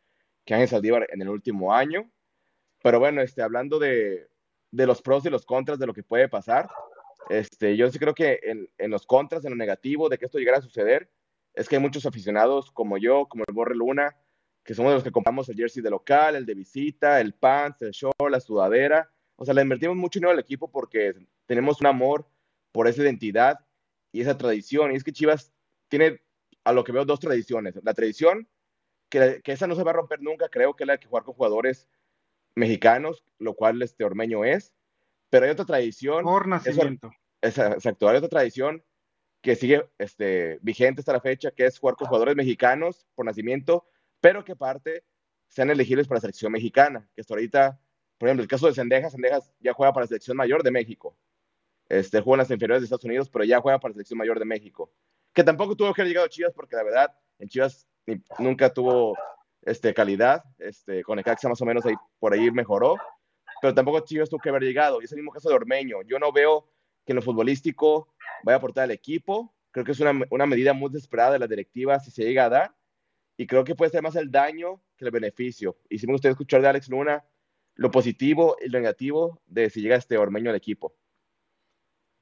[0.46, 2.10] que Ángel Saldívar en el último año.
[2.82, 4.28] Pero bueno, este, hablando de,
[4.70, 6.70] de los pros y los contras de lo que puede pasar,
[7.30, 10.58] este, yo sí creo que en, los contras, en lo negativo de que esto llegara
[10.58, 11.10] a suceder,
[11.54, 14.16] es que hay muchos aficionados como yo, como el Borre Luna,
[14.64, 17.82] que somos de los que compramos el jersey de local, el de visita, el pants,
[17.82, 19.10] el short, la sudadera.
[19.36, 21.14] O sea, le invertimos mucho dinero al equipo porque
[21.46, 22.26] tenemos un amor
[22.72, 23.60] por esa identidad
[24.10, 24.92] y esa tradición.
[24.92, 25.52] Y es que Chivas
[25.88, 26.22] tiene,
[26.64, 27.78] a lo que veo, dos tradiciones.
[27.82, 28.48] La tradición,
[29.10, 31.24] que, que esa no se va a romper nunca, creo que es la de jugar
[31.24, 31.86] con jugadores
[32.56, 34.74] mexicanos, lo cual este Ormeño es.
[35.30, 36.24] Pero hay otra tradición.
[36.24, 37.10] Por nacimiento.
[37.40, 38.82] esa- exacto, hay otra tradición
[39.42, 43.86] que sigue este, vigente hasta la fecha, que es jugar con jugadores mexicanos por nacimiento,
[44.20, 45.04] pero que aparte
[45.48, 47.78] sean elegibles para la selección mexicana, que hasta ahorita,
[48.16, 51.16] por ejemplo, el caso de Sendejas, Sendejas ya juega para la selección mayor de México.
[51.90, 54.38] Este, juega en las inferiores de Estados Unidos, pero ya juega para la selección mayor
[54.38, 54.90] de México.
[55.34, 57.86] Que tampoco tuvo que haber llegado a Chivas, porque la verdad, en Chivas
[58.38, 59.14] nunca tuvo
[59.60, 60.42] este, calidad.
[60.58, 62.96] Este, con Necaxa más o menos ahí, por ahí mejoró,
[63.64, 65.00] pero tampoco Chivas tuvo que haber llegado.
[65.00, 66.02] Y es el mismo caso de Ormeño.
[66.02, 66.68] Yo no veo
[67.06, 69.54] que en lo futbolístico vaya a aportar al equipo.
[69.70, 72.50] Creo que es una, una medida muy desesperada de la directiva si se llega a
[72.50, 72.76] dar.
[73.38, 75.78] Y creo que puede ser más el daño que el beneficio.
[75.88, 77.24] Y si me gustaría escuchar de Alex Luna
[77.76, 80.94] lo positivo y lo negativo de si llega este Ormeño al equipo.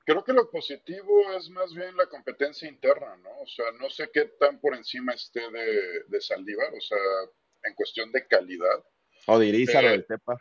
[0.05, 3.31] Creo que lo positivo es más bien la competencia interna, ¿no?
[3.40, 6.98] O sea, no sé qué tan por encima esté de, de Saldívar, o sea,
[7.64, 8.85] en cuestión de calidad.
[9.27, 10.36] O de Irizar o Eh, del Tepa.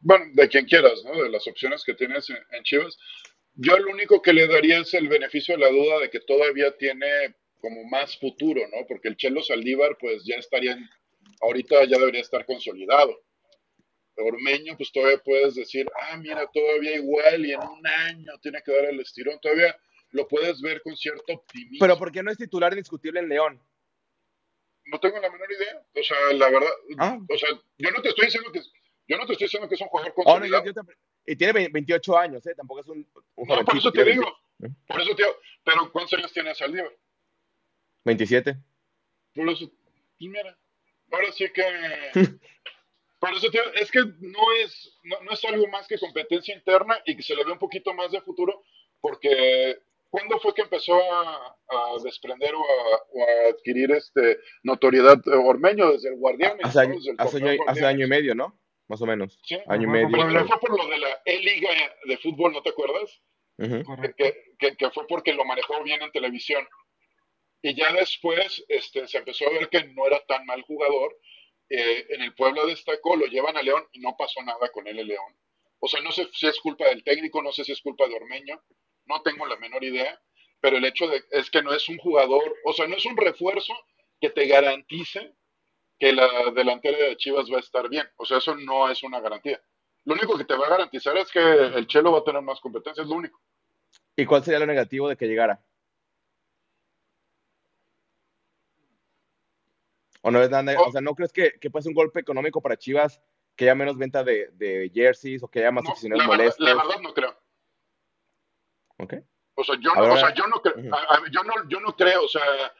[0.00, 1.22] Bueno, de quien quieras, ¿no?
[1.22, 2.96] De las opciones que tienes en, en Chivas.
[3.54, 6.76] Yo lo único que le daría es el beneficio de la duda de que todavía
[6.76, 8.86] tiene como más futuro, ¿no?
[8.88, 10.88] Porque el Chelo Saldívar, pues ya estaría, en-
[11.42, 13.14] ahorita ya debería estar consolidado.
[14.16, 18.70] Ormeño, pues todavía puedes decir, ah, mira, todavía igual y en un año tiene que
[18.72, 19.74] dar el estirón, todavía
[20.10, 21.78] lo puedes ver con cierto optimismo.
[21.80, 23.60] Pero ¿por qué no es titular indiscutible en León?
[24.86, 25.82] No tengo la menor idea.
[25.94, 27.18] O sea, la verdad, Ah.
[27.28, 27.48] o sea,
[27.78, 28.60] yo no te estoy diciendo que
[29.08, 30.92] yo no te estoy diciendo que es un jugador Oh, no, consolidado.
[31.26, 32.54] y tiene ve- 28 años, ¿eh?
[32.56, 34.36] Tampoco es un, un No, por jovencito, eso te digo.
[34.86, 35.36] Por eso te digo.
[35.64, 36.92] Pero ¿cuántos años tiene Saldívar?
[38.04, 38.56] 27.
[39.34, 39.70] Por eso,
[40.18, 40.56] y mira,
[41.10, 41.62] ahora sí que.
[43.20, 46.54] Por eso te digo, es que no es, no, no es algo más que competencia
[46.54, 48.62] interna y que se le ve un poquito más de futuro,
[48.98, 49.78] porque
[50.10, 55.30] ¿cuándo fue que empezó a, a desprender o a, o a adquirir este notoriedad eh,
[55.36, 56.64] Ormeño desde el Guardianes?
[56.66, 56.82] Hace ¿no?
[56.82, 57.84] año, Desde el hace, año, hace Guardianes.
[57.84, 58.60] año y medio, ¿no?
[58.88, 59.38] Más o menos.
[59.44, 59.56] Sí.
[59.68, 60.40] Año y Pero medio.
[60.40, 61.70] no fue por lo de la E-Liga
[62.04, 63.22] de fútbol, ¿no te acuerdas?
[63.56, 66.66] Que, que- que- que fue porque lo manejó bien en televisión.
[67.62, 71.14] Y ya después este, se empezó a ver que no era tan mal jugador.
[71.68, 74.98] Eh, en el Puebla destacó, lo llevan a León y no pasó nada con él
[74.98, 75.36] en León.
[75.78, 78.14] O sea, no sé si es culpa del técnico, no sé si es culpa de
[78.16, 78.60] Ormeño,
[79.10, 80.18] no tengo la menor idea,
[80.60, 83.16] pero el hecho de, es que no es un jugador, o sea, no es un
[83.16, 83.74] refuerzo
[84.20, 85.34] que te garantice
[85.98, 88.08] que la delantera de Chivas va a estar bien.
[88.16, 89.60] O sea, eso no es una garantía.
[90.04, 92.58] Lo único que te va a garantizar es que el Chelo va a tener más
[92.60, 93.38] competencia, es lo único.
[94.16, 95.62] ¿Y cuál sería lo negativo de que llegara?
[100.22, 100.74] ¿O no es nada?
[100.78, 100.88] Oh.
[100.88, 103.20] O sea, ¿no crees que, que puede ser un golpe económico para Chivas
[103.56, 106.44] que haya menos venta de, de jerseys o que haya más No, aficionados la, verdad,
[106.44, 106.66] molestos?
[106.66, 107.29] la verdad no creo.
[109.02, 109.14] Ok.
[109.54, 110.76] O sea, yo no, o sea, yo no creo,
[111.30, 112.74] yo no, yo no creo, o sea,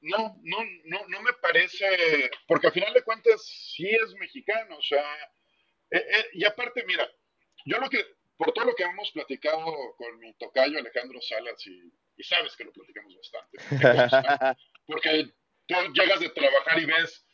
[0.00, 4.82] no, no, no, no me parece, porque al final de cuentas sí es mexicano, o
[4.82, 5.02] sea,
[5.90, 7.10] eh, eh, y aparte, mira,
[7.64, 8.04] yo lo que,
[8.36, 9.64] por todo lo que hemos platicado
[9.96, 15.32] con mi tocayo Alejandro Salas, y, y sabes que lo platicamos bastante, porque
[15.66, 17.26] tú llegas de trabajar y ves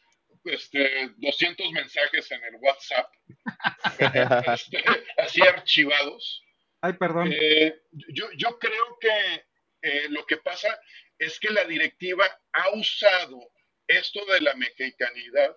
[0.45, 3.12] este, 200 mensajes en el WhatsApp,
[4.55, 4.85] este,
[5.19, 6.45] así archivados,
[6.82, 7.31] Ay, perdón.
[7.32, 9.44] eh, yo, yo creo que
[9.82, 10.81] eh, lo que pasa
[11.19, 13.52] es que la directiva ha usado
[13.86, 15.57] esto de la mexicanidad,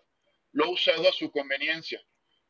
[0.54, 2.02] lo ha usado a su conveniencia.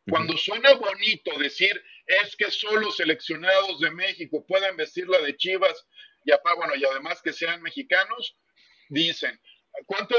[0.10, 5.88] Cuando suena bonito decir es que solo seleccionados de México pueden vestir la de Chivas
[6.26, 8.38] y, apa- bueno, y además que sean mexicanos,
[8.90, 9.40] dicen.
[9.86, 10.16] ¿Cuánto?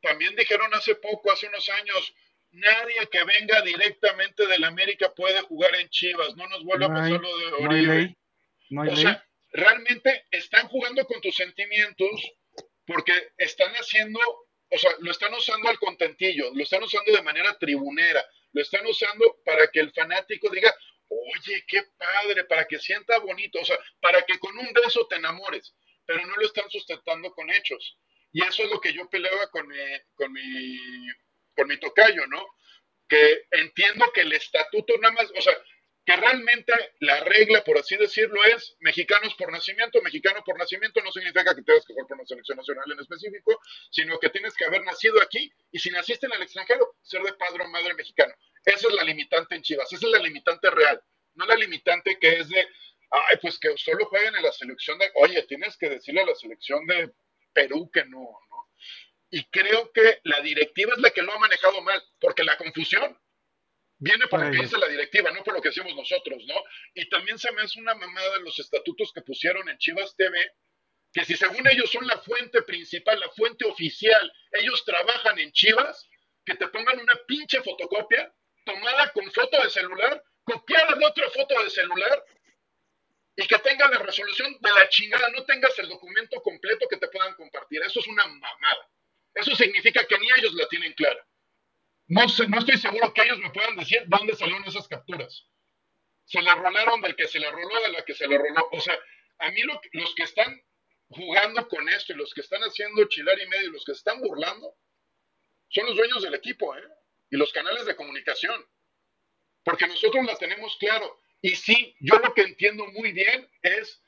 [0.00, 2.14] También dijeron hace poco, hace unos años,
[2.52, 6.36] nadie que venga directamente del América puede jugar en Chivas.
[6.36, 7.86] No nos vuelva No a pasar lo de no hay Oribe.
[7.86, 8.16] ley,
[8.70, 8.96] no o ley.
[8.96, 12.10] sea, realmente están jugando con tus sentimientos
[12.86, 14.20] porque están haciendo,
[14.70, 18.86] o sea, lo están usando al contentillo, lo están usando de manera tribunera, lo están
[18.86, 20.74] usando para que el fanático diga,
[21.08, 25.16] oye, qué padre, para que sienta bonito, o sea, para que con un beso te
[25.16, 25.74] enamores,
[26.04, 27.96] pero no lo están sustentando con hechos.
[28.32, 29.76] Y eso es lo que yo peleaba con mi,
[30.14, 30.78] con mi,
[31.56, 32.44] con mi tocayo, ¿no?
[33.08, 35.54] Que entiendo que el estatuto nada más, o sea,
[36.04, 40.00] que realmente la regla, por así decirlo, es mexicanos por nacimiento.
[40.02, 43.60] Mexicano por nacimiento no significa que tengas que jugar por una selección nacional en específico,
[43.90, 47.32] sino que tienes que haber nacido aquí y si naciste en el extranjero, ser de
[47.34, 48.34] padre o madre mexicano.
[48.64, 51.00] Esa es la limitante en Chivas, esa es la limitante real,
[51.34, 52.60] no la limitante que es de,
[53.10, 56.34] ay, pues que solo jueguen en la selección de, oye, tienes que decirle a la
[56.34, 57.10] selección de
[57.52, 58.26] Perú que no.
[59.30, 63.16] Y creo que la directiva es la que lo ha manejado mal, porque la confusión
[63.98, 66.54] viene por lo que dice la directiva, no por lo que decimos nosotros, ¿no?
[66.94, 70.52] Y también se me hace una mamada los estatutos que pusieron en Chivas TV,
[71.12, 76.08] que si según ellos son la fuente principal, la fuente oficial, ellos trabajan en Chivas,
[76.44, 78.32] que te pongan una pinche fotocopia
[78.64, 82.24] tomada con foto de celular, copiada de otra foto de celular
[83.36, 87.08] y que tenga la resolución de la chingada, no tengas el documento completo que te
[87.08, 87.82] puedan compartir.
[87.82, 88.88] Eso es una mamada.
[89.34, 91.26] Eso significa que ni ellos la tienen clara.
[92.08, 95.46] No, sé, no estoy seguro que ellos me puedan decir dónde salieron esas capturas.
[96.24, 98.68] Se la rolaron del que se la roló, de la que se la roló.
[98.72, 98.98] O sea,
[99.38, 100.60] a mí lo- los que están
[101.08, 104.20] jugando con esto y los que están haciendo chilar y medio y los que están
[104.20, 104.76] burlando
[105.68, 106.82] son los dueños del equipo, ¿eh?
[107.30, 108.64] Y los canales de comunicación.
[109.62, 111.20] Porque nosotros la tenemos claro.
[111.42, 114.02] Y sí, yo lo que entiendo muy bien es,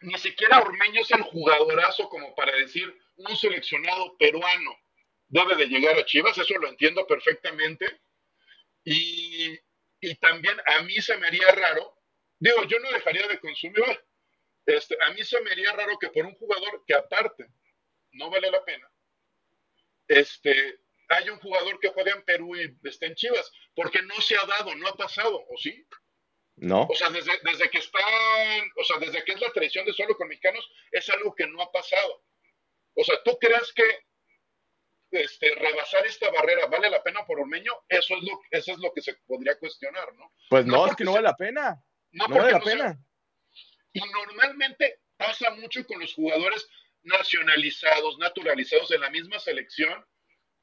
[0.00, 4.76] ni siquiera Ormeño es el jugadorazo como para decir un seleccionado peruano
[5.28, 8.00] debe de llegar a Chivas, eso lo entiendo perfectamente.
[8.84, 9.58] Y,
[10.00, 11.98] y también a mí se me haría raro,
[12.38, 13.82] digo, yo no dejaría de consumir,
[14.66, 17.46] este, a mí se me haría raro que por un jugador que aparte
[18.12, 18.90] no vale la pena,
[20.06, 24.36] este, hay un jugador que juega en Perú y está en Chivas, porque no se
[24.36, 25.86] ha dado, no ha pasado, ¿o sí?
[26.56, 26.82] ¿No?
[26.82, 30.16] O sea, desde, desde que están, o sea, desde que es la tradición de solo
[30.16, 32.22] con mexicanos, es algo que no ha pasado.
[32.94, 33.82] O sea, ¿tú crees que
[35.10, 37.72] este, rebasar esta barrera vale la pena por Ormeño?
[37.88, 40.32] Eso es lo, eso es lo que se podría cuestionar, ¿no?
[40.50, 41.84] Pues no, es que no vale la pena.
[42.12, 42.98] no No vale la no sea- pena.
[43.92, 46.66] y normalmente pasa mucho con los jugadores
[47.02, 50.04] nacionalizados, naturalizados de la misma selección,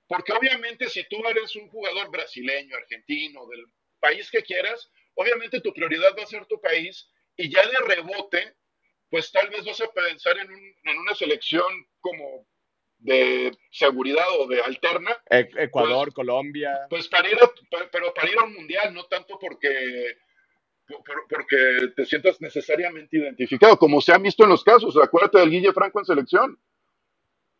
[0.07, 3.65] porque obviamente si tú eres un jugador brasileño, argentino, del
[3.99, 8.55] país que quieras, obviamente tu prioridad va a ser tu país y ya de rebote,
[9.09, 12.45] pues tal vez vas a pensar en, un- en una selección como
[12.97, 16.85] de seguridad o de alterna, Ecuador, Colombia.
[16.89, 17.49] pues para ir a,
[17.91, 20.17] pero para ir a un mundial, no tanto porque
[20.87, 24.97] por- porque te sientas necesariamente identificado, como se han visto en los casos.
[25.01, 26.59] Acuérdate del Guille Franco en selección.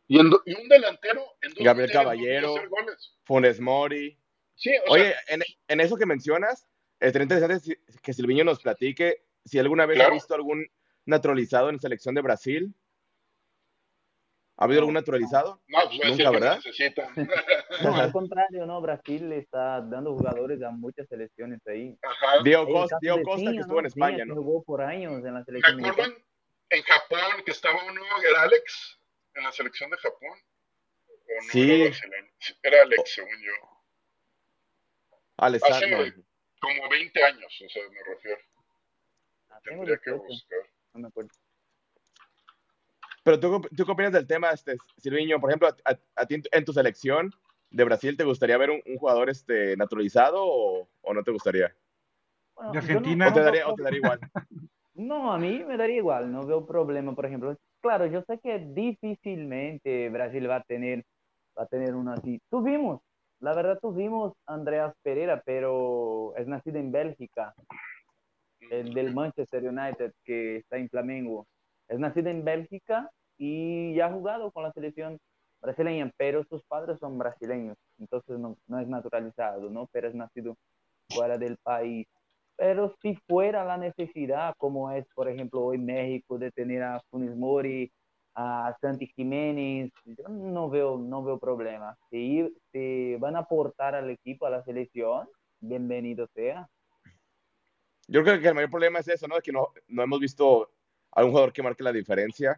[0.08, 2.54] Y, en do- y un delantero en dos Gabriel Caballero.
[2.70, 3.16] goles.
[3.24, 4.18] Funes Mori.
[4.56, 6.68] Sí, o Oye, sea, en, en eso que mencionas,
[7.00, 10.12] estaría interesante que Silviño nos platique si alguna vez Claro.
[10.12, 10.68] ha visto algún
[11.06, 12.76] naturalizado en selección de Brasil.
[14.62, 15.60] ¿Ha habido algún naturalizado?
[15.68, 16.56] no, pues Nunca, que ¿verdad?
[16.58, 17.10] necesita.
[17.84, 21.98] No, al contrario, no, Brasil le está dando jugadores a muchas selecciones ahí.
[22.04, 22.44] Ajá.
[22.44, 24.36] Diego Costa, Diego Costa, que estuvo en España, ¿no?
[24.36, 26.04] jugó por años en la ¿Me selección mexicana.
[26.04, 26.26] acuerdan
[26.70, 29.00] en Japón que estaba uno, era Alex,
[29.34, 30.38] en la selección de Japón?
[31.08, 31.72] ¿O no Sí.
[31.72, 32.30] era brasileño?
[32.62, 33.52] Era Alex, según yo.
[35.38, 36.02] Alessandro.
[36.02, 36.14] Hace
[36.60, 38.38] como 20 años, o sea, me refiero.
[39.50, 40.60] Ah, tengo Tendría que 18, buscar.
[40.94, 41.32] no me acuerdo.
[43.24, 45.40] Pero tú, ¿tú qué opinas del tema, este, Silviño?
[45.40, 47.32] Por ejemplo, a, a- a ti en tu- selección
[47.70, 51.74] de Brasil, ¿te gustaría ver un, un jugador este, naturalizado o, o no te gustaría?
[52.56, 53.28] Bueno, De yo no- Argentina.
[53.28, 54.20] ¿O te no daría, o te daría igual?
[54.94, 57.56] No, a mí me daría igual, no veo problema, por ejemplo.
[57.82, 61.06] Claro, yo sé que difícilmente Brasil va a tener,
[61.58, 62.42] va a tener uno así.
[62.50, 63.00] Tuvimos,
[63.40, 67.54] la verdad tuvimos a Andreas Pereira, pero es nacido en Bélgica,
[68.70, 71.48] el del Manchester United que está en Flamengo.
[71.92, 75.20] Es nacido en Bélgica y ya ha jugado con la selección
[75.62, 79.88] brasileña, pero sus padres son brasileños, entonces no, no es naturalizado, ¿no?
[79.92, 80.56] Pero es nacido
[81.10, 82.08] fuera del país.
[82.56, 87.36] Pero si fuera la necesidad, como es, por ejemplo, hoy México, de tener a Funes
[87.36, 87.92] Mori,
[88.36, 91.98] a Santi Jiménez, yo no veo, no veo problema.
[92.10, 95.28] Si, si van a aportar al equipo, a la selección,
[95.60, 96.70] bienvenido sea.
[98.08, 99.42] Yo creo que el mayor problema es eso, ¿no?
[99.42, 100.70] Que no, no hemos visto
[101.12, 102.58] a un jugador que marque la diferencia.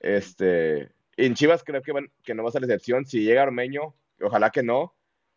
[0.00, 3.06] Este, En Chivas creo que, van- que no va a ser la excepción.
[3.06, 4.94] Si llega Ormeño, ojalá que no.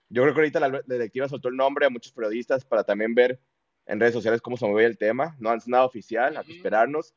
[0.10, 3.14] Yo creo que ahorita la, la directiva soltó el nombre a muchos periodistas para también
[3.16, 3.40] ver
[3.86, 5.36] en redes sociales cómo se mueve el tema.
[5.40, 7.14] No es nada oficial, hay que esperarnos.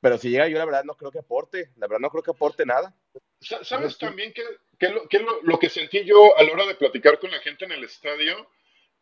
[0.00, 1.70] Pero si llega, yo la verdad no creo que aporte.
[1.76, 2.94] La verdad no creo que aporte nada.
[3.40, 6.74] Sa- ¿Sabes también qué, lo, qué lo- lo que sentí yo a la hora de
[6.74, 8.48] platicar con la gente en el estadio?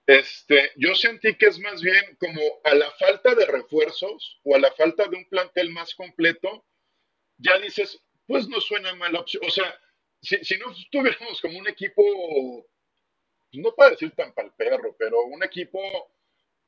[0.07, 4.59] Este, yo sentí que es más bien como a la falta de refuerzos o a
[4.59, 6.65] la falta de un plantel más completo,
[7.39, 9.45] ya dices, pues no suena mala opción.
[9.47, 9.79] O sea,
[10.21, 12.03] si, si no tuviéramos como un equipo,
[13.53, 15.81] no para decir tan pal perro, pero un equipo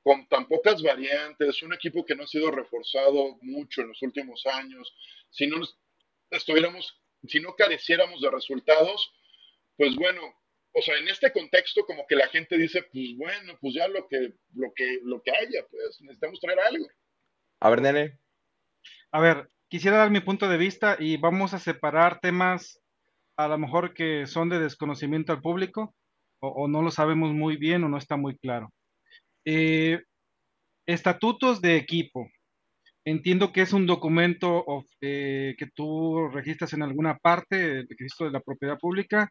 [0.02, 4.44] con tan pocas variantes, un equipo que no ha sido reforzado mucho en los últimos
[4.46, 4.94] años,
[5.30, 5.62] si no
[6.30, 9.12] estuviéramos, si no careciéramos de resultados,
[9.76, 10.20] pues bueno,
[10.74, 14.06] o sea, en este contexto como que la gente dice, pues bueno, pues ya lo
[14.08, 16.86] que, lo que, lo que haya, pues necesitamos traer algo.
[17.60, 18.18] A ver, nene.
[19.12, 22.80] A ver, quisiera dar mi punto de vista y vamos a separar temas
[23.36, 25.94] a lo mejor que son de desconocimiento al público
[26.40, 28.72] o, o no lo sabemos muy bien o no está muy claro.
[29.44, 30.02] Eh,
[30.86, 32.28] estatutos de equipo.
[33.04, 38.26] Entiendo que es un documento of- eh, que tú registras en alguna parte, el registro
[38.26, 39.30] de la propiedad pública.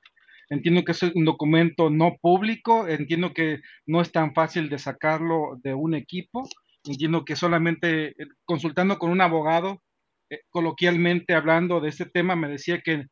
[0.54, 2.88] Entiendo que es un documento no público.
[2.88, 6.48] Entiendo que no es tan fácil de sacarlo de un equipo.
[6.86, 9.82] Entiendo que solamente eh, consultando con un abogado,
[10.30, 13.06] eh, coloquialmente hablando de este tema, me decía que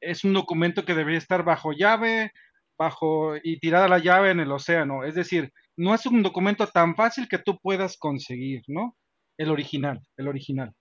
[0.00, 2.32] es un documento que debería estar bajo llave,
[2.76, 5.04] bajo y tirada la llave en el océano.
[5.04, 8.96] Es decir, no es un documento tan fácil que tú puedas conseguir, ¿no?
[9.38, 10.72] El original, el original.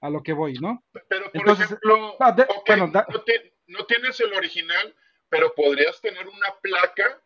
[0.00, 0.84] A lo que voy, ¿no?
[1.08, 4.94] Pero, por Entonces, ejemplo, ah, de- ok, bueno, da- no, te- no tienes el original,
[5.28, 7.20] pero podrías tener una placa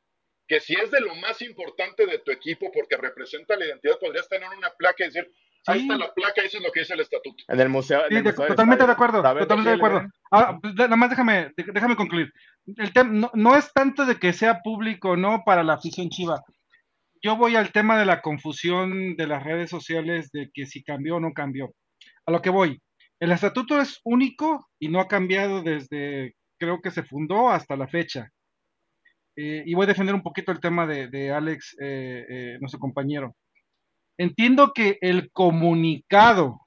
[0.49, 4.29] que si es de lo más importante de tu equipo porque representa la identidad, podrías
[4.29, 5.31] tener una placa y decir,
[5.67, 7.43] ahí está la placa, eso es lo que dice el estatuto.
[7.49, 8.03] En el museo.
[8.05, 10.03] en Sí, el de- museo del totalmente de acuerdo, totalmente de acuerdo.
[10.31, 12.31] Ah, nada más déjame, déjame concluir.
[12.77, 16.11] El tema no, no es tanto de que sea público o no para la afición
[16.11, 16.43] chiva.
[17.23, 21.17] Yo voy al tema de la confusión de las redes sociales de que si cambió
[21.17, 21.73] o no cambió.
[22.27, 22.83] A lo que voy.
[23.21, 27.89] El estatuto es único y no ha cambiado desde, creo que se fundó hasta la
[27.89, 28.31] fecha.
[29.35, 32.79] Eh, y voy a defender un poquito el tema de, de Alex, eh, eh, nuestro
[32.79, 33.35] compañero.
[34.17, 36.61] Entiendo que el comunicado,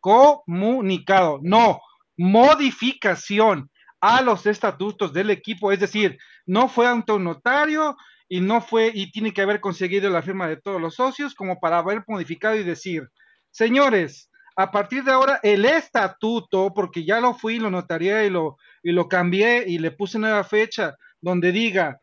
[0.00, 1.82] comunicado, no,
[2.16, 3.70] modificación
[4.00, 6.16] a los estatutos del equipo, es decir,
[6.46, 7.96] no fue ante un notario
[8.28, 11.60] y no fue y tiene que haber conseguido la firma de todos los socios como
[11.60, 13.06] para haber modificado y decir,
[13.50, 18.56] señores, a partir de ahora el estatuto, porque ya lo fui, lo notarié y lo,
[18.82, 22.00] y lo cambié y le puse nueva fecha, donde diga,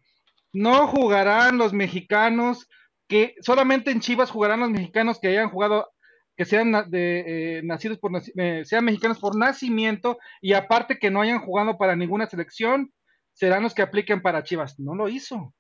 [0.54, 2.68] no jugarán los mexicanos
[3.08, 5.90] que solamente en Chivas jugarán los mexicanos que hayan jugado,
[6.38, 11.22] que sean de, eh, nacidos por eh, sean mexicanos por nacimiento y aparte que no
[11.22, 12.94] hayan jugado para ninguna selección,
[13.34, 14.80] serán los que apliquen para Chivas.
[14.80, 15.54] No lo hizo.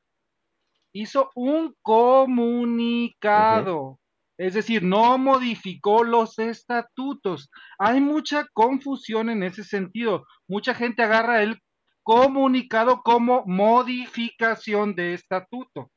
[0.94, 3.20] Hizo un comunicado.
[4.40, 7.52] Es decir, no modificó los estatutos.
[7.78, 10.26] Hay mucha confusión en ese sentido.
[10.48, 11.61] Mucha gente agarra el
[12.03, 15.91] comunicado como modificación de estatuto.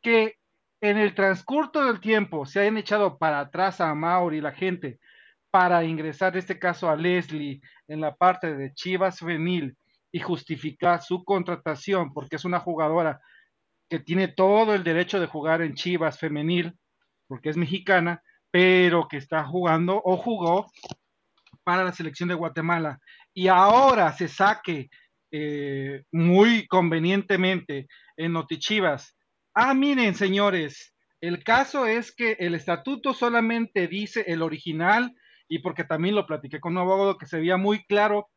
[0.00, 0.36] Que
[0.80, 5.00] en el transcurso del tiempo se hayan echado para atrás a Mauri y la gente
[5.50, 9.76] para ingresar, en este caso, a Leslie en la parte de Chivas Femenil
[10.12, 13.20] y justificar su contratación porque es una jugadora
[13.88, 16.78] que tiene todo el derecho de jugar en Chivas Femenil
[17.30, 20.66] porque es mexicana, pero que está jugando o jugó
[21.62, 22.98] para la selección de Guatemala
[23.32, 24.90] y ahora se saque
[25.30, 27.86] eh, muy convenientemente
[28.16, 29.16] en Notichivas.
[29.54, 35.14] Ah, miren, señores, el caso es que el estatuto solamente dice el original
[35.46, 38.28] y porque también lo platiqué con un abogado que se veía muy claro,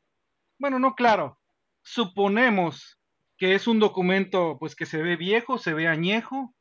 [0.59, 1.39] bueno, no claro,
[1.81, 2.99] suponemos
[3.39, 6.53] que es un documento pues que se ve viejo, se ve añejo,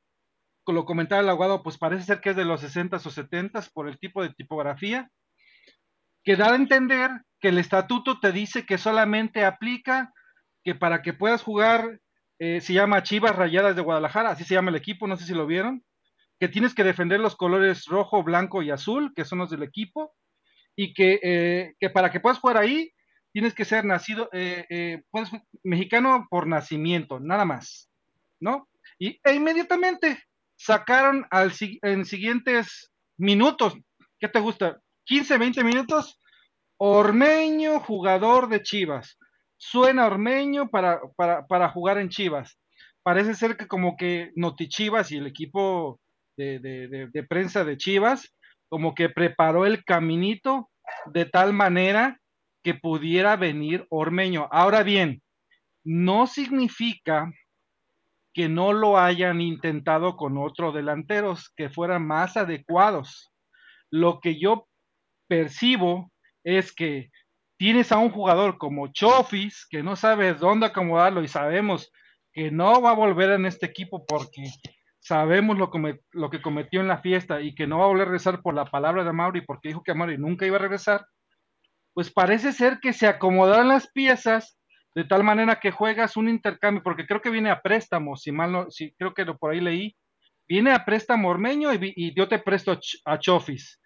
[0.67, 3.89] lo comentaba el abogado, pues parece ser que es de los 60 o 70 por
[3.89, 5.11] el tipo de tipografía,
[6.23, 7.11] que da a entender
[7.41, 10.13] que el estatuto te dice que solamente aplica
[10.63, 11.99] que para que puedas jugar,
[12.39, 15.35] eh, se llama Chivas Rayadas de Guadalajara, así se llama el equipo, no sé si
[15.35, 15.85] lo vieron,
[16.39, 20.15] que tienes que defender los colores rojo, blanco y azul, que son los del equipo,
[20.77, 22.93] y que, eh, que para que puedas jugar ahí,
[23.33, 25.31] tienes que ser nacido, eh, eh, puedes,
[25.63, 27.91] mexicano por nacimiento, nada más,
[28.41, 28.69] ¿no?
[28.99, 30.23] Y e inmediatamente
[30.65, 31.53] sacaron al,
[31.83, 33.75] en siguientes minutos,
[34.21, 34.79] ¿qué te gusta?
[35.07, 36.21] 15, 20 minutos,
[36.79, 39.19] Ormeño, jugador de Chivas.
[39.57, 42.59] Suena Ormeño para, para, para jugar en Chivas.
[43.03, 46.01] Parece ser que como que Notichivas y el equipo
[46.37, 46.59] de-
[47.13, 48.35] de prensa de Chivas,
[48.69, 50.71] como que preparó el caminito
[51.07, 52.19] de tal manera
[52.65, 54.49] que pudiera venir Ormeño.
[54.51, 55.23] Ahora bien,
[55.85, 57.31] no significa
[58.35, 63.33] que no lo hayan intentado con otros delanteros que fueran más adecuados.
[63.91, 64.69] Lo que yo
[65.29, 66.11] percibo
[66.45, 67.11] es que
[67.59, 71.93] tienes a un jugador como Chofis, que no sabes dónde acomodarlo y sabemos
[72.33, 74.45] que no va a volver en este equipo porque
[74.99, 75.71] sabemos lo,
[76.13, 78.55] lo que cometió en la fiesta y que no va a volver a regresar por
[78.55, 81.05] la palabra de Mauri porque dijo que Mauri nunca iba a regresar,
[81.93, 84.59] pues parece ser que se acomodaron las piezas
[84.95, 88.53] de tal manera que juegas un intercambio, porque creo que viene a préstamo, si mal
[88.53, 89.97] no, si creo que por ahí leí,
[90.49, 93.81] viene a préstamo ormeño y, y yo te presto a Chofis.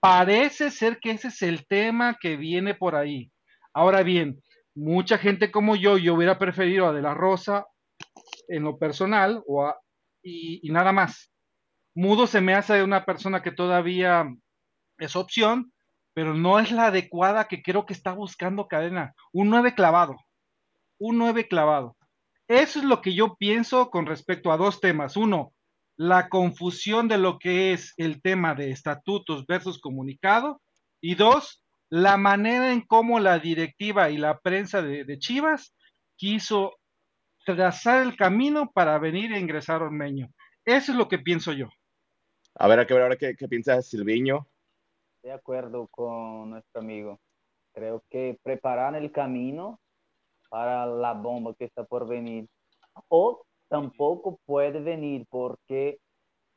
[0.00, 3.30] Parece ser que ese es el tema que viene por ahí.
[3.74, 4.40] Ahora bien,
[4.74, 7.66] mucha gente como yo, yo hubiera preferido a De La Rosa
[8.48, 9.74] en lo personal o
[10.22, 11.30] y, y nada más.
[11.94, 14.26] Mudo se me hace de una persona que todavía
[14.98, 15.72] es opción,
[16.14, 19.14] pero no es la adecuada que creo que está buscando cadena.
[19.32, 20.16] Un 9 clavado.
[20.98, 21.96] Un 9 clavado.
[22.48, 25.16] Eso es lo que yo pienso con respecto a dos temas.
[25.16, 25.52] Uno,
[25.96, 30.60] la confusión de lo que es el tema de estatutos versus comunicado.
[31.00, 35.74] Y dos, la manera en cómo la directiva y la prensa de, Chivas
[36.16, 36.76] quiso
[37.44, 40.28] trazar el camino para venir a ingresar a Ormeño.
[40.64, 41.68] Eso es lo que pienso yo.
[42.54, 44.46] A ver, a ver ahora qué, qué piensa Silviño.
[45.22, 47.20] De acuerdo con nuestro amigo.
[47.72, 49.80] Creo que preparar el camino
[50.56, 52.46] para la bomba que está por venir.
[53.08, 55.98] O tampoco puede venir porque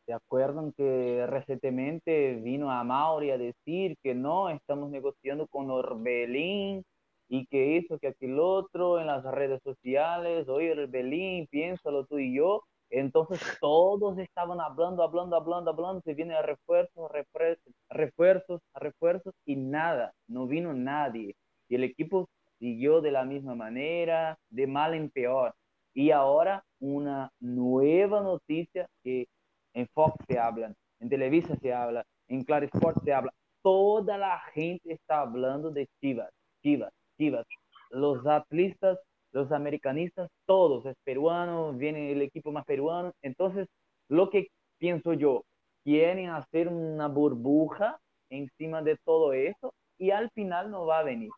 [0.05, 6.85] se acuerdan que recientemente vino a Mauri a decir que no, estamos negociando con Orbelín
[7.27, 12.37] y que hizo que aquel otro en las redes sociales, oye Orbelín, piénsalo tú y
[12.37, 12.63] yo.
[12.89, 19.57] Entonces todos estaban hablando, hablando, hablando, hablando, se viene a refuerzos, refuerzos, refuerzos, refuerzos y
[19.57, 21.35] nada, no vino nadie.
[21.67, 25.53] Y el equipo siguió de la misma manera, de mal en peor.
[25.93, 29.27] Y ahora una nueva noticia que
[29.73, 33.33] en Fox se habla, en Televisa se habla, en Claro Sport se habla.
[33.61, 36.29] Toda la gente está hablando de Chivas,
[36.63, 37.45] Chivas, Chivas.
[37.89, 38.99] Los atlistas,
[39.31, 43.11] los americanistas, todos, es peruano, viene el equipo más peruano.
[43.21, 43.67] Entonces,
[44.09, 45.43] lo que pienso yo,
[45.83, 47.99] quieren hacer una burbuja
[48.29, 51.31] encima de todo eso y al final no va a venir.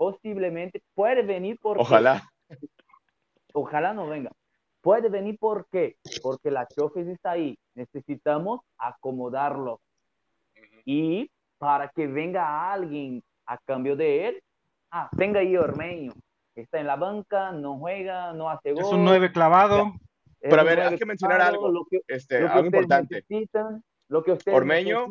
[0.00, 2.26] Posiblemente puede venir por Ojalá
[3.52, 4.30] ojalá no venga.
[4.80, 5.96] Puede venir ¿por qué?
[6.22, 7.58] Porque la Chofis está ahí.
[7.74, 9.78] Necesitamos acomodarlo.
[10.86, 14.42] Y para que venga alguien a cambio de él,
[14.90, 16.14] ah, venga ahí Ormeño.
[16.54, 18.84] Está en la banca, no juega, no hace gol.
[18.84, 19.92] Es un nueve clavado.
[20.40, 23.22] Pero a ver, hay que mencionar algo, este, algo importante.
[24.08, 25.08] Lo que Ormeño,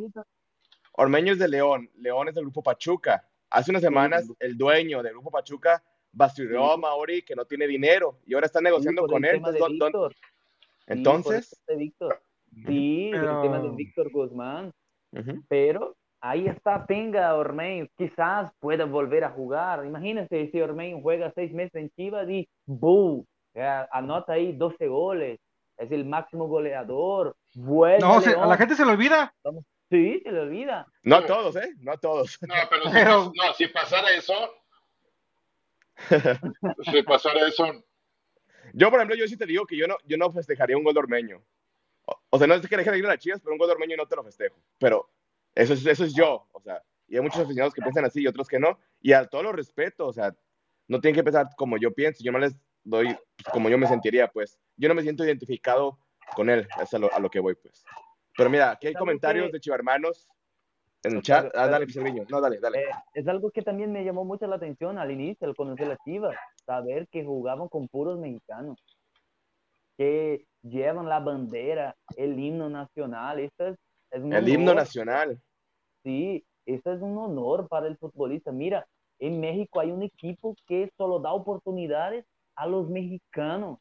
[0.94, 3.29] Ormeño es de León, León es del grupo Pachuca.
[3.50, 8.20] Hace unas semanas el dueño del grupo Pachuca bastiró a Mauri que no tiene dinero
[8.26, 9.42] y ahora está negociando con él.
[10.88, 12.22] Entonces, sí, Víctor.
[12.66, 14.72] Sí, el tema de Víctor Guzmán.
[15.48, 19.86] Pero ahí está, tenga Ormeño, quizás pueda volver a jugar.
[19.86, 23.26] Imagínense si Ormeño juega seis meses en Chivas y ¡boom!
[23.92, 25.40] Anota ahí 12 goles.
[25.78, 27.36] Es el máximo goleador.
[27.56, 29.34] no, a la gente se le olvida.
[29.90, 30.88] Sí, se le olvida.
[31.04, 31.74] No a todos, ¿eh?
[31.80, 32.38] No a todos.
[32.42, 34.34] No, pero, no, si pasara eso,
[36.92, 37.66] si pasara eso.
[38.74, 40.94] Yo, por ejemplo, yo sí te digo que yo no, yo no festejaría un gol
[40.94, 41.44] de Ormeño.
[42.30, 43.74] O, sea, no es que deje de ir a las chivas, pero un gol de
[43.74, 44.56] Ormeño no te lo festejo.
[44.78, 45.10] Pero
[45.56, 46.48] eso es, eso es yo.
[46.52, 48.80] O sea, y hay muchos aficionados que piensan así y otros que no.
[49.02, 50.36] Y a todo lo respeto, o sea,
[50.88, 52.24] no tienen que pensar como yo pienso.
[52.24, 54.60] Yo no les doy pues, como yo me sentiría, pues.
[54.78, 56.00] Yo no me siento identificado
[56.36, 56.68] con él.
[56.82, 57.84] Es a lo, a lo que voy, pues.
[58.40, 60.26] Pero mira, aquí hay comentarios de Chivarmanos
[61.04, 61.86] en el chat, ah, dale,
[62.30, 62.80] No, dale, dale.
[62.80, 65.98] Eh, es algo que también me llamó mucho la atención al inicio, al conocer las
[66.06, 68.82] Chivas, saber que jugaban con puros mexicanos,
[69.98, 73.42] que llevan la bandera, el himno nacional.
[73.42, 73.78] Esto es,
[74.12, 75.38] el himno nacional.
[76.04, 78.54] Sí, eso es un honor para el futbolista.
[78.54, 78.88] Mira,
[79.20, 82.26] en México hay un equipo que solo da oportunidades
[82.56, 83.80] a los mexicanos.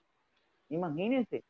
[0.69, 1.45] Imagínense,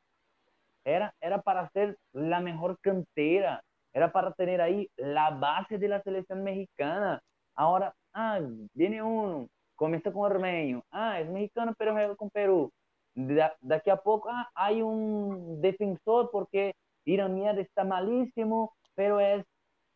[0.89, 3.63] era, era para ser la mejor cantera,
[3.93, 7.21] era para tener ahí la base de la selección mexicana.
[7.55, 8.41] Ahora, ah,
[8.75, 12.71] viene uno, comienza con Ormeño, ah, es mexicano pero juega con Perú.
[13.15, 16.75] De, aquí a poco, ah, hay un defensor porque
[17.05, 19.45] Irán está malísimo, pero es,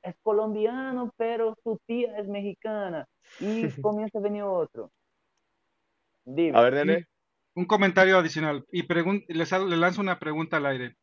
[0.03, 3.07] es colombiano, pero su tía es mexicana.
[3.39, 4.91] Y comienza a venir otro.
[6.27, 7.07] A ver, Nene.
[7.55, 8.65] Un comentario adicional.
[8.73, 10.97] Y le lanzo una pregunta al aire.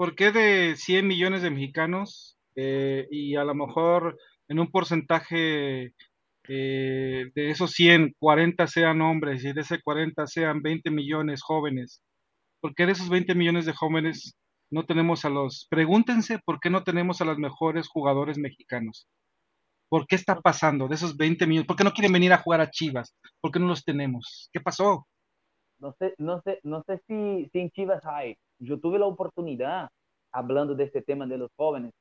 [0.00, 4.16] ¿por qué de 100 millones de mexicanos eh, y a lo mejor
[4.48, 5.92] en un porcentaje
[6.48, 12.00] eh, de esos 100, 40 sean hombres y de ese 40 sean 20 millones jóvenes,
[12.62, 14.38] ¿por qué de esos 20 millones de jóvenes
[14.70, 15.66] no tenemos a los...
[15.68, 19.06] Pregúntense por qué no tenemos a los mejores jugadores mexicanos.
[19.90, 21.66] ¿Por qué está pasando de esos 20 millones?
[21.66, 23.14] ¿Por qué no quieren venir a jugar a Chivas?
[23.38, 24.48] ¿Por qué no los tenemos?
[24.50, 25.06] ¿Qué pasó?
[25.80, 28.36] No sé, no sé, no sé si, en Chivas hay.
[28.58, 29.88] Yo tuve la oportunidad,
[30.30, 31.92] hablando de este tema de los jóvenes,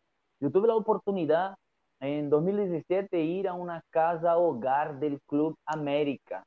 [0.42, 1.56] yo tuve la oportunidad
[2.02, 6.44] en 2017 ir a una casa hogar del Club América.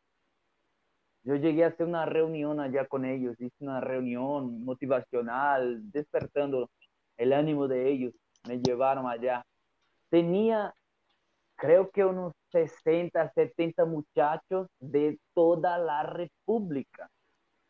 [1.25, 6.69] Yo llegué a hacer una reunión allá con ellos, hice una reunión motivacional, despertando
[7.17, 8.13] el ánimo de ellos.
[8.47, 9.45] Me llevaron allá.
[10.11, 10.75] Tenía,
[11.57, 17.09] creo que unos 60, 70 muchachos de toda la República.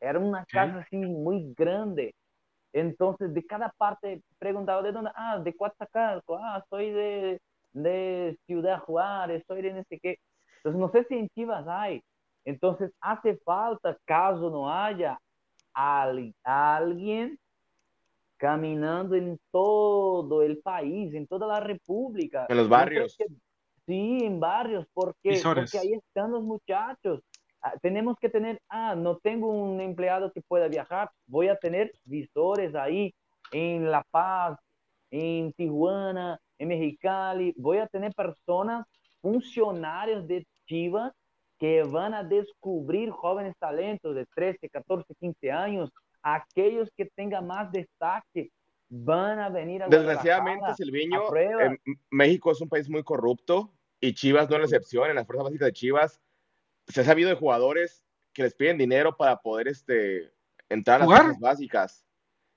[0.03, 2.13] Era una casa así muy grande.
[2.73, 7.41] Entonces, de cada parte preguntaba de dónde, ah, de Coatzacoalco, ah, soy de,
[7.73, 10.17] de Ciudad Juárez, soy de no sé qué.
[10.57, 12.03] Entonces, no sé si en Chivas hay.
[12.45, 15.19] Entonces, hace falta, caso no haya
[15.73, 17.39] al- alguien
[18.39, 22.47] caminando en todo el país, en toda la República.
[22.49, 23.17] En los barrios.
[23.17, 23.27] que-
[23.87, 27.21] sí, en barrios, porque, porque ahí están los muchachos.
[27.63, 31.93] Ah, tenemos que tener, ah, no tengo un empleado que pueda viajar, voy a tener
[32.05, 33.15] visores ahí
[33.53, 34.59] en La Paz,
[35.13, 38.85] en Tijuana, en Mexicali, voy a tener personas,
[39.21, 41.13] funcionarios de Chivas
[41.59, 45.91] que van a descubrir jóvenes talentos de 13, 14, 15 años,
[46.21, 48.51] aquellos que tengan más destaque
[48.89, 51.79] van a venir a Desgraciadamente, Silviño, a em,
[52.11, 55.09] México es un país muy corrupto y Chivas no es la excepción.
[55.09, 56.21] En las fuerzas básicas de Chivas
[56.89, 60.33] se ha sabido de jugadores que les piden dinero para poder este,
[60.69, 62.07] entrar a las fuerzas básicas.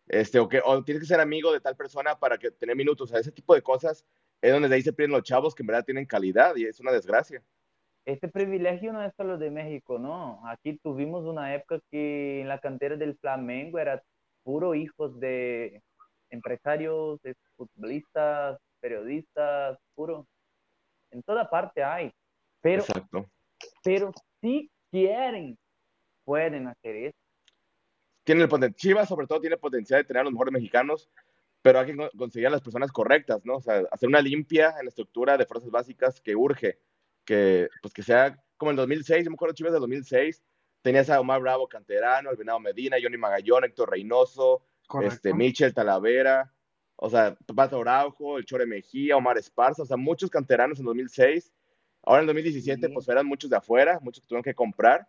[0.07, 3.09] Este, o, que, o tienes que ser amigo de tal persona para que tener minutos.
[3.09, 4.05] O sea, ese tipo de cosas
[4.41, 6.79] es donde de ahí se piden los chavos que en verdad tienen calidad y es
[6.79, 7.43] una desgracia.
[8.05, 10.39] Este privilegio no es solo de México, no.
[10.47, 14.03] Aquí tuvimos una época que en la cantera del Flamengo era
[14.43, 15.81] puro hijos de
[16.29, 20.27] empresarios, de futbolistas, periodistas, puro.
[21.09, 22.13] En toda parte hay.
[22.61, 23.25] Pero, Exacto.
[23.85, 25.57] Pero si quieren,
[26.25, 27.17] pueden hacer eso.
[28.23, 31.07] Tiene el poten- Chivas, sobre todo, tiene potencial de tener a los mejores mexicanos,
[31.61, 33.57] pero hay que con- conseguir a las personas correctas, ¿no?
[33.57, 36.79] O sea, hacer una limpia en la estructura de fuerzas básicas que urge,
[37.23, 40.43] que, pues, que sea como en 2006, yo me acuerdo Chivas del 2006,
[40.81, 45.13] tenías a Omar Bravo Canterano, Venado Medina, Johnny Magallón, Héctor Reynoso, Correcto.
[45.15, 46.51] este, Michel Talavera,
[46.95, 51.51] o sea, Pato Araujo, el Chore Mejía, Omar Esparza, o sea, muchos canteranos en 2006.
[52.05, 52.93] Ahora en 2017, Sí.
[52.93, 55.07] pues eran muchos de afuera, muchos que tuvieron que comprar.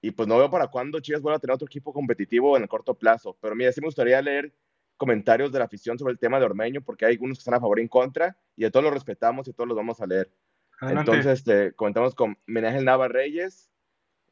[0.00, 2.68] Y pues no veo para cuándo Chivas vuelva a tener otro equipo competitivo en el
[2.68, 3.36] corto plazo.
[3.40, 4.52] Pero mira, sí me gustaría leer
[4.96, 7.60] comentarios de la afición sobre el tema de Ormeño, porque hay algunos que están a
[7.60, 10.32] favor y en contra, y a todos los respetamos y todos los vamos a leer.
[10.80, 11.10] Adelante.
[11.12, 13.70] Entonces, este, comentamos con Menángel Nava Reyes.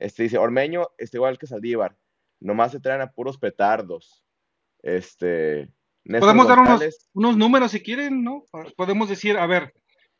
[0.00, 1.96] Este dice, Ormeño está igual que Saldívar.
[2.40, 4.24] Nomás se traen a puros petardos.
[4.82, 5.72] Este.
[6.04, 8.44] Néstor Podemos dar unos, unos números si quieren, ¿no?
[8.76, 9.74] Podemos decir, a ver,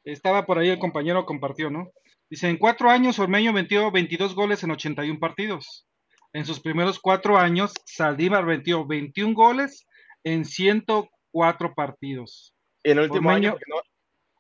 [0.04, 1.90] estaba por ahí el compañero compartió, ¿no?
[2.28, 5.86] Dice, en cuatro años Ormeño metió 22 goles en 81 partidos.
[6.32, 9.86] En sus primeros cuatro años, Saldívar metió 21 goles
[10.22, 12.54] en 104 partidos.
[12.84, 13.82] Y en el último Ormeño- año, no-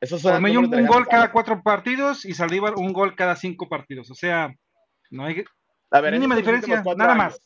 [0.00, 4.10] esos son Ormeño un, gol cada cuatro partidos y Saldívar un gol cada cinco partidos.
[4.10, 4.54] O sea,
[5.10, 5.44] no hay
[5.90, 7.16] A ver, mínima diferencia, nada años.
[7.16, 7.40] más.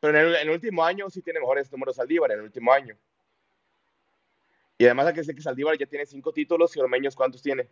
[0.00, 2.72] Pero en el, en el último año sí tiene mejores números Saldívar, en el último
[2.72, 2.96] año.
[4.78, 7.68] Y además hay que decir que Saldívar ya tiene cinco títulos y Ormeños ¿cuántos tiene?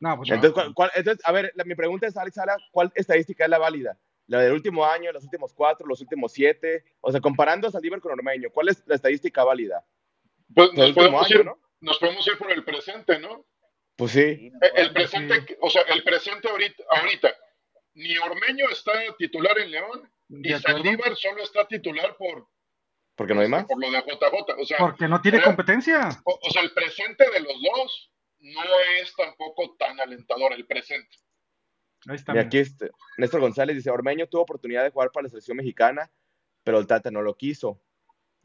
[0.00, 2.92] No, pues, Entonces, ¿cuál- cuál- entonces, a ver, la- mi pregunta es, Alex Sala, ¿cuál
[2.94, 3.98] estadística es la válida?
[4.26, 6.84] ¿La del último año, los últimos cuatro, los últimos siete?
[7.00, 9.84] O sea, comparando a Saldívar con Ormeño, ¿cuál es la estadística válida?
[10.54, 11.58] Pues nos podemos, año, ir, ¿no?
[11.80, 13.44] nos podemos ir por el presente, ¿no?
[13.96, 14.50] Pues sí.
[14.74, 17.34] El presente, o sea, el presente ahorita, ahorita,
[17.94, 20.52] ni Ormeño está titular en León, y.
[20.54, 22.46] Saldívar solo está titular por,
[23.16, 23.64] Porque no hay más.
[23.66, 24.60] por lo de JJ.
[24.60, 26.08] O sea, Porque no tiene competencia.
[26.24, 28.62] o, o sea, el presente de los dos no
[29.00, 31.16] es tampoco tan alentador el presente.
[32.06, 32.34] Ahí está.
[32.34, 36.10] Y aquí este, Néstor González dice, Ormeño tuvo oportunidad de jugar para la selección mexicana,
[36.62, 37.80] pero el Tata no lo quiso.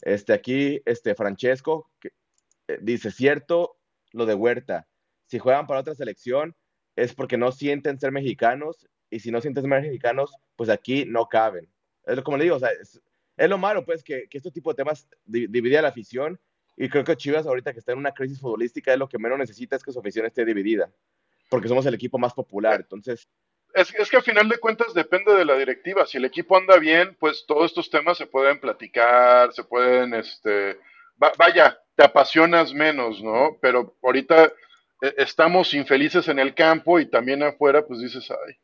[0.01, 2.13] Este, aquí, este, Francesco que,
[2.67, 3.77] eh, dice, cierto
[4.11, 4.87] lo de Huerta,
[5.25, 6.55] si juegan para otra selección
[6.95, 11.27] es porque no sienten ser mexicanos, y si no sienten ser mexicanos, pues aquí no
[11.27, 11.71] caben.
[12.05, 13.01] Es como le digo, o sea, es,
[13.39, 16.39] es lo malo, pues, que, que este tipo de temas di- divide a la afición,
[16.77, 19.37] y creo que Chivas ahorita que está en una crisis futbolística es lo que menos
[19.39, 20.91] necesita es que su afición esté dividida,
[21.49, 23.27] porque somos el equipo más popular, entonces...
[23.71, 26.03] Es, es que a final de cuentas depende de la directiva.
[26.07, 30.79] Si el equipo anda bien, pues todos estos temas se pueden platicar, se pueden, este,
[31.21, 33.59] va- vaya, te apasionas menos, ¿no?
[33.61, 34.45] Pero ahorita
[35.03, 38.55] eh, estamos infelices en el campo y también afuera, pues dices, ay.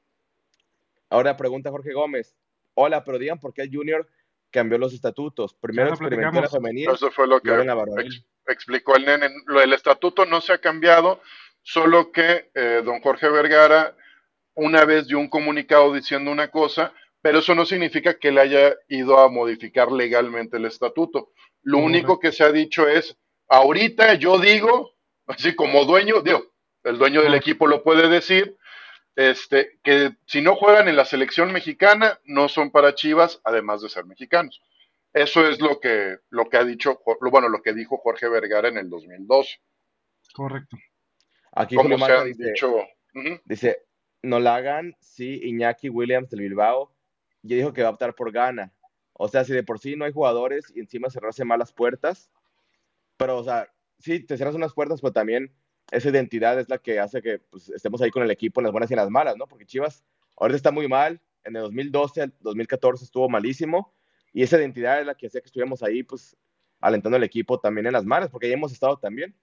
[1.10, 2.35] Ahora pregunta Jorge Gómez.
[2.73, 4.07] Hola, pero digan por qué el Junior
[4.56, 5.53] cambió los estatutos.
[5.53, 7.49] Primero experimentó en la femenil, Eso fue lo que
[8.07, 9.30] ex- explicó el nene.
[9.45, 11.22] Lo del estatuto no se ha cambiado,
[11.61, 13.95] solo que eh, don Jorge Vergara
[14.56, 18.76] una vez dio un comunicado diciendo una cosa, pero eso no significa que le haya
[18.88, 21.32] ido a modificar legalmente el estatuto.
[21.61, 23.18] Lo único que se ha dicho es,
[23.49, 24.91] ahorita yo digo,
[25.27, 26.44] así como dueño, digo,
[26.84, 28.56] el dueño del equipo lo puede decir,
[29.15, 33.89] este, que si no juegan en la selección mexicana, no son para Chivas, además de
[33.89, 34.61] ser mexicanos.
[35.13, 38.67] Eso es lo que, lo que ha dicho, lo- bueno, lo que dijo Jorge Vergara
[38.67, 39.59] en el 2012.
[40.33, 40.77] Correcto.
[41.53, 42.75] Aquí Como Julio han dice, dicho,
[43.45, 43.85] dice,
[44.21, 46.93] no la hagan, sí, Iñaki Williams del Bilbao,
[47.43, 48.73] ya dijo que va a optar por Gana.
[49.13, 52.29] O sea, si de por sí no hay jugadores y encima cerrarse mal las puertas,
[53.15, 53.69] pero, o sea,
[53.99, 55.55] sí, te cierras unas puertas, pero también
[55.91, 58.72] esa identidad es la que hace que pues, estemos ahí con el equipo en las
[58.72, 59.48] buenas y en las malas, ¿no?
[59.48, 60.03] Porque Chivas
[60.38, 63.94] ahorita está muy mal, en el 2012 al 2014 estuvo malísimo,
[64.34, 66.36] y esa identidad es la que hacía que estuviéramos ahí, pues,
[66.82, 69.34] alentando al equipo también en las malas, porque ahí hemos estado también.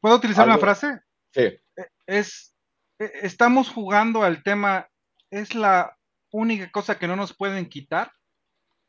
[0.00, 1.00] ¿Puedo utilizar una Algo- frase?
[1.30, 1.58] Sí.
[2.06, 2.54] Es,
[2.98, 4.90] eh, estamos jugando al tema,
[5.30, 5.96] es la
[6.30, 8.12] única cosa que no nos pueden quitar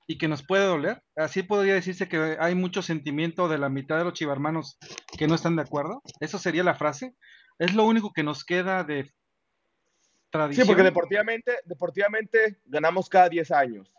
[0.07, 1.01] y que nos puede doler.
[1.15, 4.77] Así podría decirse que hay mucho sentimiento de la mitad de los chivarmanos
[5.17, 6.01] que no están de acuerdo.
[6.19, 7.15] Eso sería la frase.
[7.59, 9.11] Es lo único que nos queda de Sí,
[10.29, 10.67] tradición.
[10.67, 13.93] porque deportivamente, deportivamente ganamos cada 10 años.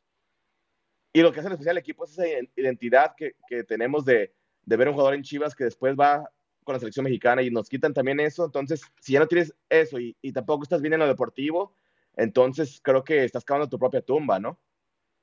[1.13, 4.35] Y lo que hace especial al equipo es esa iden- identidad que, que tenemos de,
[4.65, 6.29] de ver un jugador en Chivas que después va
[6.65, 8.45] con la selección mexicana y nos quitan también eso.
[8.45, 11.77] Entonces, si ya no tienes eso y, y tampoco estás bien en lo deportivo,
[12.17, 14.59] entonces creo que estás cavando tu propia tumba, ¿no?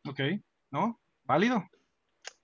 [0.08, 0.20] Ok,
[0.72, 1.00] ¿no?
[1.26, 1.64] Válido.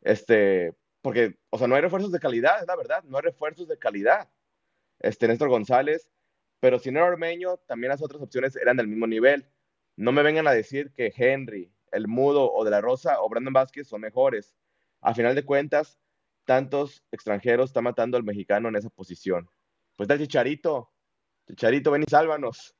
[0.01, 3.67] Este, porque, o sea, no hay refuerzos de calidad, es la verdad, no hay refuerzos
[3.67, 4.29] de calidad.
[4.99, 6.09] Este, Néstor González,
[6.59, 9.47] pero si no era Ormeño, también las otras opciones eran del mismo nivel.
[9.95, 13.53] No me vengan a decir que Henry, el Mudo o De La Rosa o Brandon
[13.53, 14.55] Vázquez son mejores.
[15.01, 15.99] A final de cuentas,
[16.45, 19.49] tantos extranjeros están matando al mexicano en esa posición.
[19.95, 20.91] Pues está el Chicharito.
[21.47, 22.75] Chicharito, ven y sálvanos.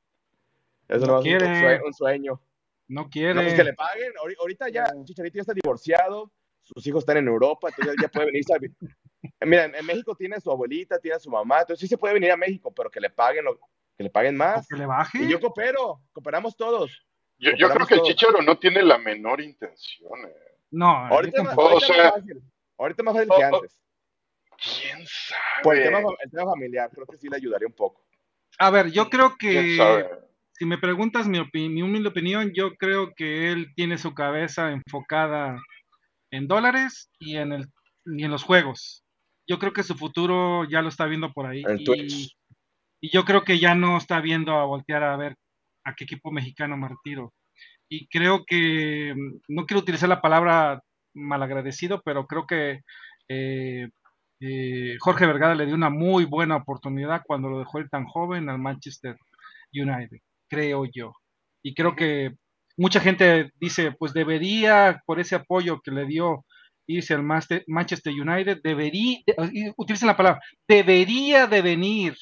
[0.88, 2.40] Eso No no, es un, sue- un sueño.
[2.88, 3.34] No quiere.
[3.34, 4.12] No, pues que le paguen.
[4.14, 6.32] Ahori- Ahorita ya Chicharito ya está divorciado,
[6.62, 8.44] sus hijos están en Europa, entonces ya puede venir.
[9.42, 11.98] Mira, en, en México tiene a su abuelita, tiene a su mamá, entonces sí se
[11.98, 13.58] puede venir a México, pero que le paguen, lo-
[13.96, 14.66] que le paguen más.
[14.68, 15.18] Que le baje.
[15.22, 17.04] Y yo coopero, cooperamos todos.
[17.38, 18.08] Yo, yo creo que el todos.
[18.10, 20.10] Chicharo no tiene la menor intención.
[20.26, 20.34] eh.
[20.70, 22.42] No, Ahorita, es más- O ahorita es sea- más fácil.
[22.78, 23.80] Ahorita es más fácil que Oh, antes.
[24.56, 25.62] ¿Quién sabe?
[25.62, 28.04] Por el tema, el tema familiar, creo que sí le ayudaría un poco.
[28.58, 30.10] A ver, yo creo ¿Quién que sabe?
[30.58, 35.60] Si me preguntas mi, mi humilde opinión, yo creo que él tiene su cabeza enfocada
[36.30, 37.68] en dólares y en el
[38.16, 39.04] y en los juegos.
[39.46, 41.62] Yo creo que su futuro ya lo está viendo por ahí.
[43.00, 45.36] Y, yo creo que ya no está viendo a voltear a ver
[45.84, 47.32] a qué equipo mexicano me retiro.
[47.88, 50.82] Y creo que, mm, no quiero utilizar la palabra
[51.14, 52.80] malagradecido, pero creo que
[53.28, 53.88] eh,
[54.40, 58.48] eh, Jorge Vergara le dio una muy buena oportunidad cuando lo dejó ir tan joven
[58.48, 59.16] al Manchester
[59.72, 60.18] United,
[60.48, 61.12] creo yo.
[61.62, 62.32] Y creo que
[62.76, 66.44] mucha gente dice, pues debería, por ese apoyo que le dio
[66.86, 69.18] irse al Master- Manchester United, debería,
[69.76, 72.16] utilicen la palabra, debería de venir,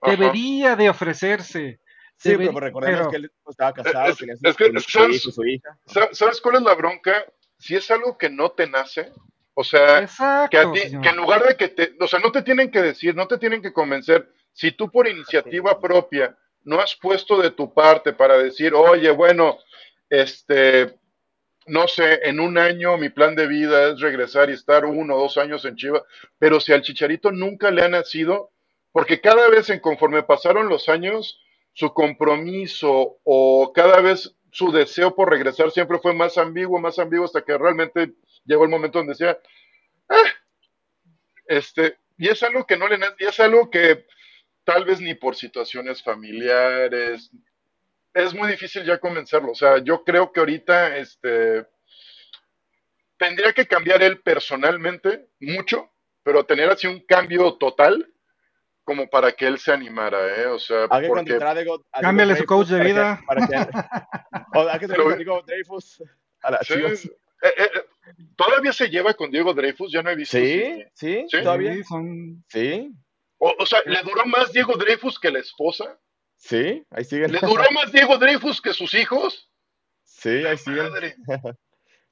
[0.00, 0.12] Ajá.
[0.16, 1.80] debería de ofrecerse.
[2.16, 4.90] Sí, debería- pero recordemos pero- que él estaba casado, Es- tenía es su, que, su
[4.90, 5.16] ¿sabes?
[5.16, 5.76] hijo, su hija.
[5.86, 7.24] Sa- ¿Sabes cuál es la bronca?
[7.58, 9.10] Si es algo que no te nace,
[9.54, 12.30] o sea, Exacto, que, a ti- que en lugar de que te, o sea, no
[12.30, 16.80] te tienen que decir, no te tienen que convencer, si tú por iniciativa propia no
[16.80, 19.58] has puesto de tu parte para decir, oye, bueno,
[20.10, 20.94] este,
[21.66, 25.20] no sé, en un año mi plan de vida es regresar y estar uno o
[25.20, 26.02] dos años en Chivas,
[26.38, 28.50] pero si al Chicharito nunca le ha nacido,
[28.92, 31.40] porque cada vez en conforme pasaron los años,
[31.74, 37.24] su compromiso o cada vez su deseo por regresar siempre fue más ambiguo, más ambiguo,
[37.26, 38.12] hasta que realmente
[38.44, 39.38] llegó el momento donde decía,
[40.08, 40.24] "Ah",
[41.46, 44.06] este, y es algo que no le y es algo que
[44.64, 47.30] tal vez ni por situaciones familiares,
[48.14, 49.52] es muy difícil ya convencerlo.
[49.52, 51.66] O sea, yo creo que ahorita este,
[53.16, 55.90] tendría que cambiar él personalmente mucho,
[56.22, 58.08] pero tener así un cambio total
[58.84, 60.46] como para que él se animara, ¿eh?
[60.46, 62.92] O sea, Hay que porque a Diego- a Diego Cámbiale su coach de para que-
[62.92, 63.22] vida.
[63.26, 63.54] para que-
[64.58, 66.02] o hay que traer a Diego Dreyfus
[66.42, 67.04] a las Sí, Chivas.
[67.06, 67.10] eh,
[67.44, 67.84] eh, eh,
[68.36, 70.36] todavía se lleva con Diego Dreyfus, ya no he visto.
[70.36, 71.42] Sí, sí, ¿Sí?
[71.42, 71.74] todavía.
[71.74, 72.92] Sí, son- Sí,
[73.44, 75.98] O, o sea, ¿le duró más Diego Dreyfus que la esposa?
[76.36, 77.32] sí, ahí siguen.
[77.32, 79.50] ¿Le duró más Diego Dreyfus que sus hijos?
[80.04, 80.90] Sí, ahí siguen.
[80.90, 81.16] Madre.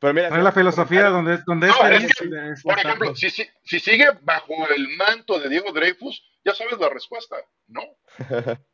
[0.01, 2.15] Pero mira, Trae la filosofía donde, donde es No, es feliz.
[2.19, 6.53] que, es por ejemplo, si, si, si sigue bajo el manto de Diego Dreyfus, ya
[6.53, 7.37] sabes la respuesta,
[7.69, 7.83] ¿no?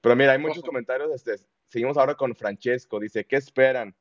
[0.00, 1.12] Pero mira, hay muchos comentarios.
[1.14, 1.36] Este,
[1.68, 2.98] seguimos ahora con Francesco.
[2.98, 3.94] Dice, ¿qué esperan?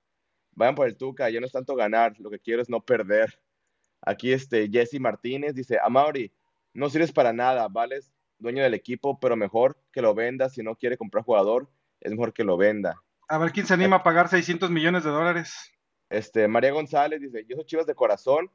[0.53, 3.39] Vayan por el Tuca, ya no es tanto ganar, lo que quiero es no perder.
[4.01, 6.33] Aquí este Jesse Martínez dice, Amaury,
[6.73, 10.75] no sirves para nada, vales dueño del equipo, pero mejor que lo venda si no
[10.75, 11.69] quiere comprar jugador,
[11.99, 13.01] es mejor que lo venda.
[13.27, 15.71] A ver quién se anima a pagar 600 millones de dólares.
[16.09, 18.51] Este, María González dice, yo soy Chivas de corazón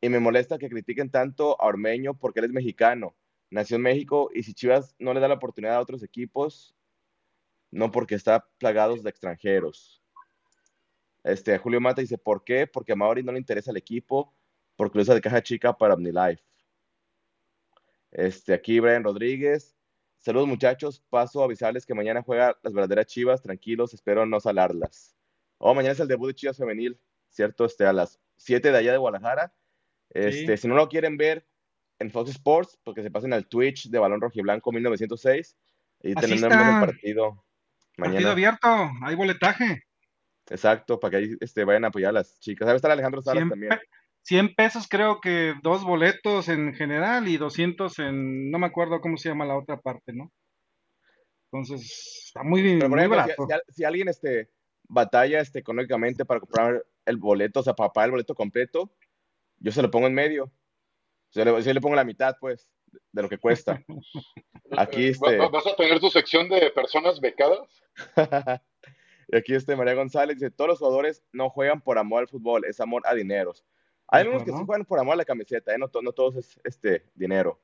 [0.00, 3.16] y me molesta que critiquen tanto a Ormeño porque él es mexicano,
[3.50, 6.74] nació en México y si Chivas no le da la oportunidad a otros equipos,
[7.70, 10.02] no porque está plagados de extranjeros.
[11.24, 12.66] Este, Julio Mata dice, ¿por qué?
[12.66, 14.34] Porque a Mauri no le interesa el equipo,
[14.76, 16.42] porque lo usa de caja chica para OmniLife.
[18.10, 19.76] Este, aquí Brian Rodríguez.
[20.18, 25.16] Saludos muchachos, paso a avisarles que mañana juega las verdaderas Chivas, tranquilos, espero no salarlas.
[25.58, 26.98] Oh, mañana es el debut de Chivas Femenil,
[27.28, 27.64] ¿cierto?
[27.64, 29.54] Este, a las 7 de allá de Guadalajara.
[30.10, 31.46] Este, Si no lo quieren ver
[31.98, 35.56] en Fox Sports, porque se pasen al Twitch de Balón Rojiblanco 1906
[36.02, 37.44] y tenemos el partido
[37.96, 38.14] mañana.
[38.14, 39.84] Partido abierto, hay boletaje.
[40.50, 42.66] Exacto, para que ahí este, vayan a apoyar a las chicas.
[42.66, 43.72] Debe estar Alejandro Salas 100, también.
[44.22, 49.00] Pe- 100 pesos creo que dos boletos en general y 200 en, no me acuerdo
[49.00, 50.30] cómo se llama la otra parte, ¿no?
[51.50, 53.42] Entonces, está muy, Pero por muy ejemplo, barato.
[53.42, 54.50] si, si al- si alguien este,
[54.88, 58.92] batalla este, económicamente para comprar el boleto, o sea, para pagar el boleto completo,
[59.58, 60.52] yo se lo pongo en medio.
[61.32, 62.70] Yo le, yo le pongo la mitad, pues,
[63.12, 63.82] de lo que cuesta.
[64.72, 67.60] Aquí, este, va- ¿Vas a tener tu sección de personas becadas?
[69.28, 72.64] y aquí este María González dice, todos los jugadores no juegan por amor al fútbol,
[72.66, 73.64] es amor a dineros.
[74.08, 75.78] Hay algunos que sí juegan por amor a la camiseta, ¿eh?
[75.78, 77.60] no, to- no todos es este dinero.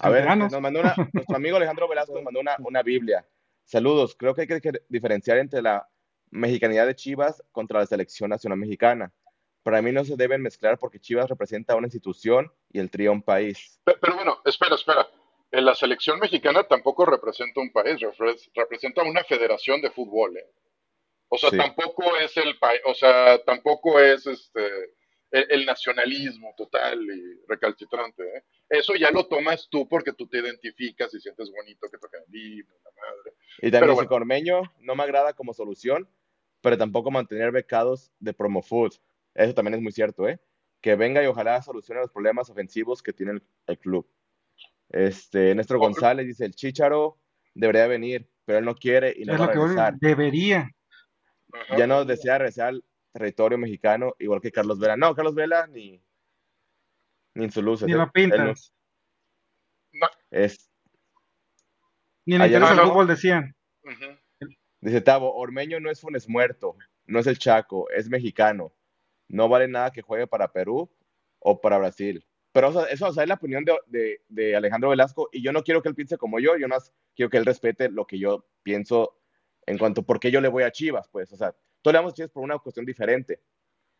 [0.00, 3.26] A ver, nos mandó una, nuestro amigo Alejandro Velasco nos mandó una, una Biblia.
[3.64, 5.88] Saludos, creo que hay que diferenciar entre la
[6.30, 9.12] mexicanidad de Chivas contra la selección nacional mexicana.
[9.62, 13.12] Para mí no se deben mezclar porque Chivas representa a una institución y el trío
[13.12, 13.80] un país.
[13.84, 15.06] Pe- Pero bueno, espera, espera.
[15.52, 20.46] En la selección mexicana tampoco representa un país, repre- representa una federación de fútbol, ¿eh?
[21.28, 21.58] O sea, Sí.
[21.58, 24.60] tampoco es el país, o sea, tampoco es este
[25.32, 28.44] el, el nacionalismo total y recalcitrante, ¿eh?
[28.68, 32.34] Eso ya lo tomas tú porque tú te identificas y sientes bonito que toca el
[32.34, 33.32] himno, la madre.
[33.58, 34.08] Y también Pero dice bueno.
[34.08, 36.08] Cormeño, no me agrada como solución,
[36.60, 38.92] pero tampoco mantener becados de promo food.
[39.34, 40.40] Eso también es muy cierto, ¿eh?
[40.80, 44.08] Que venga y ojalá solucione los problemas ofensivos que tiene el, el club.
[44.88, 47.18] Este, Néstor González dice, el Chícharo
[47.54, 49.94] debería venir, pero él no quiere y no es va lo a regresar.
[49.98, 50.70] debería.
[51.76, 52.74] Ya no desea regresar
[53.12, 54.96] territorio mexicano, igual que Carlos Vela.
[54.96, 56.02] No, Carlos Vela ni,
[57.34, 57.86] ni en sus luces.
[57.86, 57.96] Ni ¿eh?
[57.96, 58.36] lo pinta.
[58.36, 60.70] Él no- es,
[62.24, 62.88] Ni le interesa Ah, el no.
[62.88, 63.54] fútbol, decían.
[64.80, 66.76] Dice Tavo, Ormeño no es Funes Muerto,
[67.06, 68.72] no es el Chaco, es mexicano.
[69.28, 70.90] No vale nada que juegue para Perú
[71.38, 72.24] o para Brasil.
[72.52, 75.42] Pero o sea, eso o sea, es la opinión de, de- de Alejandro Velasco y
[75.42, 78.06] yo no quiero que él piense como yo, yo más quiero que él respete lo
[78.06, 79.18] que yo pienso
[79.66, 81.32] en cuanto a por qué yo le voy a Chivas, pues.
[81.32, 83.42] O sea, todos le damos a Chivas por una cuestión diferente.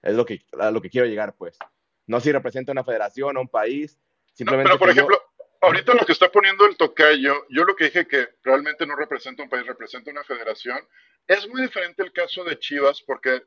[0.00, 1.58] Es lo que, a lo que quiero llegar, pues.
[2.06, 3.98] No si representa una federación o un país,
[4.32, 5.20] simplemente Pero, por yo- ejemplo,
[5.60, 9.42] ahorita lo que está poniendo el tocayo, yo lo que dije que realmente no representa
[9.42, 10.78] un país, representa una federación,
[11.28, 13.42] es muy diferente el caso de Chivas porque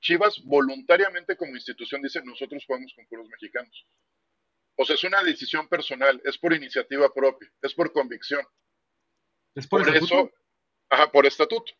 [0.00, 3.86] Chivas voluntariamente como institución dice nosotros jugamos con puros mexicanos.
[4.76, 8.44] O sea, es una decisión personal, es por iniciativa propia, es por convicción.
[9.54, 10.14] Es por, Por estatuto.
[10.14, 10.30] eso,
[10.90, 11.72] ajá, por estatuto.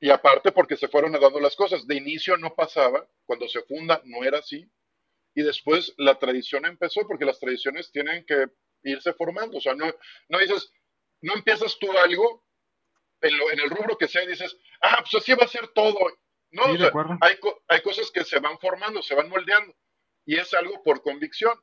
[0.00, 1.86] Y aparte porque se fueron dando las cosas.
[1.86, 4.70] De inicio no pasaba, cuando se funda no era así.
[5.34, 8.46] Y después la tradición empezó porque las tradiciones tienen que
[8.84, 9.58] irse formando.
[9.58, 9.86] O sea, no,
[10.28, 10.72] no dices,
[11.20, 12.44] no empiezas tú algo
[13.20, 15.68] en, lo- en el rubro que sea y dices, ah, pues así va a ser
[15.68, 15.98] todo.
[16.50, 19.74] No, Sí, o sea, hay, co- hay cosas que se van formando, se van moldeando.
[20.24, 21.58] Y es algo por convicción.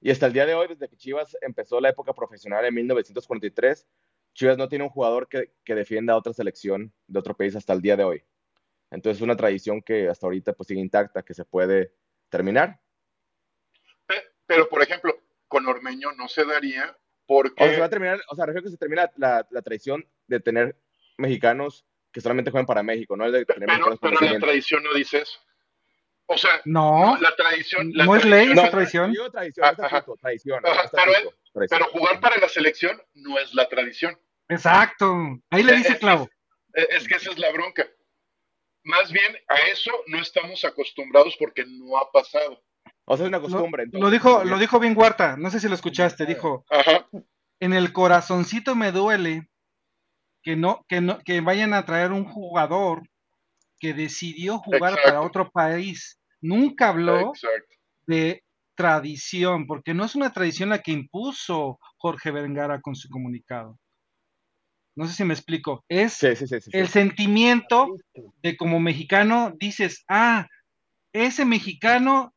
[0.00, 3.86] Y hasta el día de hoy, desde que Chivas empezó la época profesional en 1943,
[4.34, 7.72] Chivas no tiene un jugador que, que defienda a otra selección de otro país hasta
[7.72, 8.22] el día de hoy.
[8.90, 11.92] Entonces es una tradición que hasta ahorita pues sigue intacta, que se puede
[12.28, 12.80] terminar.
[14.46, 15.16] Pero, por ejemplo,
[15.48, 16.96] con Ormeño no se daría
[17.26, 17.62] porque...
[17.62, 20.06] O sea, se va a terminar, o sea, refiero que se termina la, la tradición
[20.26, 20.76] de tener
[21.16, 24.92] mexicanos que solamente juegan para México, no el de tener Pero, pero la tradición no
[24.94, 25.40] dice eso.
[26.26, 27.90] O sea, No, la tradición.
[27.92, 29.12] la no es ley esa tradición.
[29.32, 30.62] Tradición.
[31.68, 34.18] pero jugar para la selección no es la tradición.
[34.48, 35.14] Exacto.
[35.50, 36.28] Ahí le dice Es- clavo.
[36.72, 37.86] Es, es que esa es la bronca.
[38.84, 42.62] Más bien a eso no estamos acostumbrados porque no ha pasado.
[43.06, 43.84] O sea, es una Lo, costumbre.
[43.84, 44.58] entonces, lo dijo, lo bien.
[44.60, 45.36] dijo bien Huerta.
[45.36, 46.26] No sé si lo escuchaste.
[46.26, 47.06] Dijo, Ajá.
[47.60, 49.48] en el corazoncito me duele
[50.42, 53.02] que no, que no, que vayan a traer un jugador
[53.78, 55.02] que decidió jugar Exacto.
[55.08, 56.20] para otro país.
[56.40, 57.74] Nunca habló Exacto.
[58.06, 58.42] de
[58.76, 63.78] tradición, porque no es una tradición la que impuso Jorge Vergara con su comunicado.
[64.96, 65.84] No sé si me explico.
[65.88, 67.96] Es el sentimiento
[68.42, 70.46] de como mexicano dices, ah,
[71.12, 72.34] ese mexicano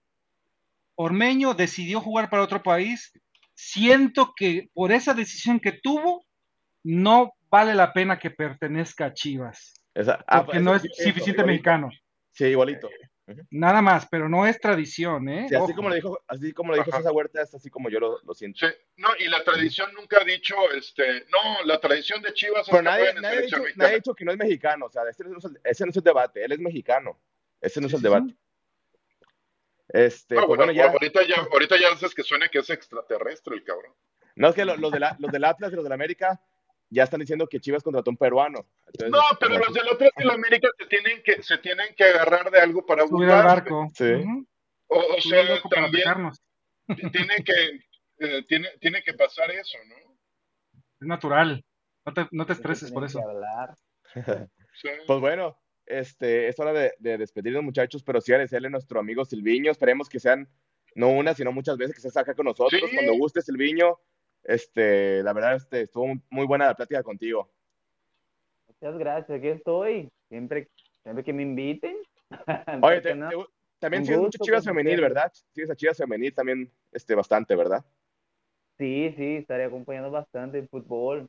[0.96, 3.12] ormeño decidió jugar para otro país.
[3.54, 6.26] Siento que por esa decisión que tuvo,
[6.84, 9.74] no vale la pena que pertenezca a Chivas.
[10.28, 11.90] Ah, porque no es suficiente mexicano.
[12.32, 12.90] Sí, igualito.
[13.50, 15.48] Nada más, pero no es tradición, ¿eh?
[15.48, 18.20] así, como lo dijo, así como lo dijo César Huerta, es así como yo lo,
[18.24, 18.66] lo siento.
[18.66, 22.84] Sí, no, y la tradición nunca ha dicho, este, no, la tradición de Chivas pero
[22.84, 25.40] nadie, nadie, ha dicho, nadie, ha dicho, que no es mexicano, o sea, ese no,
[25.40, 27.20] es el, ese no es el debate, él es mexicano,
[27.60, 28.34] ese no es el debate.
[29.90, 30.90] Este, no, pues bueno, ya...
[30.90, 33.94] Ahorita, ya, ahorita ya haces que suene que es extraterrestre el cabrón.
[34.36, 36.40] No, es que los, de la, los del Atlas y los del América
[36.90, 38.66] ya están diciendo que Chivas contrató un peruano.
[39.10, 42.60] no, pero los del otro de América se tienen que, se tienen que agarrar de
[42.60, 43.88] algo para Subir al barco.
[43.94, 44.24] Sí.
[44.88, 46.32] O, o sea, también
[47.12, 47.82] tiene que,
[48.20, 50.18] eh, tiene, tiene que pasar eso, ¿no?
[51.00, 51.64] Es natural.
[52.06, 53.22] No te, no te estreses por eso.
[54.82, 54.90] sí.
[55.06, 59.26] Pues bueno, este, es hora de, de, despedirnos, muchachos, pero sí agradecerle a nuestro amigo
[59.26, 59.72] Silviño.
[59.72, 60.48] Esperemos que sean
[60.96, 62.82] no una, sino muchas veces que se saca con nosotros.
[62.82, 62.96] Sí.
[62.96, 64.00] Cuando guste, Silviño,
[64.48, 67.50] este, la verdad, este, estuvo muy buena la plática contigo.
[68.68, 70.10] Muchas gracias, aquí estoy.
[70.30, 70.70] Siempre,
[71.04, 71.98] siempre que me inviten.
[72.82, 73.30] Oye, te, no?
[73.30, 73.36] te,
[73.80, 75.32] también sigues mucho Chivas Femenil, ¿verdad?
[75.52, 77.84] Sigues a Chivas Femenil también este, bastante, ¿verdad?
[78.78, 81.28] Sí, sí, estaré acompañando bastante el fútbol.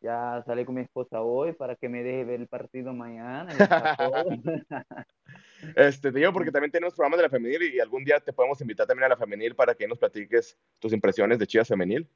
[0.00, 3.48] Ya salí con mi esposa hoy para que me deje ver el partido mañana.
[5.76, 8.60] este, te digo porque también tenemos programas de la femenil y algún día te podemos
[8.60, 12.08] invitar también a la femenil para que nos platiques tus impresiones de Chivas Femenil.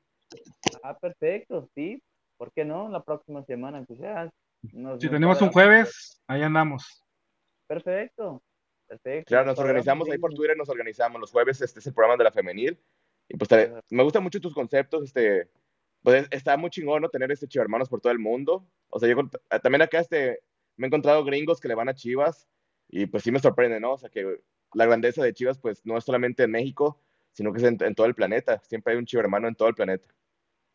[0.83, 2.03] Ah, perfecto, sí.
[2.37, 2.89] ¿Por qué no?
[2.89, 4.31] La próxima semana, ya.
[4.73, 7.05] Nos, si nos tenemos un jueves, ahí andamos.
[7.67, 8.43] Perfecto,
[8.87, 9.29] perfecto.
[9.29, 11.21] Claro, nos organizamos ahí por Twitter, nos organizamos.
[11.21, 12.79] Los jueves este es el programa de la femenil.
[13.29, 15.51] Y pues te, me gustan mucho tus conceptos, este,
[16.03, 17.09] pues está muy chingón ¿no?
[17.09, 18.65] tener este hermanos por todo el mundo.
[18.89, 19.17] O sea, yo
[19.63, 20.41] también acá este,
[20.77, 22.49] me he encontrado gringos que le van a Chivas
[22.89, 23.95] y pues sí me sorprende, ¿no?
[23.95, 24.41] O sea, que
[24.75, 27.03] la grandeza de Chivas pues no es solamente en México,
[27.37, 28.61] sino que es en, en todo el planeta.
[28.65, 30.09] Siempre hay un hermano en todo el planeta.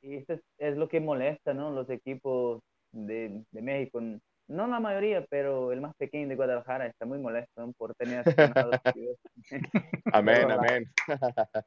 [0.01, 1.71] Y esto es, es, lo que molesta, ¿no?
[1.71, 2.61] Los equipos
[2.91, 3.99] de, de, México,
[4.47, 7.73] no la mayoría, pero el más pequeño de Guadalajara está muy molesto ¿no?
[7.73, 8.23] por tener
[10.13, 10.91] Amén, amén.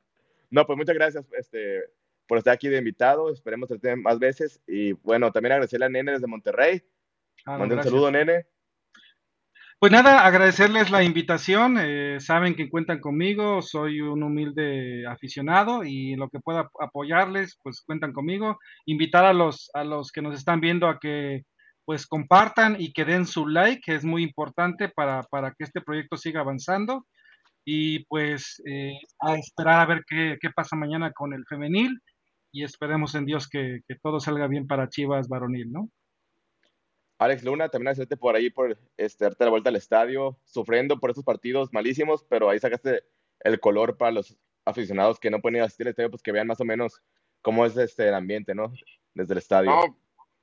[0.51, 1.83] no, pues muchas gracias este,
[2.29, 3.33] por estar aquí de invitado.
[3.33, 4.61] Esperemos que estén más veces.
[4.67, 6.83] Y bueno, también agradecerle a Nene desde Monterrey.
[7.45, 8.47] Ah, Mande un saludo, Nene.
[9.85, 11.77] Pues nada, agradecerles la invitación.
[11.79, 17.83] Eh, saben que cuentan conmigo, soy un humilde aficionado y lo que pueda apoyarles, pues
[17.85, 18.59] cuentan conmigo.
[18.87, 21.43] Invitar a los, a los que nos están viendo a que
[21.85, 25.83] pues compartan y que den su like, que es muy importante para, para que este
[25.83, 27.05] proyecto siga avanzando.
[27.67, 32.01] Y pues eh, a esperar a ver qué, qué, pasa mañana con el femenil
[32.51, 35.91] y esperemos en Dios que, que todo salga bien para Chivas varonil, ¿no?
[37.19, 41.11] Alex Luna, también hacerte por ahí, por este, darte la vuelta al estadio, sufriendo por
[41.11, 43.05] estos partidos malísimos, pero ahí sacaste
[43.41, 46.33] el color para los aficionados que no pueden ir a asistir al estadio, pues que
[46.33, 47.03] vean más o menos
[47.43, 48.73] cómo es este el ambiente, ¿no?
[49.15, 49.71] Desde el estadio.
[49.71, 49.99] No,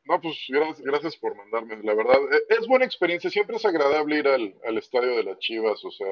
[0.06, 2.18] no pues gracias, gracias por mandarme, la verdad.
[2.32, 5.92] e, Es buena experiencia, siempre es agradable ir al, al estadio de las Chivas, o
[5.92, 6.08] sea,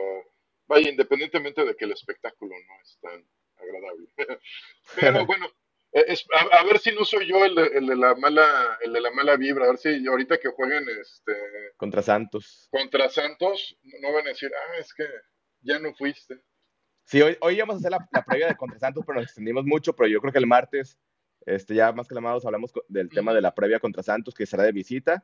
[0.68, 3.26] vaya, independientemente de que el espectáculo no es tan
[3.58, 4.10] agradable.
[5.00, 5.46] pero bueno,
[5.92, 8.94] es, a, a, ver si no soy yo el de, el de, la mala el
[8.94, 11.34] de la mala vibra, a ver si ahorita que jueguen este
[11.78, 12.68] contra Santos.
[12.72, 15.06] Contra Santos no van a decir, "Ah, es que
[15.62, 16.42] ya no fuiste."
[17.06, 19.66] Sí, hoy, hoy íbamos a hacer la, la previa de contra Santos, pero nos extendimos
[19.66, 21.00] mucho, pero yo creo que el martes
[21.46, 24.72] este ya más calmados hablamos del tema de la previa contra Santos que será de
[24.72, 25.24] visita.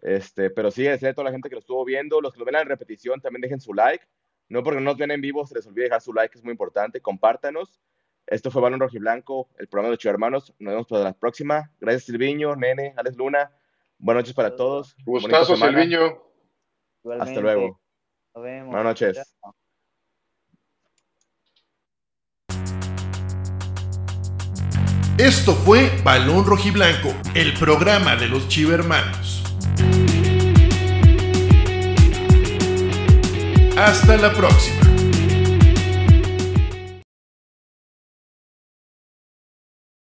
[0.00, 2.44] Este, pero sí, agradecer a toda la gente que lo estuvo viendo, los que lo
[2.44, 4.04] ven en repetición también dejen su like.
[4.48, 6.52] No porque no nos ven en vivo, se les olvide dejar su like, es muy
[6.52, 7.00] importante.
[7.00, 7.80] Compártanos.
[8.26, 10.54] Esto fue Balón Rojiblanco, el programa de Ocho Hermanos.
[10.58, 11.70] Nos vemos para la próxima.
[11.80, 13.50] Gracias, Silviño, Nene, Alex Luna.
[13.98, 14.96] Buenas noches para todos.
[15.04, 16.22] Gustazo, Silviño.
[17.18, 17.80] Hasta luego.
[18.34, 18.66] Nos vemos.
[18.68, 19.36] Buenas noches.
[25.18, 29.44] Esto fue Balón Rojiblanco, el programa de los Chivermanos.
[33.76, 34.81] Hasta la próxima.